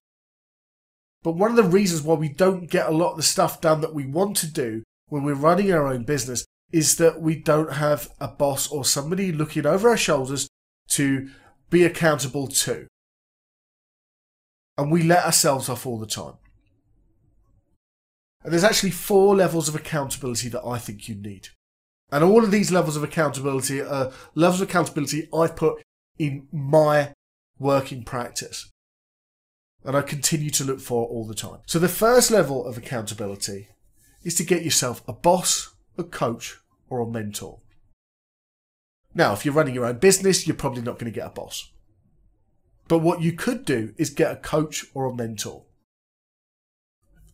But 1.22 1.37
one 1.37 1.50
of 1.50 1.56
the 1.56 1.62
reasons 1.62 2.02
why 2.02 2.14
we 2.14 2.28
don't 2.28 2.68
get 2.68 2.88
a 2.88 2.92
lot 2.92 3.12
of 3.12 3.16
the 3.16 3.22
stuff 3.22 3.61
done 3.61 3.80
that 3.82 3.94
we 3.94 4.06
want 4.06 4.37
to 4.38 4.50
do 4.50 4.82
when 5.08 5.22
we're 5.22 5.35
running 5.35 5.72
our 5.72 5.87
own 5.87 6.02
business 6.04 6.44
is 6.72 6.96
that 6.96 7.20
we 7.20 7.37
don't 7.37 7.74
have 7.74 8.08
a 8.18 8.26
boss 8.26 8.66
or 8.66 8.85
somebody 8.85 9.30
looking 9.30 9.66
over 9.66 9.88
our 9.88 9.96
shoulders 9.96 10.48
to 10.88 11.28
be 11.70 11.85
accountable 11.85 12.48
to. 12.48 12.88
And 14.76 14.90
we 14.90 15.02
let 15.02 15.24
ourselves 15.24 15.68
off 15.68 15.87
all 15.87 15.98
the 15.98 16.06
time. 16.06 16.35
And 18.42 18.52
there's 18.52 18.64
actually 18.64 18.90
four 18.90 19.37
levels 19.37 19.68
of 19.68 19.76
accountability 19.76 20.48
that 20.48 20.64
I 20.64 20.78
think 20.78 21.08
you 21.08 21.14
need. 21.14 21.50
And 22.12 22.22
all 22.22 22.44
of 22.44 22.51
these 22.51 22.70
levels 22.70 22.94
of 22.94 23.03
accountability 23.03 23.81
are 23.81 24.12
levels 24.35 24.61
of 24.61 24.68
accountability 24.68 25.29
I've 25.35 25.57
put 25.57 25.83
in 26.18 26.46
my 26.53 27.14
working 27.59 28.05
practice. 28.05 28.70
And 29.83 29.96
I 29.96 30.03
continue 30.03 30.51
to 30.51 30.64
look 30.64 30.79
for 30.79 31.07
all 31.07 31.27
the 31.27 31.35
time. 31.35 31.61
So 31.66 31.79
the 31.79 31.88
first 31.88 32.31
level 32.31 32.66
of 32.66 32.77
accountability 32.77 33.68
is 34.22 34.35
to 34.35 34.44
get 34.44 34.62
yourself 34.62 35.03
a 35.09 35.14
boss, 35.14 35.75
a 35.96 36.05
coach, 36.05 36.59
or 36.90 37.01
a 37.01 37.07
mentor. 37.07 37.61
Now, 39.14 39.33
if 39.33 39.44
you're 39.44 39.55
running 39.55 39.75
your 39.75 39.87
own 39.87 39.96
business, 39.96 40.46
you're 40.46 40.55
probably 40.55 40.83
not 40.83 40.98
going 40.98 41.11
to 41.11 41.18
get 41.18 41.27
a 41.27 41.31
boss. 41.31 41.72
But 42.88 42.98
what 42.98 43.22
you 43.22 43.33
could 43.33 43.64
do 43.64 43.94
is 43.96 44.11
get 44.11 44.33
a 44.33 44.37
coach 44.37 44.85
or 44.92 45.07
a 45.07 45.14
mentor. 45.14 45.64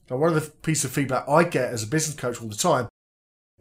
Now, 0.08 0.18
one 0.18 0.32
of 0.32 0.36
the 0.36 0.50
pieces 0.50 0.84
of 0.84 0.92
feedback 0.92 1.28
I 1.28 1.42
get 1.42 1.72
as 1.72 1.82
a 1.82 1.88
business 1.88 2.16
coach 2.16 2.40
all 2.40 2.48
the 2.48 2.54
time 2.54 2.88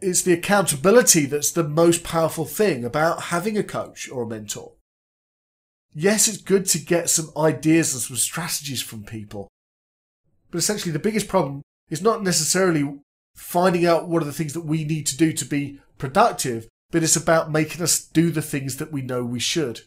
is 0.00 0.22
the 0.22 0.32
accountability 0.32 1.26
that's 1.26 1.50
the 1.50 1.64
most 1.64 2.04
powerful 2.04 2.44
thing 2.44 2.84
about 2.84 3.24
having 3.24 3.58
a 3.58 3.64
coach 3.64 4.08
or 4.10 4.22
a 4.22 4.26
mentor. 4.26 4.72
Yes, 5.94 6.28
it's 6.28 6.38
good 6.38 6.66
to 6.66 6.78
get 6.78 7.10
some 7.10 7.30
ideas 7.36 7.92
and 7.92 8.02
some 8.02 8.16
strategies 8.16 8.82
from 8.82 9.02
people. 9.02 9.48
But 10.50 10.58
essentially, 10.58 10.92
the 10.92 10.98
biggest 10.98 11.28
problem 11.28 11.62
is 11.90 12.02
not 12.02 12.22
necessarily 12.22 13.00
finding 13.34 13.86
out 13.86 14.08
what 14.08 14.22
are 14.22 14.26
the 14.26 14.32
things 14.32 14.52
that 14.52 14.64
we 14.64 14.84
need 14.84 15.06
to 15.06 15.16
do 15.16 15.32
to 15.32 15.44
be 15.44 15.80
productive, 15.98 16.68
but 16.90 17.02
it's 17.02 17.16
about 17.16 17.50
making 17.50 17.82
us 17.82 18.00
do 18.00 18.30
the 18.30 18.42
things 18.42 18.76
that 18.76 18.92
we 18.92 19.02
know 19.02 19.24
we 19.24 19.40
should. 19.40 19.82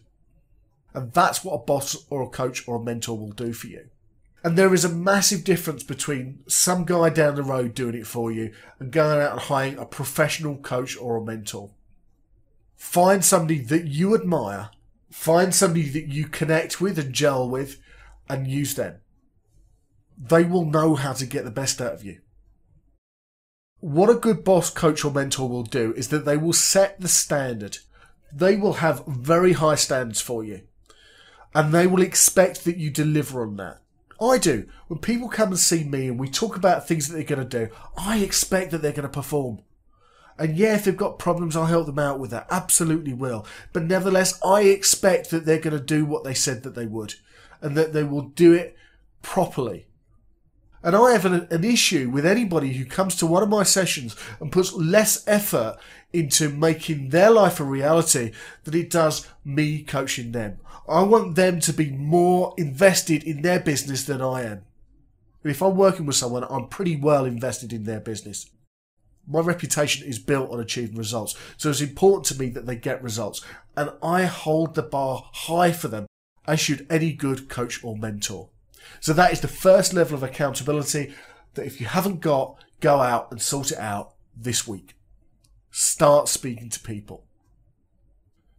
And 0.94 1.14
that's 1.14 1.44
what 1.44 1.54
a 1.54 1.66
boss 1.66 2.06
or 2.10 2.22
a 2.22 2.30
coach 2.30 2.68
or 2.68 2.76
a 2.76 2.84
mentor 2.84 3.18
will 3.18 3.32
do 3.32 3.54
for 3.54 3.68
you. 3.68 3.90
And 4.44 4.58
there 4.58 4.74
is 4.74 4.84
a 4.84 4.90
massive 4.90 5.44
difference 5.44 5.84
between 5.84 6.44
some 6.48 6.84
guy 6.84 7.10
down 7.10 7.36
the 7.36 7.44
road 7.44 7.76
doing 7.76 7.96
it 7.96 8.08
for 8.08 8.32
you 8.32 8.54
and 8.80 8.92
going 8.92 9.22
out 9.22 9.34
and 9.34 9.42
hiring 9.42 9.78
a 9.78 9.86
professional 9.86 10.58
coach 10.58 10.98
or 10.98 11.18
a 11.18 11.24
mentor. 11.24 11.72
Find 12.76 13.24
somebody 13.24 13.60
that 13.60 13.86
you 13.86 14.16
admire, 14.16 14.72
find 15.12 15.54
somebody 15.54 15.90
that 15.90 16.08
you 16.08 16.28
connect 16.28 16.82
with 16.82 16.98
and 16.98 17.14
gel 17.14 17.48
with, 17.48 17.80
and 18.28 18.48
use 18.48 18.74
them. 18.74 19.02
They 20.18 20.44
will 20.44 20.66
know 20.66 20.96
how 20.96 21.14
to 21.14 21.26
get 21.26 21.44
the 21.44 21.52
best 21.52 21.80
out 21.80 21.94
of 21.94 22.04
you 22.04 22.22
what 23.82 24.12
a 24.12 24.16
good 24.16 24.44
boss, 24.44 24.70
coach, 24.70 25.04
or 25.04 25.12
mentor 25.12 25.50
will 25.50 25.64
do 25.64 25.92
is 25.98 26.10
that 26.10 26.24
they 26.24 26.38
will 26.38 26.54
set 26.54 27.02
the 27.02 27.08
standard. 27.08 27.80
They 28.32 28.56
will 28.56 28.74
have 28.74 29.06
very 29.08 29.54
high 29.54 29.76
standards 29.76 30.22
for 30.22 30.44
you. 30.44 30.62
And 31.54 31.74
they 31.74 31.88
will 31.88 32.02
expect 32.02 32.64
that 32.64 32.78
you 32.78 32.92
deliver 32.92 33.42
on 33.42 33.58
that. 33.58 33.82
I 34.22 34.38
do. 34.38 34.68
When 34.88 35.00
people 35.00 35.30
come 35.30 35.50
and 35.50 35.60
see 35.60 35.84
me 35.84 36.08
and 36.08 36.20
we 36.20 36.30
talk 36.30 36.56
about 36.56 36.88
things 36.88 37.08
that 37.08 37.16
they're 37.16 37.24
going 37.24 37.48
to 37.48 37.68
do, 37.68 37.74
I 37.98 38.20
expect 38.20 38.72
that 38.72 38.82
they're 38.82 38.92
going 38.92 39.04
to 39.04 39.10
perform. 39.10 39.62
And 40.38 40.58
yeah, 40.58 40.76
if 40.76 40.86
they've 40.86 40.96
got 40.96 41.20
problems, 41.20 41.56
I'll 41.56 41.66
help 41.66 41.88
them 41.88 42.00
out 42.00 42.20
with 42.20 42.32
that. 42.32 42.48
Absolutely 42.50 43.14
will. 43.14 43.46
But 43.74 43.84
nevertheless, 43.84 44.40
I 44.44 44.62
expect 44.62 45.30
that 45.32 45.46
they're 45.46 45.60
going 45.60 45.78
to 45.78 45.84
do 45.84 46.06
what 46.06 46.24
they 46.24 46.34
said 46.34 46.64
that 46.64 46.76
they 46.76 46.86
would 46.86 47.16
and 47.62 47.76
that 47.78 47.94
they 47.94 48.04
will 48.04 48.24
do 48.24 48.54
it 48.54 48.76
properly. 49.22 49.88
And 50.84 50.96
I 50.96 51.12
have 51.12 51.26
an, 51.26 51.48
an, 51.52 51.64
issue 51.64 52.10
with 52.10 52.26
anybody 52.26 52.74
who 52.74 52.86
comes 52.86 53.16
to 53.18 53.28
one 53.28 53.44
of 53.44 53.50
my 53.50 53.62
sessions 53.62 54.16
and 54.40 54.52
puts 54.52 54.74
less 54.74 55.24
effort 55.28 55.78
into 56.14 56.50
making 56.50 57.10
their 57.10 57.32
life 57.32 57.60
a 57.60 57.64
reality 57.64 58.32
than 58.64 58.76
it 58.76 58.90
does 58.90 59.28
me 59.46 59.84
coaching 59.84 60.32
them. 60.32 60.58
I 60.88 61.04
want 61.04 61.36
them 61.36 61.60
to 61.62 61.74
be 61.74 61.90
more 61.92 62.54
invested 62.58 63.24
in 63.24 63.42
their 63.42 63.60
business 63.60 64.04
than 64.04 64.22
I 64.22 64.44
am. 64.44 64.64
If 65.44 65.62
I'm 65.62 65.76
working 65.76 66.06
with 66.06 66.16
someone, 66.16 66.46
I'm 66.50 66.68
pretty 66.68 66.96
well 66.96 67.26
invested 67.26 67.74
in 67.74 67.86
their 67.86 68.00
business. 68.00 68.50
My 69.28 69.40
reputation 69.40 70.08
is 70.08 70.20
built 70.20 70.52
on 70.52 70.60
achieving 70.60 70.98
results. 70.98 71.36
So 71.58 71.70
it's 71.70 71.82
important 71.82 72.26
to 72.26 72.40
me 72.40 72.50
that 72.50 72.66
they 72.66 72.76
get 72.76 73.02
results. 73.02 73.44
And 73.78 73.92
I 74.04 74.26
hold 74.26 74.76
the 74.76 74.84
bar 74.84 75.30
high 75.34 75.72
for 75.72 75.88
them, 75.88 76.08
as 76.46 76.60
should 76.60 76.86
any 76.90 77.14
good 77.14 77.48
coach 77.48 77.84
or 77.84 77.96
mentor. 77.96 78.50
So 79.00 79.14
that 79.14 79.32
is 79.32 79.42
the 79.42 79.48
first 79.48 79.94
level 79.94 80.16
of 80.16 80.24
accountability 80.24 81.14
that 81.54 81.66
if 81.66 81.80
you 81.80 81.88
haven't 81.88 82.20
got, 82.20 82.58
go 82.80 83.00
out 83.00 83.32
and 83.32 83.42
sort 83.42 83.72
it 83.72 83.78
out 83.78 84.14
this 84.36 84.68
week. 84.68 84.96
Start 85.72 86.28
speaking 86.28 86.70
to 86.70 86.80
people. 86.80 87.24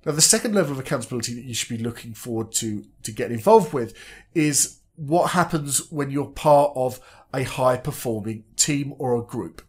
Now, 0.05 0.13
the 0.13 0.21
second 0.21 0.55
level 0.55 0.73
of 0.73 0.81
accountability 0.81 1.35
that 1.35 1.45
you 1.45 1.55
should 1.55 1.77
be 1.77 1.83
looking 1.83 2.15
forward 2.15 2.51
to, 2.53 2.85
to 3.05 3.13
get 3.13 3.31
involved 3.31 3.73
with 3.73 3.95
is 4.35 4.79
what 4.97 5.31
happens 5.31 5.91
when 5.93 6.11
you're 6.11 6.27
part 6.27 6.73
of 6.75 6.99
a 7.33 7.45
high 7.45 7.77
performing 7.77 8.45
team 8.57 8.95
or 8.99 9.17
a 9.17 9.23
group. 9.23 9.63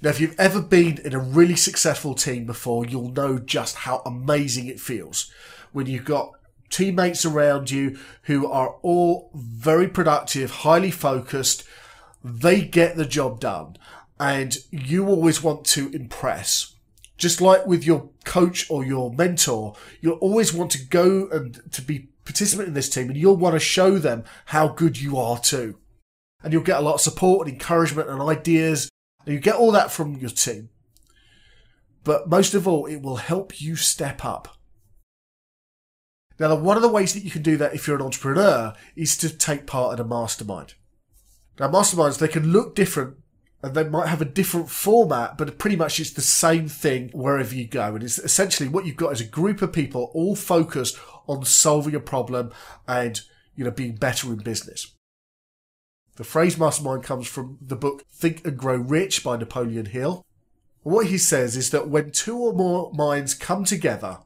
Now, 0.00 0.10
if 0.10 0.20
you've 0.20 0.38
ever 0.38 0.62
been 0.62 0.98
in 1.04 1.12
a 1.12 1.18
really 1.18 1.56
successful 1.56 2.14
team 2.14 2.46
before, 2.46 2.86
you'll 2.86 3.10
know 3.10 3.38
just 3.38 3.76
how 3.76 4.00
amazing 4.06 4.66
it 4.68 4.80
feels 4.80 5.30
when 5.72 5.86
you've 5.86 6.04
got 6.04 6.32
teammates 6.70 7.24
around 7.24 7.70
you 7.70 7.98
who 8.22 8.46
are 8.50 8.76
all 8.82 9.30
very 9.34 9.88
productive, 9.88 10.50
highly 10.50 10.90
focused. 10.90 11.64
They 12.22 12.62
get 12.62 12.96
the 12.96 13.06
job 13.06 13.40
done. 13.40 13.76
And 14.20 14.56
you 14.70 15.06
always 15.06 15.42
want 15.42 15.64
to 15.66 15.90
impress. 15.90 16.74
Just 17.16 17.40
like 17.40 17.66
with 17.66 17.84
your 17.84 18.10
coach 18.24 18.70
or 18.70 18.84
your 18.84 19.12
mentor, 19.12 19.74
you'll 20.00 20.18
always 20.18 20.52
want 20.52 20.70
to 20.72 20.84
go 20.84 21.28
and 21.30 21.60
to 21.72 21.82
be 21.82 22.08
participant 22.24 22.68
in 22.68 22.74
this 22.74 22.90
team 22.90 23.08
and 23.08 23.16
you'll 23.16 23.36
want 23.36 23.54
to 23.54 23.60
show 23.60 23.98
them 23.98 24.22
how 24.46 24.68
good 24.68 25.00
you 25.00 25.16
are 25.16 25.38
too. 25.38 25.78
And 26.42 26.52
you'll 26.52 26.62
get 26.62 26.78
a 26.78 26.82
lot 26.82 26.94
of 26.94 27.00
support 27.00 27.46
and 27.46 27.54
encouragement 27.54 28.08
and 28.08 28.22
ideas, 28.22 28.88
and 29.24 29.34
you 29.34 29.40
get 29.40 29.56
all 29.56 29.72
that 29.72 29.90
from 29.90 30.16
your 30.16 30.30
team. 30.30 30.68
But 32.04 32.28
most 32.28 32.54
of 32.54 32.68
all, 32.68 32.86
it 32.86 33.02
will 33.02 33.16
help 33.16 33.60
you 33.60 33.74
step 33.74 34.24
up. 34.24 34.56
Now, 36.38 36.54
one 36.54 36.76
of 36.76 36.82
the 36.82 36.88
ways 36.88 37.14
that 37.14 37.24
you 37.24 37.30
can 37.30 37.42
do 37.42 37.56
that 37.56 37.74
if 37.74 37.86
you're 37.86 37.96
an 37.96 38.02
entrepreneur 38.02 38.72
is 38.94 39.16
to 39.16 39.36
take 39.36 39.66
part 39.66 39.98
in 39.98 40.04
a 40.04 40.08
mastermind. 40.08 40.74
Now, 41.58 41.68
masterminds, 41.68 42.18
they 42.18 42.28
can 42.28 42.52
look 42.52 42.76
different 42.76 43.16
and 43.62 43.74
they 43.74 43.88
might 43.88 44.08
have 44.08 44.22
a 44.22 44.26
different 44.26 44.70
format, 44.70 45.36
but 45.36 45.58
pretty 45.58 45.76
much 45.76 45.98
it's 45.98 46.12
the 46.12 46.20
same 46.20 46.68
thing 46.68 47.10
wherever 47.12 47.54
you 47.54 47.66
go. 47.66 47.94
And 47.94 48.04
it's 48.04 48.18
essentially 48.18 48.68
what 48.68 48.86
you've 48.86 48.96
got 48.96 49.12
is 49.12 49.20
a 49.20 49.26
group 49.26 49.62
of 49.62 49.72
people 49.72 50.10
all 50.14 50.36
focused 50.36 50.96
on 51.26 51.44
solving 51.44 51.94
a 51.94 52.00
problem 52.00 52.52
and, 52.86 53.20
you 53.56 53.64
know, 53.64 53.70
being 53.70 53.96
better 53.96 54.28
in 54.28 54.38
business. 54.38 54.94
The 56.16 56.24
phrase 56.24 56.58
mastermind 56.58 57.02
comes 57.02 57.26
from 57.26 57.58
the 57.60 57.76
book 57.76 58.04
Think 58.12 58.46
and 58.46 58.56
Grow 58.56 58.76
Rich 58.76 59.24
by 59.24 59.36
Napoleon 59.36 59.86
Hill. 59.86 60.24
What 60.82 61.06
he 61.06 61.18
says 61.18 61.56
is 61.56 61.70
that 61.70 61.88
when 61.88 62.12
two 62.12 62.38
or 62.38 62.52
more 62.52 62.92
minds 62.92 63.34
come 63.34 63.64
together, 63.64 64.18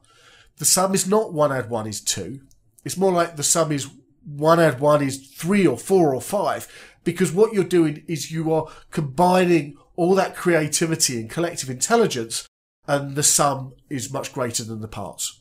the 0.57 0.65
sum 0.65 0.93
is 0.93 1.07
not 1.07 1.33
one 1.33 1.51
add 1.51 1.69
one 1.69 1.87
is 1.87 2.01
two. 2.01 2.41
It's 2.85 2.97
more 2.97 3.11
like 3.11 3.35
the 3.35 3.43
sum 3.43 3.71
is 3.71 3.89
one 4.25 4.59
add 4.59 4.79
one 4.79 5.01
is 5.01 5.27
three 5.35 5.65
or 5.67 5.77
four 5.77 6.13
or 6.13 6.21
five 6.21 6.67
because 7.03 7.31
what 7.31 7.53
you're 7.53 7.63
doing 7.63 8.03
is 8.07 8.31
you 8.31 8.53
are 8.53 8.67
combining 8.91 9.77
all 9.95 10.15
that 10.15 10.35
creativity 10.35 11.19
and 11.19 11.29
collective 11.29 11.69
intelligence 11.69 12.47
and 12.87 13.15
the 13.15 13.23
sum 13.23 13.73
is 13.89 14.11
much 14.11 14.33
greater 14.33 14.63
than 14.63 14.81
the 14.81 14.87
parts. 14.87 15.39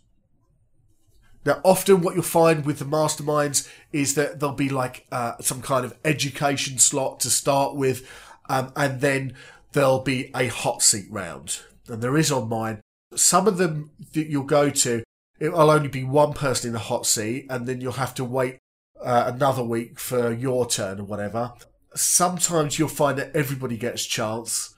Now, 1.44 1.60
often 1.64 2.02
what 2.02 2.14
you'll 2.14 2.22
find 2.22 2.64
with 2.64 2.78
the 2.78 2.84
masterminds 2.84 3.68
is 3.92 4.14
that 4.14 4.38
there'll 4.38 4.54
be 4.54 4.68
like 4.68 5.06
uh, 5.10 5.34
some 5.40 5.60
kind 5.60 5.84
of 5.84 5.98
education 6.04 6.78
slot 6.78 7.18
to 7.20 7.30
start 7.30 7.74
with, 7.74 8.08
um, 8.48 8.72
and 8.76 9.00
then 9.00 9.34
there'll 9.72 10.02
be 10.02 10.30
a 10.36 10.46
hot 10.46 10.82
seat 10.82 11.06
round. 11.10 11.60
And 11.88 12.00
there 12.00 12.16
is 12.16 12.30
on 12.30 12.48
mine. 12.48 12.80
Some 13.16 13.48
of 13.48 13.58
them 13.58 13.90
that 14.12 14.28
you'll 14.28 14.44
go 14.44 14.70
to, 14.70 15.02
it'll 15.40 15.70
only 15.70 15.88
be 15.88 16.04
one 16.04 16.32
person 16.32 16.68
in 16.68 16.74
the 16.74 16.78
hot 16.78 17.06
seat, 17.06 17.46
and 17.50 17.66
then 17.66 17.80
you'll 17.80 17.92
have 17.92 18.14
to 18.14 18.24
wait 18.24 18.58
uh, 19.04 19.32
another 19.34 19.62
week 19.62 19.98
for 19.98 20.32
your 20.32 20.66
turn 20.66 21.00
or 21.00 21.04
whatever. 21.04 21.52
Sometimes 21.94 22.78
you'll 22.78 22.88
find 22.88 23.18
that 23.18 23.34
everybody 23.34 23.76
gets 23.76 24.04
chance. 24.06 24.74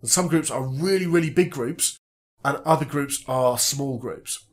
And 0.00 0.10
some 0.10 0.28
groups 0.28 0.50
are 0.50 0.62
really, 0.62 1.06
really 1.06 1.30
big 1.30 1.50
groups, 1.50 1.98
and 2.44 2.58
other 2.58 2.84
groups 2.84 3.24
are 3.26 3.58
small 3.58 3.98
groups. 3.98 4.46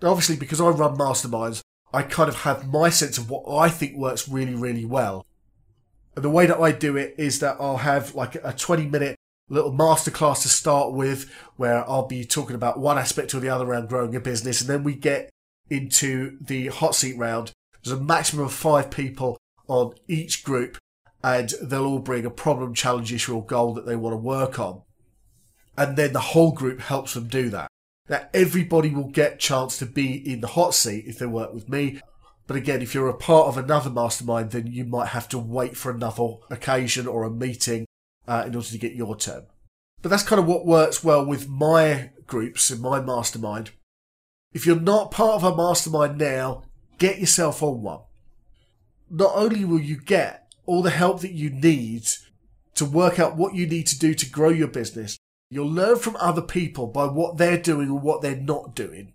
Now, 0.00 0.10
obviously, 0.10 0.36
because 0.36 0.60
I 0.60 0.68
run 0.68 0.96
masterminds, 0.96 1.62
I 1.92 2.02
kind 2.02 2.28
of 2.28 2.36
have 2.36 2.72
my 2.72 2.88
sense 2.88 3.18
of 3.18 3.30
what 3.30 3.44
I 3.48 3.68
think 3.68 3.96
works 3.96 4.28
really, 4.28 4.54
really 4.54 4.84
well. 4.84 5.26
And 6.16 6.24
the 6.24 6.30
way 6.30 6.46
that 6.46 6.60
I 6.60 6.72
do 6.72 6.96
it 6.96 7.14
is 7.18 7.40
that 7.40 7.56
I'll 7.60 7.78
have 7.78 8.14
like 8.14 8.34
a 8.36 8.52
20 8.52 8.86
minute 8.86 9.16
little 9.48 9.72
masterclass 9.72 10.42
to 10.42 10.48
start 10.48 10.92
with, 10.92 11.30
where 11.56 11.88
I'll 11.88 12.06
be 12.06 12.24
talking 12.24 12.56
about 12.56 12.78
one 12.78 12.98
aspect 12.98 13.34
or 13.34 13.40
the 13.40 13.48
other 13.48 13.66
around 13.66 13.88
growing 13.88 14.14
a 14.16 14.20
business, 14.20 14.60
and 14.60 14.68
then 14.68 14.82
we 14.82 14.94
get 14.94 15.30
into 15.70 16.38
the 16.40 16.68
hot 16.68 16.94
seat 16.94 17.16
round, 17.16 17.52
there's 17.82 17.98
a 17.98 18.02
maximum 18.02 18.46
of 18.46 18.52
five 18.52 18.90
people 18.90 19.38
on 19.68 19.94
each 20.08 20.44
group, 20.44 20.78
and 21.22 21.52
they'll 21.62 21.86
all 21.86 21.98
bring 21.98 22.24
a 22.24 22.30
problem, 22.30 22.74
challenge, 22.74 23.12
issue, 23.12 23.34
or 23.34 23.44
goal 23.44 23.74
that 23.74 23.86
they 23.86 23.96
want 23.96 24.12
to 24.12 24.18
work 24.18 24.58
on. 24.58 24.82
And 25.76 25.96
then 25.96 26.12
the 26.12 26.20
whole 26.20 26.52
group 26.52 26.80
helps 26.80 27.14
them 27.14 27.28
do 27.28 27.48
that. 27.50 27.68
Now, 28.08 28.26
everybody 28.34 28.90
will 28.90 29.08
get 29.08 29.38
chance 29.38 29.78
to 29.78 29.86
be 29.86 30.14
in 30.30 30.40
the 30.40 30.48
hot 30.48 30.74
seat 30.74 31.04
if 31.06 31.18
they 31.18 31.26
work 31.26 31.54
with 31.54 31.68
me. 31.68 32.00
But 32.46 32.56
again, 32.56 32.82
if 32.82 32.94
you're 32.94 33.08
a 33.08 33.14
part 33.14 33.46
of 33.46 33.56
another 33.56 33.88
mastermind, 33.88 34.50
then 34.50 34.66
you 34.66 34.84
might 34.84 35.08
have 35.08 35.28
to 35.30 35.38
wait 35.38 35.76
for 35.76 35.90
another 35.90 36.34
occasion 36.50 37.06
or 37.06 37.22
a 37.22 37.30
meeting 37.30 37.86
uh, 38.26 38.44
in 38.46 38.54
order 38.54 38.68
to 38.68 38.78
get 38.78 38.94
your 38.94 39.16
turn. 39.16 39.46
But 40.02 40.10
that's 40.10 40.24
kind 40.24 40.40
of 40.40 40.46
what 40.46 40.66
works 40.66 41.04
well 41.04 41.24
with 41.24 41.48
my 41.48 42.10
groups 42.26 42.70
in 42.70 42.80
my 42.80 43.00
mastermind. 43.00 43.70
If 44.52 44.66
you're 44.66 44.80
not 44.80 45.12
part 45.12 45.42
of 45.42 45.44
a 45.44 45.56
mastermind 45.56 46.18
now, 46.18 46.64
get 46.98 47.18
yourself 47.18 47.62
on 47.62 47.82
one. 47.82 48.00
Not 49.10 49.32
only 49.34 49.64
will 49.64 49.80
you 49.80 49.96
get 50.00 50.52
all 50.66 50.82
the 50.82 50.90
help 50.90 51.20
that 51.20 51.32
you 51.32 51.50
need 51.50 52.06
to 52.74 52.84
work 52.84 53.18
out 53.18 53.36
what 53.36 53.54
you 53.54 53.66
need 53.66 53.86
to 53.88 53.98
do 53.98 54.14
to 54.14 54.30
grow 54.30 54.48
your 54.48 54.68
business, 54.68 55.18
you'll 55.50 55.70
learn 55.70 55.98
from 55.98 56.16
other 56.16 56.42
people 56.42 56.86
by 56.86 57.04
what 57.04 57.36
they're 57.36 57.58
doing 57.58 57.88
and 57.88 58.02
what 58.02 58.22
they're 58.22 58.36
not 58.36 58.74
doing. 58.74 59.12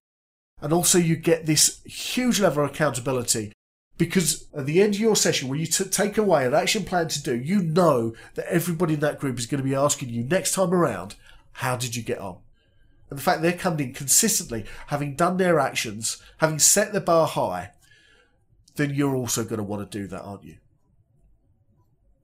And 0.61 0.73
also, 0.73 0.97
you 0.97 1.15
get 1.15 1.45
this 1.45 1.81
huge 1.83 2.39
level 2.39 2.63
of 2.63 2.71
accountability 2.71 3.53
because 3.97 4.47
at 4.55 4.65
the 4.65 4.81
end 4.81 4.95
of 4.95 4.99
your 4.99 5.15
session, 5.15 5.47
when 5.47 5.59
you 5.59 5.65
t- 5.65 5.83
take 5.85 6.17
away 6.17 6.45
an 6.45 6.53
action 6.53 6.83
plan 6.83 7.07
to 7.09 7.21
do, 7.21 7.35
you 7.35 7.61
know 7.61 8.13
that 8.35 8.45
everybody 8.47 8.93
in 8.93 8.99
that 8.99 9.19
group 9.19 9.39
is 9.39 9.47
going 9.47 9.61
to 9.61 9.67
be 9.67 9.75
asking 9.75 10.09
you 10.09 10.23
next 10.23 10.53
time 10.53 10.73
around, 10.73 11.15
how 11.53 11.75
did 11.75 11.95
you 11.95 12.03
get 12.03 12.19
on? 12.19 12.37
And 13.09 13.17
the 13.17 13.23
fact 13.23 13.41
they're 13.41 13.53
coming 13.53 13.87
in 13.87 13.93
consistently, 13.93 14.65
having 14.87 15.15
done 15.15 15.37
their 15.37 15.59
actions, 15.59 16.21
having 16.37 16.59
set 16.59 16.91
the 16.93 17.01
bar 17.01 17.27
high, 17.27 17.71
then 18.75 18.93
you're 18.93 19.15
also 19.15 19.43
going 19.43 19.57
to 19.57 19.63
want 19.63 19.89
to 19.89 19.97
do 19.97 20.07
that, 20.07 20.21
aren't 20.21 20.43
you? 20.43 20.57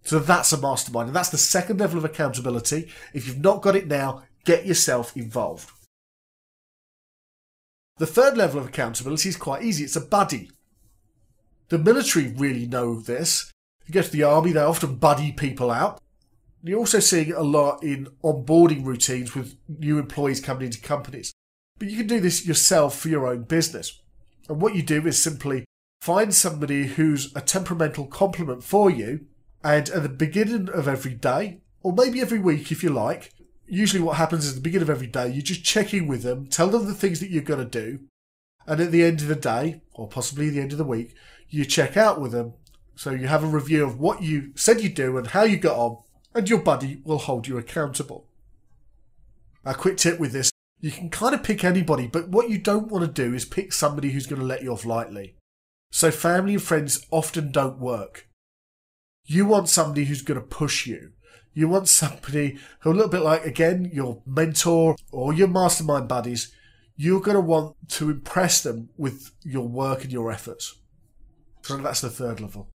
So 0.04 0.20
that's 0.20 0.52
a 0.52 0.58
mastermind. 0.60 1.08
And 1.08 1.16
that's 1.16 1.30
the 1.30 1.38
second 1.38 1.80
level 1.80 1.98
of 1.98 2.06
accountability. 2.06 2.90
If 3.14 3.28
you've 3.28 3.40
not 3.40 3.62
got 3.62 3.76
it 3.76 3.88
now, 3.88 4.24
get 4.44 4.66
yourself 4.66 5.16
involved. 5.16 5.72
The 7.98 8.08
third 8.08 8.38
level 8.38 8.60
of 8.60 8.68
accountability 8.68 9.30
is 9.30 9.38
quite 9.38 9.64
easy. 9.64 9.86
It's 9.86 9.96
a 9.96 10.02
buddy. 10.02 10.52
The 11.70 11.78
military 11.78 12.28
really 12.28 12.68
know 12.68 13.00
this. 13.00 13.52
If 13.82 13.90
you 13.90 13.94
go 13.94 14.02
to 14.02 14.12
the 14.12 14.24
army, 14.24 14.52
they 14.52 14.62
often 14.62 14.96
buddy 14.96 15.32
people 15.32 15.72
out. 15.72 16.02
You're 16.66 16.80
also 16.80 17.00
seeing 17.00 17.30
it 17.30 17.36
a 17.36 17.44
lot 17.44 17.84
in 17.84 18.08
onboarding 18.24 18.86
routines 18.86 19.36
with 19.36 19.58
new 19.68 20.00
employees 20.00 20.40
coming 20.40 20.68
into 20.68 20.80
companies. 20.80 21.34
But 21.78 21.90
you 21.90 21.98
can 21.98 22.08
do 22.08 22.22
this 22.22 22.46
yourself 22.46 22.98
for 22.98 23.10
your 23.10 23.28
own 23.28 23.44
business. 23.44 24.02
And 24.48 24.62
what 24.62 24.74
you 24.74 24.82
do 24.82 25.06
is 25.06 25.22
simply 25.22 25.66
find 26.02 26.34
somebody 26.34 26.86
who's 26.86 27.36
a 27.36 27.42
temperamental 27.42 28.08
complement 28.08 28.64
for 28.64 28.90
you, 28.90 29.26
and 29.62 29.90
at 29.90 30.04
the 30.04 30.10
beginning 30.10 30.70
of 30.70 30.88
every 30.88 31.14
day, 31.14 31.60
or 31.82 31.92
maybe 31.92 32.22
every 32.22 32.40
week 32.40 32.72
if 32.72 32.82
you 32.82 32.90
like, 32.90 33.34
usually 33.68 34.02
what 34.02 34.18
happens 34.18 34.46
is 34.46 34.52
at 34.52 34.56
the 34.56 34.62
beginning 34.62 34.84
of 34.84 34.90
every 34.90 35.08
day, 35.08 35.30
you 35.30 35.42
just 35.42 35.66
check 35.66 35.94
in 35.94 36.08
with 36.08 36.24
them, 36.24 36.48
tell 36.48 36.70
them 36.70 36.86
the 36.86 36.94
things 36.94 37.20
that 37.20 37.30
you're 37.30 37.44
going 37.44 37.60
to 37.60 37.66
do, 37.66 38.00
and 38.66 38.80
at 38.80 38.92
the 38.92 39.04
end 39.04 39.22
of 39.22 39.28
the 39.28 39.36
day, 39.36 39.82
or 39.94 40.08
possibly 40.08 40.50
the 40.50 40.62
end 40.62 40.72
of 40.72 40.78
the 40.78 40.84
week, 40.86 41.14
you 41.50 41.66
check 41.66 41.98
out 41.98 42.22
with 42.22 42.32
them. 42.32 42.54
So 42.96 43.12
you 43.12 43.28
have 43.28 43.44
a 43.44 43.48
review 43.48 43.84
of 43.84 44.00
what 44.00 44.22
you 44.22 44.52
said 44.56 44.82
you'd 44.82 44.94
do 44.94 45.18
and 45.18 45.28
how 45.28 45.44
you 45.44 45.58
got 45.58 45.78
on, 45.78 45.98
and 46.34 46.50
your 46.50 46.60
buddy 46.60 47.02
will 47.04 47.20
hold 47.20 47.48
you 47.48 47.58
accountable. 47.58 48.28
A 49.66 49.74
quick 49.74 49.98
tip 49.98 50.20
with 50.20 50.32
this 50.32 50.52
you 50.84 50.92
can 50.92 51.10
kind 51.10 51.34
of 51.34 51.44
pick 51.44 51.64
anybody, 51.64 52.08
but 52.08 52.28
what 52.28 52.50
you 52.50 52.58
don't 52.58 52.90
want 52.90 53.06
to 53.06 53.24
do 53.30 53.34
is 53.34 53.46
pick 53.46 53.72
somebody 53.72 54.12
who's 54.12 54.28
going 54.28 54.42
to 54.42 54.46
let 54.46 54.64
you 54.64 54.74
off 54.74 54.84
lightly. 54.84 55.38
So 55.94 56.12
family 56.12 56.56
and 56.56 56.62
friends 56.62 57.08
often 57.10 57.54
don't 57.54 57.80
work. 57.80 58.28
You 59.24 59.46
want 59.46 59.70
somebody 59.70 60.04
who's 60.04 60.22
going 60.22 60.42
to 60.42 60.46
push 60.46 60.86
you. 60.86 61.14
You 61.54 61.70
want 61.70 61.88
somebody 61.88 62.60
who, 62.82 62.92
a 62.92 62.94
little 62.94 63.08
bit 63.08 63.22
like, 63.22 63.46
again, 63.46 63.92
your 63.94 64.22
mentor 64.26 64.98
or 65.10 65.34
your 65.34 65.48
mastermind 65.48 66.10
buddies, 66.10 66.54
you're 66.98 67.22
going 67.22 67.36
to 67.36 67.42
want 67.42 67.78
to 67.92 68.10
impress 68.10 68.62
them 68.62 68.90
with 68.98 69.32
your 69.42 69.66
work 69.66 70.04
and 70.04 70.12
your 70.12 70.34
efforts. 70.34 70.76
So 71.62 71.78
that's 71.78 72.02
the 72.02 72.10
third 72.10 72.42
level. 72.42 72.73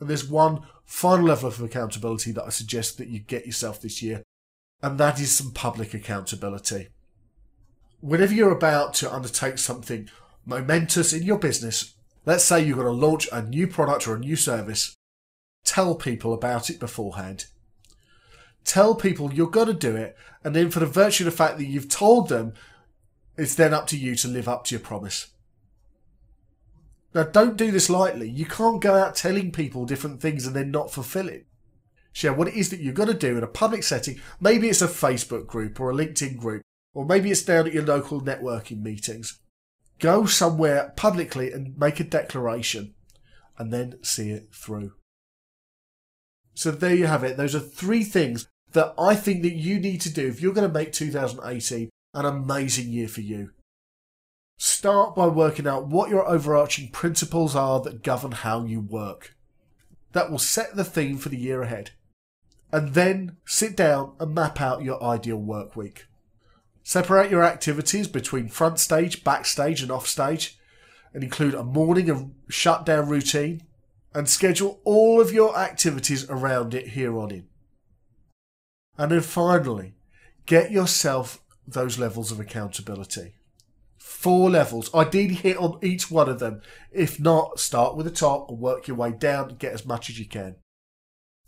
And 0.00 0.08
there's 0.08 0.28
one 0.28 0.62
final 0.84 1.26
level 1.26 1.48
of 1.48 1.60
accountability 1.60 2.32
that 2.32 2.44
I 2.44 2.48
suggest 2.48 2.98
that 2.98 3.08
you 3.08 3.20
get 3.20 3.46
yourself 3.46 3.80
this 3.80 4.02
year, 4.02 4.22
and 4.82 4.98
that 4.98 5.20
is 5.20 5.30
some 5.30 5.52
public 5.52 5.94
accountability. 5.94 6.88
Whenever 8.00 8.32
you're 8.32 8.50
about 8.50 8.94
to 8.94 9.12
undertake 9.12 9.58
something 9.58 10.08
momentous 10.46 11.12
in 11.12 11.22
your 11.22 11.38
business, 11.38 11.94
let's 12.24 12.44
say 12.44 12.64
you're 12.64 12.76
going 12.76 12.86
to 12.86 13.06
launch 13.06 13.28
a 13.30 13.42
new 13.42 13.66
product 13.66 14.08
or 14.08 14.16
a 14.16 14.18
new 14.18 14.36
service, 14.36 14.94
tell 15.64 15.94
people 15.94 16.32
about 16.32 16.70
it 16.70 16.80
beforehand. 16.80 17.44
Tell 18.64 18.94
people 18.94 19.32
you're 19.32 19.50
going 19.50 19.68
to 19.68 19.74
do 19.74 19.96
it, 19.96 20.16
and 20.42 20.56
then 20.56 20.70
for 20.70 20.80
the 20.80 20.86
virtue 20.86 21.24
of 21.24 21.30
the 21.30 21.36
fact 21.36 21.58
that 21.58 21.66
you've 21.66 21.88
told 21.88 22.28
them, 22.28 22.54
it's 23.36 23.54
then 23.54 23.74
up 23.74 23.86
to 23.88 23.98
you 23.98 24.14
to 24.16 24.28
live 24.28 24.48
up 24.48 24.64
to 24.64 24.74
your 24.74 24.80
promise. 24.80 25.28
Now, 27.12 27.24
don't 27.24 27.56
do 27.56 27.70
this 27.70 27.90
lightly. 27.90 28.28
You 28.28 28.46
can't 28.46 28.80
go 28.80 28.94
out 28.94 29.16
telling 29.16 29.50
people 29.50 29.84
different 29.84 30.20
things 30.20 30.46
and 30.46 30.54
then 30.54 30.70
not 30.70 30.92
fulfill 30.92 31.28
it. 31.28 31.46
Share 32.12 32.32
what 32.32 32.48
it 32.48 32.54
is 32.54 32.70
that 32.70 32.80
you've 32.80 32.94
got 32.94 33.06
to 33.06 33.14
do 33.14 33.36
in 33.36 33.42
a 33.42 33.48
public 33.48 33.82
setting. 33.82 34.20
Maybe 34.40 34.68
it's 34.68 34.82
a 34.82 34.88
Facebook 34.88 35.46
group 35.46 35.80
or 35.80 35.90
a 35.90 35.94
LinkedIn 35.94 36.36
group, 36.36 36.62
or 36.94 37.04
maybe 37.04 37.30
it's 37.30 37.42
down 37.42 37.66
at 37.66 37.72
your 37.72 37.84
local 37.84 38.20
networking 38.20 38.82
meetings. 38.82 39.40
Go 39.98 40.24
somewhere 40.26 40.92
publicly 40.96 41.52
and 41.52 41.76
make 41.76 42.00
a 42.00 42.04
declaration 42.04 42.94
and 43.58 43.72
then 43.72 44.02
see 44.02 44.30
it 44.30 44.54
through. 44.54 44.92
So 46.54 46.70
there 46.70 46.94
you 46.94 47.06
have 47.06 47.24
it. 47.24 47.36
Those 47.36 47.54
are 47.54 47.60
three 47.60 48.04
things 48.04 48.48
that 48.72 48.94
I 48.98 49.14
think 49.14 49.42
that 49.42 49.54
you 49.54 49.78
need 49.78 50.00
to 50.02 50.12
do 50.12 50.26
if 50.26 50.40
you're 50.40 50.54
going 50.54 50.68
to 50.68 50.72
make 50.72 50.92
2018 50.92 51.90
an 52.14 52.24
amazing 52.24 52.88
year 52.88 53.08
for 53.08 53.20
you. 53.20 53.50
Start 54.62 55.14
by 55.14 55.26
working 55.26 55.66
out 55.66 55.86
what 55.86 56.10
your 56.10 56.28
overarching 56.28 56.90
principles 56.90 57.56
are 57.56 57.80
that 57.80 58.02
govern 58.02 58.32
how 58.32 58.62
you 58.66 58.78
work. 58.78 59.34
That 60.12 60.30
will 60.30 60.38
set 60.38 60.76
the 60.76 60.84
theme 60.84 61.16
for 61.16 61.30
the 61.30 61.38
year 61.38 61.62
ahead. 61.62 61.92
And 62.70 62.92
then 62.92 63.38
sit 63.46 63.74
down 63.74 64.12
and 64.20 64.34
map 64.34 64.60
out 64.60 64.84
your 64.84 65.02
ideal 65.02 65.38
work 65.38 65.76
week. 65.76 66.08
Separate 66.82 67.30
your 67.30 67.42
activities 67.42 68.06
between 68.06 68.48
front 68.48 68.78
stage, 68.78 69.24
backstage, 69.24 69.80
and 69.80 69.90
off 69.90 70.06
stage, 70.06 70.58
and 71.14 71.24
include 71.24 71.54
a 71.54 71.64
morning 71.64 72.10
and 72.10 72.34
shutdown 72.50 73.08
routine, 73.08 73.62
and 74.12 74.28
schedule 74.28 74.82
all 74.84 75.22
of 75.22 75.32
your 75.32 75.56
activities 75.58 76.28
around 76.28 76.74
it 76.74 76.88
here 76.88 77.18
on 77.18 77.30
in. 77.30 77.48
And 78.98 79.10
then 79.10 79.22
finally, 79.22 79.94
get 80.44 80.70
yourself 80.70 81.40
those 81.66 81.98
levels 81.98 82.30
of 82.30 82.38
accountability. 82.38 83.36
Four 84.00 84.50
levels, 84.50 84.92
ideally 84.94 85.34
hit 85.34 85.58
on 85.58 85.78
each 85.82 86.10
one 86.10 86.28
of 86.28 86.40
them. 86.40 86.62
If 86.90 87.20
not, 87.20 87.60
start 87.60 87.96
with 87.96 88.06
the 88.06 88.12
top 88.12 88.48
and 88.48 88.58
work 88.58 88.88
your 88.88 88.96
way 88.96 89.12
down 89.12 89.50
and 89.50 89.58
get 89.58 89.74
as 89.74 89.84
much 89.84 90.08
as 90.08 90.18
you 90.18 90.26
can. 90.26 90.56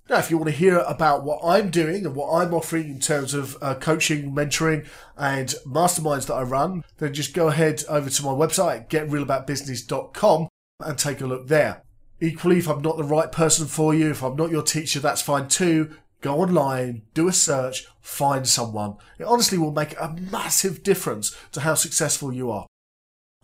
Now, 0.09 0.19
if 0.19 0.31
you 0.31 0.37
want 0.37 0.51
to 0.51 0.57
hear 0.57 0.79
about 0.81 1.25
what 1.25 1.41
I'm 1.43 1.71
doing 1.71 2.05
and 2.05 2.15
what 2.15 2.31
I'm 2.31 2.53
offering 2.53 2.91
in 2.91 3.01
terms 3.01 3.33
of 3.33 3.57
uh, 3.63 3.77
coaching, 3.77 4.35
mentoring, 4.35 4.87
and 5.17 5.55
masterminds 5.67 6.27
that 6.27 6.35
I 6.35 6.43
run, 6.43 6.85
then 6.99 7.15
just 7.15 7.35
go 7.35 7.49
ahead 7.49 7.85
over 7.89 8.11
to 8.11 8.23
my 8.23 8.33
website, 8.33 8.89
getrealaboutbusiness.com, 8.91 10.49
and 10.81 10.99
take 10.99 11.21
a 11.21 11.27
look 11.27 11.49
there. 11.49 11.83
Equally, 12.21 12.59
if 12.59 12.69
I'm 12.69 12.83
not 12.83 12.99
the 12.99 13.05
right 13.05 13.33
person 13.33 13.67
for 13.67 13.95
you, 13.95 14.11
if 14.11 14.23
I'm 14.23 14.37
not 14.37 14.51
your 14.51 14.63
teacher, 14.63 15.01
that's 15.01 15.23
fine 15.23 15.49
too. 15.49 15.97
Go 16.23 16.37
online, 16.41 17.03
do 17.15 17.29
a 17.29 17.33
search, 17.33 17.87
find 18.01 18.49
someone. 18.49 18.97
It 19.19 19.25
honestly 19.25 19.59
will 19.59 19.73
make 19.73 19.99
a 19.99 20.17
massive 20.31 20.83
difference 20.85 21.37
to 21.51 21.61
how 21.61 21.75
successful 21.75 22.33
you 22.33 22.51
are. 22.51 22.67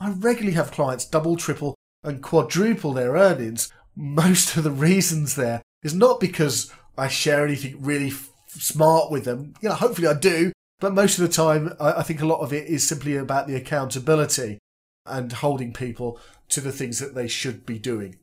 I 0.00 0.10
regularly 0.10 0.54
have 0.54 0.70
clients 0.70 1.04
double, 1.04 1.36
triple, 1.36 1.74
and 2.04 2.22
quadruple 2.22 2.92
their 2.92 3.12
earnings. 3.12 3.72
Most 3.96 4.56
of 4.56 4.62
the 4.62 4.70
reasons 4.70 5.34
there 5.34 5.60
is 5.82 5.92
not 5.92 6.20
because 6.20 6.72
I 6.96 7.08
share 7.08 7.44
anything 7.44 7.82
really 7.82 8.08
f- 8.08 8.30
smart 8.46 9.10
with 9.10 9.24
them. 9.24 9.54
You 9.60 9.70
know, 9.70 9.74
hopefully 9.74 10.06
I 10.06 10.14
do, 10.14 10.52
but 10.78 10.94
most 10.94 11.18
of 11.18 11.26
the 11.26 11.34
time, 11.34 11.74
I, 11.80 11.94
I 11.94 12.02
think 12.04 12.20
a 12.20 12.26
lot 12.26 12.40
of 12.40 12.52
it 12.52 12.68
is 12.68 12.86
simply 12.86 13.16
about 13.16 13.48
the 13.48 13.56
accountability 13.56 14.58
and 15.04 15.32
holding 15.32 15.72
people 15.72 16.20
to 16.50 16.60
the 16.60 16.72
things 16.72 17.00
that 17.00 17.16
they 17.16 17.26
should 17.26 17.66
be 17.66 17.78
doing. 17.80 18.18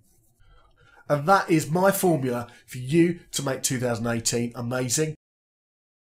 And 1.07 1.27
that 1.27 1.49
is 1.49 1.69
my 1.69 1.91
formula 1.91 2.47
for 2.65 2.79
you 2.79 3.19
to 3.31 3.43
make 3.43 3.61
2018 3.63 4.53
amazing. 4.55 5.15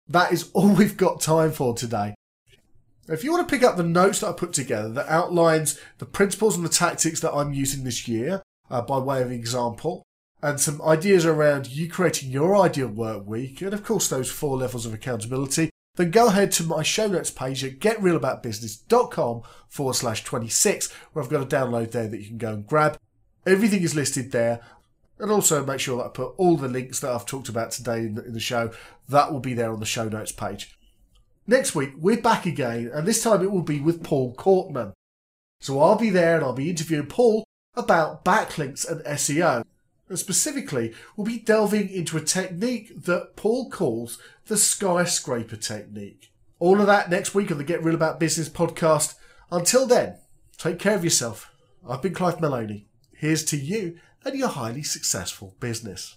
That 0.08 0.32
is 0.32 0.50
all 0.54 0.70
we've 0.70 0.98
got 0.98 1.22
time 1.22 1.52
for 1.52 1.74
today. 1.74 2.16
If 3.08 3.24
you 3.24 3.32
want 3.32 3.48
to 3.48 3.56
pick 3.56 3.64
up 3.64 3.78
the 3.78 3.84
notes 3.84 4.20
that 4.20 4.28
I 4.28 4.34
put 4.34 4.54
together 4.54 4.90
that 4.90 5.08
outlines 5.08 5.80
the 5.98 6.06
principles 6.06 6.58
and 6.58 6.66
the 6.66 6.70
tactics 6.70 7.22
that 7.22 7.34
I'm 7.34 7.54
using 7.54 7.84
this 7.84 8.08
year, 8.08 8.42
uh, 8.70 8.82
by 8.82 8.98
way 8.98 9.22
of 9.22 9.32
example, 9.32 10.04
and 10.42 10.60
some 10.60 10.82
ideas 10.82 11.26
around 11.26 11.68
you 11.68 11.90
creating 11.90 12.32
your 12.32 12.56
ideal 12.56 12.90
work 12.90 13.26
week, 13.26 13.62
and 13.62 13.74
of 13.74 13.84
course 13.84 14.08
those 14.08 14.30
four 14.30 14.58
levels 14.58 14.86
of 14.86 14.94
accountability, 14.94 15.70
then 15.96 16.12
go 16.12 16.28
ahead 16.28 16.52
to 16.54 16.64
my 16.64 16.84
show 16.84 17.08
notes 17.08 17.32
page 17.32 17.64
at 17.64 17.80
getrealaboutbusiness.com 17.80 19.42
forward 19.68 19.96
slash 19.96 20.24
26, 20.24 20.92
where 21.14 21.24
I've 21.24 21.32
got 21.32 21.42
a 21.42 21.46
download 21.46 21.92
there 21.92 22.08
that 22.08 22.20
you 22.20 22.28
can 22.28 22.38
go 22.38 22.54
and 22.54 22.68
grab. 22.68 22.98
Everything 23.46 23.82
is 23.82 23.96
listed 23.96 24.32
there, 24.32 24.60
and 25.20 25.32
also 25.32 25.66
make 25.66 25.80
sure 25.80 25.98
that 25.98 26.06
I 26.06 26.10
put 26.10 26.34
all 26.38 26.58
the 26.58 26.68
links 26.68 27.00
that 27.00 27.12
I've 27.12 27.26
talked 27.26 27.50
about 27.50 27.72
today 27.72 28.00
in 28.00 28.16
the, 28.16 28.26
in 28.26 28.34
the 28.34 28.40
show. 28.40 28.72
That 29.10 29.32
will 29.32 29.40
be 29.40 29.54
there 29.54 29.72
on 29.72 29.80
the 29.80 29.86
show 29.86 30.08
notes 30.08 30.32
page. 30.32 30.78
Next 31.46 31.74
week, 31.74 31.92
we're 31.98 32.22
back 32.22 32.46
again, 32.46 32.92
and 32.94 33.08
this 33.08 33.24
time 33.24 33.42
it 33.42 33.52
will 33.52 33.62
be 33.62 33.80
with 33.80 34.04
Paul 34.04 34.36
Cortman. 34.36 34.94
So 35.60 35.80
I'll 35.80 35.98
be 35.98 36.10
there 36.10 36.36
and 36.36 36.44
I'll 36.44 36.54
be 36.54 36.70
interviewing 36.70 37.08
Paul 37.08 37.44
about 37.76 38.26
backlinks 38.26 38.90
and 38.90 39.02
SEO. 39.06 39.64
And 40.10 40.20
specifically, 40.20 40.94
we'll 41.16 41.26
be 41.26 41.40
delving 41.40 41.90
into 41.90 42.18
a 42.18 42.22
technique 42.22 43.04
that 43.04 43.36
Paul 43.36 43.70
calls 43.70 44.20
the 44.48 44.58
skyscraper 44.58 45.56
technique. 45.56 46.32
All 46.60 46.80
of 46.80 46.88
that 46.88 47.10
next 47.10 47.36
week 47.36 47.52
on 47.52 47.58
the 47.58 47.64
Get 47.64 47.84
Real 47.84 47.96
About 47.96 48.20
Business 48.20 48.50
podcast. 48.50 49.16
Until 49.52 49.86
then, 49.86 50.18
take 50.58 50.80
care 50.80 50.96
of 50.96 51.04
yourself. 51.04 51.52
I've 51.88 52.02
been 52.02 52.14
Clive 52.14 52.42
Maloney. 52.42 52.88
Here's 53.14 53.44
to 53.46 53.58
you 53.58 54.00
and 54.28 54.40
your 54.40 54.50
highly 54.50 54.84
successful 54.84 55.56
business. 55.60 56.17